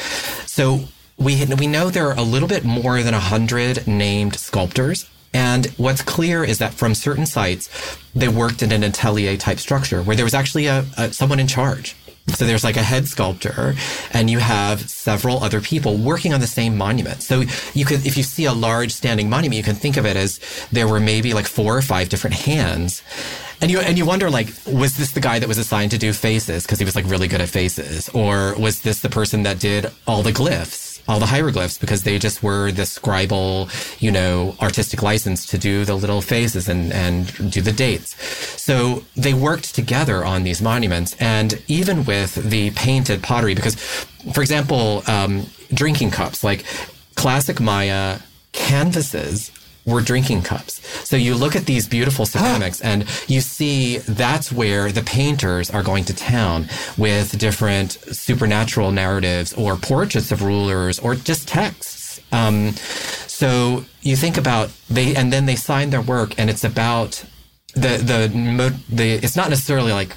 So 0.45 0.85
we 1.17 1.43
we 1.45 1.65
know 1.65 1.89
there 1.89 2.09
are 2.09 2.17
a 2.17 2.29
little 2.35 2.47
bit 2.47 2.63
more 2.63 3.01
than 3.01 3.15
a 3.15 3.19
hundred 3.19 3.87
named 3.87 4.35
sculptors. 4.35 5.09
And 5.33 5.65
what's 5.77 6.03
clear 6.03 6.43
is 6.43 6.59
that 6.59 6.75
from 6.75 6.93
certain 6.93 7.25
sites, 7.25 7.63
they 8.13 8.27
worked 8.27 8.61
in 8.61 8.71
an 8.71 8.83
atelier 8.83 9.35
type 9.35 9.57
structure 9.57 10.03
where 10.03 10.15
there 10.15 10.25
was 10.25 10.35
actually 10.35 10.67
a, 10.67 10.85
a 10.95 11.11
someone 11.11 11.39
in 11.39 11.47
charge. 11.47 11.95
So 12.29 12.45
there's 12.45 12.63
like 12.63 12.77
a 12.77 12.83
head 12.83 13.07
sculptor 13.07 13.75
and 14.11 14.29
you 14.29 14.39
have 14.39 14.89
several 14.89 15.43
other 15.43 15.59
people 15.59 15.97
working 15.97 16.33
on 16.33 16.39
the 16.39 16.47
same 16.47 16.77
monument. 16.77 17.21
So 17.21 17.43
you 17.73 17.85
could, 17.85 18.05
if 18.05 18.15
you 18.15 18.23
see 18.23 18.45
a 18.45 18.53
large 18.53 18.91
standing 18.91 19.29
monument, 19.29 19.57
you 19.57 19.63
can 19.63 19.75
think 19.75 19.97
of 19.97 20.05
it 20.05 20.15
as 20.15 20.39
there 20.71 20.87
were 20.87 21.01
maybe 21.01 21.33
like 21.33 21.45
four 21.45 21.77
or 21.77 21.81
five 21.81 22.09
different 22.09 22.35
hands. 22.37 23.03
And 23.61 23.69
you, 23.69 23.79
and 23.79 23.97
you 23.97 24.05
wonder 24.05 24.29
like, 24.29 24.47
was 24.65 24.97
this 24.97 25.11
the 25.11 25.19
guy 25.19 25.39
that 25.39 25.47
was 25.47 25.57
assigned 25.57 25.91
to 25.91 25.97
do 25.97 26.13
faces 26.13 26.63
because 26.63 26.79
he 26.79 26.85
was 26.85 26.95
like 26.95 27.05
really 27.05 27.27
good 27.27 27.41
at 27.41 27.49
faces? 27.49 28.07
Or 28.09 28.55
was 28.57 28.81
this 28.81 29.01
the 29.01 29.09
person 29.09 29.43
that 29.43 29.59
did 29.59 29.91
all 30.07 30.23
the 30.23 30.31
glyphs? 30.31 30.92
All 31.07 31.19
the 31.19 31.25
hieroglyphs 31.25 31.77
because 31.77 32.03
they 32.03 32.17
just 32.17 32.41
were 32.41 32.71
the 32.71 32.83
scribal, 32.83 33.69
you 34.01 34.11
know, 34.11 34.55
artistic 34.61 35.01
license 35.01 35.45
to 35.47 35.57
do 35.57 35.85
the 35.85 35.95
little 35.95 36.21
faces 36.21 36.69
and, 36.69 36.93
and 36.93 37.51
do 37.51 37.61
the 37.61 37.71
dates. 37.71 38.15
So 38.61 39.03
they 39.15 39.33
worked 39.33 39.75
together 39.75 40.23
on 40.23 40.43
these 40.43 40.61
monuments. 40.61 41.15
And 41.19 41.61
even 41.67 42.05
with 42.05 42.35
the 42.35 42.71
painted 42.71 43.21
pottery, 43.21 43.55
because, 43.55 43.75
for 44.33 44.41
example, 44.41 45.03
um, 45.07 45.47
drinking 45.73 46.11
cups, 46.11 46.43
like 46.43 46.65
classic 47.15 47.59
Maya 47.59 48.19
canvases 48.53 49.51
were 49.85 50.01
drinking 50.01 50.41
cups. 50.43 50.81
So 51.07 51.15
you 51.15 51.35
look 51.35 51.55
at 51.55 51.65
these 51.65 51.87
beautiful 51.87 52.25
ceramics 52.33 52.81
and 52.81 53.05
you 53.27 53.41
see 53.41 53.97
that's 53.97 54.51
where 54.51 54.91
the 54.91 55.03
painters 55.03 55.69
are 55.69 55.83
going 55.83 56.05
to 56.05 56.15
town 56.15 56.67
with 56.97 57.37
different 57.37 57.91
supernatural 57.91 58.91
narratives 58.91 59.53
or 59.53 59.75
portraits 59.75 60.31
of 60.31 60.41
rulers 60.41 60.99
or 60.99 61.15
just 61.15 61.47
texts. 61.47 62.21
Um, 62.31 62.71
so 63.27 63.85
you 64.01 64.15
think 64.15 64.37
about 64.37 64.71
they, 64.89 65.15
and 65.15 65.31
then 65.31 65.45
they 65.45 65.55
sign 65.55 65.89
their 65.89 66.01
work 66.01 66.37
and 66.39 66.49
it's 66.49 66.63
about 66.63 67.23
the, 67.75 67.97
the, 67.97 68.79
the, 68.89 69.11
it's 69.11 69.35
not 69.35 69.49
necessarily 69.49 69.91
like 69.91 70.15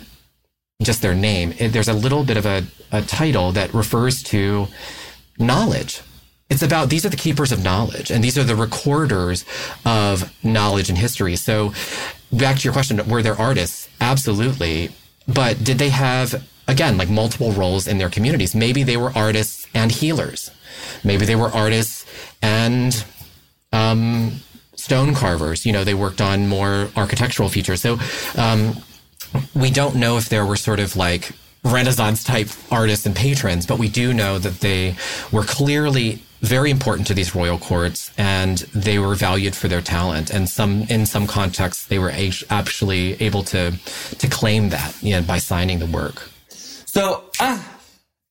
just 0.83 1.03
their 1.03 1.15
name. 1.15 1.55
It, 1.59 1.69
there's 1.71 1.89
a 1.89 1.95
little 1.95 2.25
bit 2.25 2.37
of 2.37 2.47
a, 2.47 2.65
a 2.93 3.03
title 3.03 3.53
that 3.53 3.73
refers 3.73 4.23
to 4.25 4.69
knowledge. 5.39 6.03
It's 6.49 6.63
about 6.63 6.91
these 6.91 7.05
are 7.05 7.09
the 7.09 7.17
keepers 7.17 7.51
of 7.51 7.65
knowledge 7.65 8.11
and 8.11 8.23
these 8.23 8.39
are 8.39 8.45
the 8.45 8.55
recorders 8.55 9.45
of 9.85 10.33
knowledge 10.45 10.89
and 10.89 10.97
history. 10.97 11.37
So 11.37 11.73
back 12.33 12.59
to 12.59 12.65
your 12.65 12.73
question, 12.73 13.07
were 13.09 13.23
there 13.23 13.35
artists? 13.35 13.89
Absolutely. 14.01 14.91
But 15.27 15.65
did 15.65 15.79
they 15.79 15.89
have, 15.89 16.47
again, 16.69 16.97
like 16.99 17.09
multiple 17.09 17.51
roles 17.53 17.89
in 17.89 17.99
their 17.99 18.11
communities? 18.11 18.55
Maybe 18.55 18.85
they 18.85 18.97
were 18.97 19.13
artists 19.17 19.67
and 19.75 19.91
healers. 19.91 20.51
Maybe 21.03 21.25
they 21.25 21.37
were 21.37 21.49
artists 21.49 22.07
and, 22.41 23.05
um, 23.73 24.41
stone 24.77 25.15
carvers. 25.15 25.67
You 25.67 25.73
know, 25.73 25.83
they 25.83 25.95
worked 25.95 26.21
on 26.21 26.47
more 26.47 26.91
architectural 26.97 27.49
features. 27.49 27.83
So, 27.83 27.99
um, 28.37 28.77
we 29.55 29.71
don't 29.71 29.97
know 29.97 30.17
if 30.17 30.29
there 30.29 30.47
were 30.47 30.57
sort 30.57 30.79
of 30.79 30.95
like 30.97 31.33
Renaissance 31.67 32.25
type 32.25 32.49
artists 32.71 33.07
and 33.07 33.15
patrons, 33.15 33.67
but 33.67 33.79
we 33.79 33.89
do 33.89 34.15
know 34.15 34.39
that 34.39 34.61
they 34.61 34.97
were 35.33 35.43
clearly 35.43 36.23
very 36.41 36.71
important 36.71 37.07
to 37.09 37.15
these 37.15 37.35
royal 37.35 37.59
courts 37.59 38.13
and 38.19 38.59
they 38.75 38.99
were 38.99 39.15
valued 39.15 39.55
for 39.55 39.69
their 39.69 39.81
talent. 39.81 40.31
And 40.31 40.49
some, 40.49 40.83
in 40.83 41.07
some 41.07 41.27
contexts, 41.27 41.87
they 41.87 41.99
were 41.99 42.13
actually 42.51 43.21
able 43.23 43.43
to, 43.45 43.73
to 44.19 44.29
claim 44.29 44.69
that, 44.71 44.95
you 45.03 45.13
know, 45.13 45.23
by 45.23 45.39
signing 45.39 45.79
the 45.79 45.87
work. 45.87 46.29
So, 46.49 47.25
uh, 47.41 47.63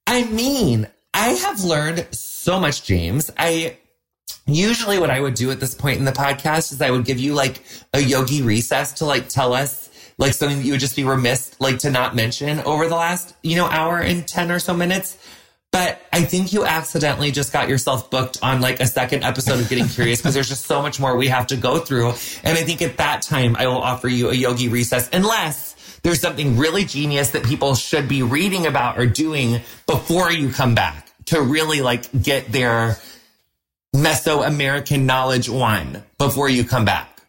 I 0.07 0.23
mean, 0.25 0.87
I 1.13 1.29
have 1.29 1.63
learned 1.63 2.07
so 2.11 2.59
much, 2.59 2.83
James. 2.83 3.31
I 3.37 3.77
usually 4.45 4.99
what 4.99 5.09
I 5.09 5.19
would 5.19 5.33
do 5.33 5.51
at 5.51 5.59
this 5.59 5.73
point 5.73 5.97
in 5.97 6.05
the 6.05 6.11
podcast 6.11 6.71
is 6.71 6.81
I 6.81 6.91
would 6.91 7.05
give 7.05 7.19
you 7.19 7.33
like 7.33 7.63
a 7.93 7.99
yogi 7.99 8.41
recess 8.41 8.93
to 8.93 9.05
like 9.05 9.29
tell 9.29 9.53
us 9.53 9.89
like 10.17 10.33
something 10.33 10.57
that 10.59 10.65
you 10.65 10.71
would 10.71 10.79
just 10.79 10.95
be 10.95 11.03
remiss 11.03 11.59
like 11.59 11.79
to 11.79 11.89
not 11.89 12.15
mention 12.15 12.59
over 12.59 12.87
the 12.87 12.95
last, 12.95 13.35
you 13.43 13.55
know, 13.55 13.65
hour 13.65 13.99
and 13.99 14.27
10 14.27 14.51
or 14.51 14.59
so 14.59 14.73
minutes. 14.73 15.17
But 15.71 16.01
I 16.13 16.21
think 16.21 16.53
you 16.53 16.63
accidentally 16.63 17.31
just 17.31 17.51
got 17.51 17.67
yourself 17.67 18.09
booked 18.09 18.37
on 18.41 18.61
like 18.61 18.79
a 18.79 18.87
second 18.87 19.25
episode 19.25 19.59
of 19.59 19.67
Getting 19.67 19.87
Curious 19.87 20.21
because 20.21 20.33
there's 20.33 20.47
just 20.47 20.65
so 20.65 20.81
much 20.81 21.01
more 21.01 21.17
we 21.17 21.27
have 21.27 21.47
to 21.47 21.57
go 21.57 21.79
through. 21.79 22.13
And 22.43 22.57
I 22.57 22.63
think 22.63 22.81
at 22.81 22.95
that 22.97 23.21
time, 23.23 23.57
I 23.57 23.67
will 23.67 23.81
offer 23.81 24.07
you 24.07 24.29
a 24.29 24.33
yogi 24.33 24.69
recess 24.69 25.09
unless 25.11 25.99
there's 26.01 26.21
something 26.21 26.57
really 26.57 26.85
genius 26.85 27.31
that 27.31 27.43
people 27.43 27.75
should 27.75 28.07
be 28.07 28.23
reading 28.23 28.65
about 28.67 28.97
or 28.97 29.05
doing 29.05 29.59
before 29.85 30.31
you 30.31 30.49
come 30.49 30.75
back 30.75 31.11
to 31.25 31.41
really 31.41 31.81
like 31.81 32.09
get 32.23 32.49
their 32.51 32.97
Mesoamerican 33.93 35.03
knowledge 35.03 35.49
one 35.49 36.03
before 36.17 36.47
you 36.47 36.63
come 36.63 36.85
back. 36.85 37.21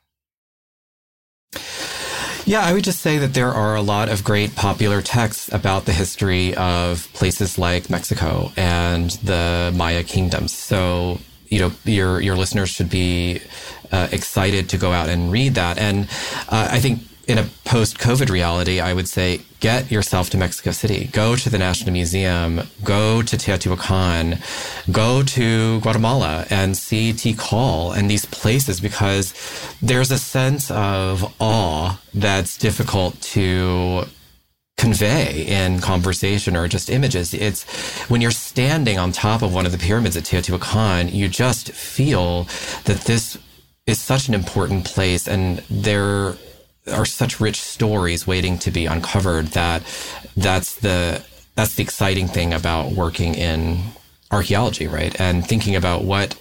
Yeah, 2.46 2.64
I 2.64 2.72
would 2.74 2.84
just 2.84 3.00
say 3.00 3.18
that 3.18 3.34
there 3.34 3.50
are 3.50 3.74
a 3.74 3.82
lot 3.82 4.08
of 4.08 4.22
great 4.22 4.54
popular 4.54 5.02
texts 5.02 5.52
about 5.52 5.84
the 5.84 5.92
history 5.92 6.54
of 6.54 7.12
places 7.12 7.58
like 7.58 7.90
Mexico 7.90 8.52
and 8.56 9.10
the 9.24 9.72
Maya 9.74 10.04
kingdoms. 10.04 10.52
So, 10.52 11.18
you 11.48 11.58
know, 11.58 11.72
your 11.84 12.20
your 12.20 12.36
listeners 12.36 12.70
should 12.70 12.88
be 12.88 13.40
uh, 13.90 14.06
excited 14.12 14.68
to 14.68 14.78
go 14.78 14.92
out 14.92 15.08
and 15.08 15.32
read 15.32 15.56
that. 15.56 15.76
And 15.78 16.08
uh, 16.48 16.68
I 16.70 16.78
think 16.78 17.00
in 17.26 17.38
a 17.38 17.44
post 17.64 17.98
COVID 17.98 18.30
reality, 18.30 18.78
I 18.78 18.92
would 18.92 19.08
say 19.08 19.40
get 19.58 19.90
yourself 19.90 20.30
to 20.30 20.38
Mexico 20.38 20.70
City. 20.70 21.08
Go 21.12 21.34
to 21.34 21.50
the 21.50 21.58
National 21.58 21.92
Museum. 21.92 22.62
Go 22.84 23.20
to 23.22 23.36
Teotihuacan. 23.36 24.40
Go 24.92 25.22
to 25.22 25.80
Guatemala 25.80 26.46
and 26.50 26.76
see 26.76 27.12
Tikal 27.12 27.96
and 27.96 28.08
these 28.08 28.26
places 28.26 28.80
because 28.80 29.34
there's 29.82 30.12
a 30.12 30.18
sense 30.18 30.70
of 30.70 31.34
awe 31.40 32.00
that's 32.14 32.56
difficult 32.56 33.20
to 33.22 34.04
convey 34.76 35.46
in 35.46 35.80
conversation 35.80 36.54
or 36.54 36.68
just 36.68 36.90
images. 36.90 37.34
It's 37.34 37.64
when 38.08 38.20
you're 38.20 38.30
standing 38.30 38.98
on 38.98 39.10
top 39.10 39.42
of 39.42 39.52
one 39.52 39.66
of 39.66 39.72
the 39.72 39.78
pyramids 39.78 40.16
at 40.16 40.24
Teotihuacan, 40.24 41.12
you 41.12 41.28
just 41.28 41.72
feel 41.72 42.44
that 42.84 43.00
this 43.06 43.38
is 43.86 44.00
such 44.00 44.28
an 44.28 44.34
important 44.34 44.84
place 44.84 45.26
and 45.26 45.58
there 45.70 46.36
are 46.92 47.04
such 47.04 47.40
rich 47.40 47.60
stories 47.60 48.26
waiting 48.26 48.58
to 48.58 48.70
be 48.70 48.86
uncovered 48.86 49.46
that 49.48 49.82
that's 50.36 50.76
the 50.76 51.24
that's 51.54 51.74
the 51.74 51.82
exciting 51.82 52.28
thing 52.28 52.52
about 52.52 52.92
working 52.92 53.34
in 53.34 53.78
archaeology, 54.30 54.86
right? 54.86 55.18
And 55.20 55.46
thinking 55.46 55.74
about 55.76 56.04
what 56.04 56.38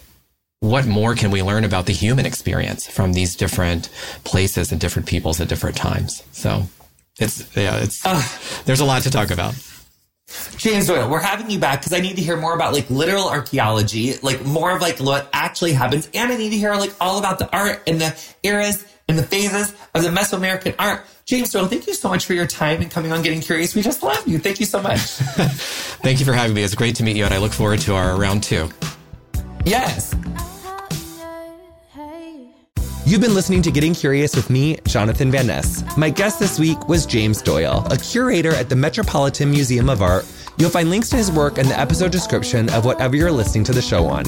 what 0.59 0.85
more 0.87 1.15
can 1.15 1.31
we 1.31 1.43
learn 1.43 1.63
about 1.63 1.85
the 1.85 1.93
human 1.93 2.25
experience 2.25 2.87
from 2.87 3.13
these 3.13 3.35
different 3.35 3.89
places 4.23 4.71
and 4.71 4.81
different 4.81 5.07
peoples 5.07 5.39
at 5.39 5.47
different 5.47 5.77
times. 5.77 6.23
So 6.31 6.63
it's 7.19 7.55
yeah, 7.55 7.77
it's 7.77 8.05
uh, 8.05 8.21
there's 8.65 8.79
a 8.79 8.85
lot 8.85 9.03
to 9.03 9.11
talk 9.11 9.31
about. 9.31 9.53
James 10.57 10.87
Doyle, 10.87 11.09
we're 11.09 11.19
having 11.19 11.49
you 11.49 11.59
back 11.59 11.79
because 11.79 11.93
I 11.93 11.99
need 11.99 12.15
to 12.15 12.21
hear 12.21 12.37
more 12.37 12.55
about 12.55 12.73
like 12.73 12.89
literal 12.89 13.29
archaeology, 13.29 14.17
like 14.23 14.43
more 14.43 14.75
of 14.75 14.81
like 14.81 14.99
what 14.99 15.29
actually 15.31 15.73
happens, 15.73 16.09
and 16.13 16.31
I 16.31 16.37
need 16.37 16.49
to 16.49 16.57
hear 16.57 16.73
like 16.75 16.93
all 16.99 17.19
about 17.19 17.37
the 17.37 17.55
art 17.55 17.83
and 17.85 18.01
the 18.01 18.17
eras 18.41 18.85
and 19.07 19.17
the 19.17 19.23
phases 19.23 19.75
of 19.93 20.01
the 20.01 20.09
Mesoamerican 20.09 20.75
art. 20.79 21.05
James 21.25 21.51
Doyle, 21.51 21.67
thank 21.67 21.85
you 21.87 21.93
so 21.93 22.09
much 22.09 22.25
for 22.25 22.33
your 22.33 22.47
time 22.47 22.81
and 22.81 22.89
coming 22.89 23.11
on 23.11 23.21
Getting 23.21 23.41
Curious. 23.41 23.75
We 23.75 23.83
just 23.83 24.01
love 24.01 24.27
you. 24.27 24.39
Thank 24.39 24.59
you 24.59 24.65
so 24.65 24.81
much. 24.81 24.99
thank 25.01 26.19
you 26.19 26.25
for 26.25 26.33
having 26.33 26.55
me. 26.55 26.63
It's 26.63 26.75
great 26.75 26.95
to 26.95 27.03
meet 27.03 27.15
you, 27.15 27.25
and 27.25 27.33
I 27.33 27.37
look 27.37 27.53
forward 27.53 27.81
to 27.81 27.93
our 27.93 28.15
round 28.17 28.43
two. 28.43 28.69
Yes. 29.65 30.15
You've 33.07 33.21
been 33.21 33.35
listening 33.35 33.61
to 33.61 33.71
Getting 33.71 33.93
Curious 33.93 34.35
with 34.35 34.49
me, 34.49 34.79
Jonathan 34.87 35.29
Van 35.29 35.45
Ness. 35.45 35.83
My 35.95 36.09
guest 36.09 36.39
this 36.39 36.57
week 36.57 36.87
was 36.87 37.05
James 37.05 37.39
Doyle, 37.39 37.85
a 37.91 37.97
curator 37.97 38.49
at 38.49 38.67
the 38.67 38.75
Metropolitan 38.75 39.51
Museum 39.51 39.89
of 39.89 40.01
Art. 40.01 40.25
You'll 40.57 40.71
find 40.71 40.89
links 40.89 41.09
to 41.09 41.15
his 41.15 41.31
work 41.31 41.59
in 41.59 41.67
the 41.67 41.79
episode 41.79 42.11
description 42.11 42.67
of 42.71 42.83
whatever 42.83 43.15
you're 43.15 43.31
listening 43.31 43.63
to 43.65 43.73
the 43.73 43.81
show 43.81 44.07
on. 44.07 44.25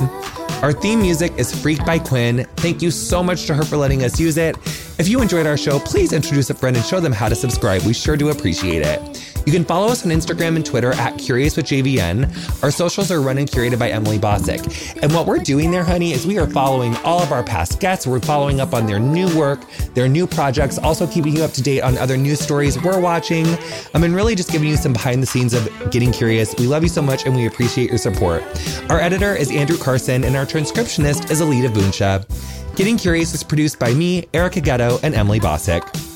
Our 0.62 0.74
theme 0.74 1.02
music 1.02 1.34
is 1.38 1.60
Freaked 1.60 1.88
by 1.88 1.98
Quinn. 1.98 2.46
Thank 2.58 2.84
you 2.84 2.92
so 2.92 3.24
much 3.24 3.48
to 3.48 3.56
her 3.56 3.66
for 3.66 3.78
letting 3.78 4.04
us 4.04 4.20
use 4.20 4.38
it. 4.38 4.56
If 5.00 5.08
you 5.08 5.24
enjoyed 5.24 5.48
our 5.48 5.58
show, 5.58 5.80
please 5.80 6.14
introduce 6.14 6.52
a 6.52 6.54
friend 6.54 6.78
and 6.78 6.86
show 6.86 7.00
them 7.00 7.14
how 7.14 7.30
to 7.30 7.36
subscribe. 7.36 7.82
We 7.82 7.94
sure 7.94 8.16
do 8.16 8.30
appreciate 8.30 8.84
it. 8.86 9.37
You 9.48 9.54
can 9.54 9.64
follow 9.64 9.88
us 9.88 10.06
on 10.06 10.12
Instagram 10.12 10.58
and 10.58 10.66
Twitter 10.66 10.92
at 10.92 11.18
Curious 11.18 11.56
with 11.56 11.68
JVN. 11.68 12.62
Our 12.64 12.70
socials 12.70 13.12
are 13.12 13.22
run 13.22 13.38
and 13.38 13.50
curated 13.50 13.80
by 13.80 13.90
Emily 13.90 14.20
Bossak. 14.20 15.02
And 15.02 15.14
what 15.14 15.26
we're 15.26 15.38
doing 15.40 15.72
there, 15.72 15.86
honey, 15.86 16.12
is 16.12 16.28
we 16.28 16.38
are 16.38 16.48
following 16.48 16.98
all 16.98 17.22
of 17.22 17.32
our 17.32 17.44
past 17.44 17.80
guests. 17.80 18.06
We're 18.06 18.20
following 18.20 18.60
up 18.60 18.74
on 18.74 18.86
their 18.86 19.00
new 19.00 19.34
work, 19.40 19.62
their 19.94 20.10
new 20.10 20.28
projects, 20.28 20.78
also 20.78 21.08
keeping 21.08 21.34
you 21.34 21.46
up 21.46 21.54
to 21.54 21.62
date 21.62 21.80
on 21.80 21.98
other 21.98 22.18
news 22.18 22.42
stories 22.42 22.78
we're 22.84 23.00
watching. 23.00 23.46
I 23.94 24.00
mean, 24.00 24.12
really 24.12 24.36
just 24.36 24.52
giving 24.52 24.68
you 24.68 24.76
some 24.76 24.92
behind 24.92 25.24
the 25.24 25.28
scenes 25.28 25.54
of 25.54 25.70
getting 25.92 26.12
curious. 26.12 26.54
We 26.58 26.68
love 26.68 26.84
you 26.84 26.90
so 26.90 27.02
much 27.02 27.26
and 27.26 27.34
we 27.34 27.48
appreciate 27.48 27.88
your 27.88 28.00
support. 28.00 28.44
Our 28.90 29.00
editor 29.00 29.34
is 29.34 29.50
Andrew 29.50 29.78
Carson 29.78 30.26
and 30.26 30.36
our 30.36 30.46
transcriptionist 30.46 31.32
is 31.32 31.40
Alita 31.40 31.70
Vunsha. 31.70 32.76
Getting 32.76 32.98
Curious 32.98 33.34
is 33.34 33.46
produced 33.46 33.80
by 33.80 33.94
me, 33.94 34.28
Erica 34.34 34.60
Getto, 34.60 35.00
and 35.04 35.16
Emily 35.16 35.40
Bossak. 35.40 36.07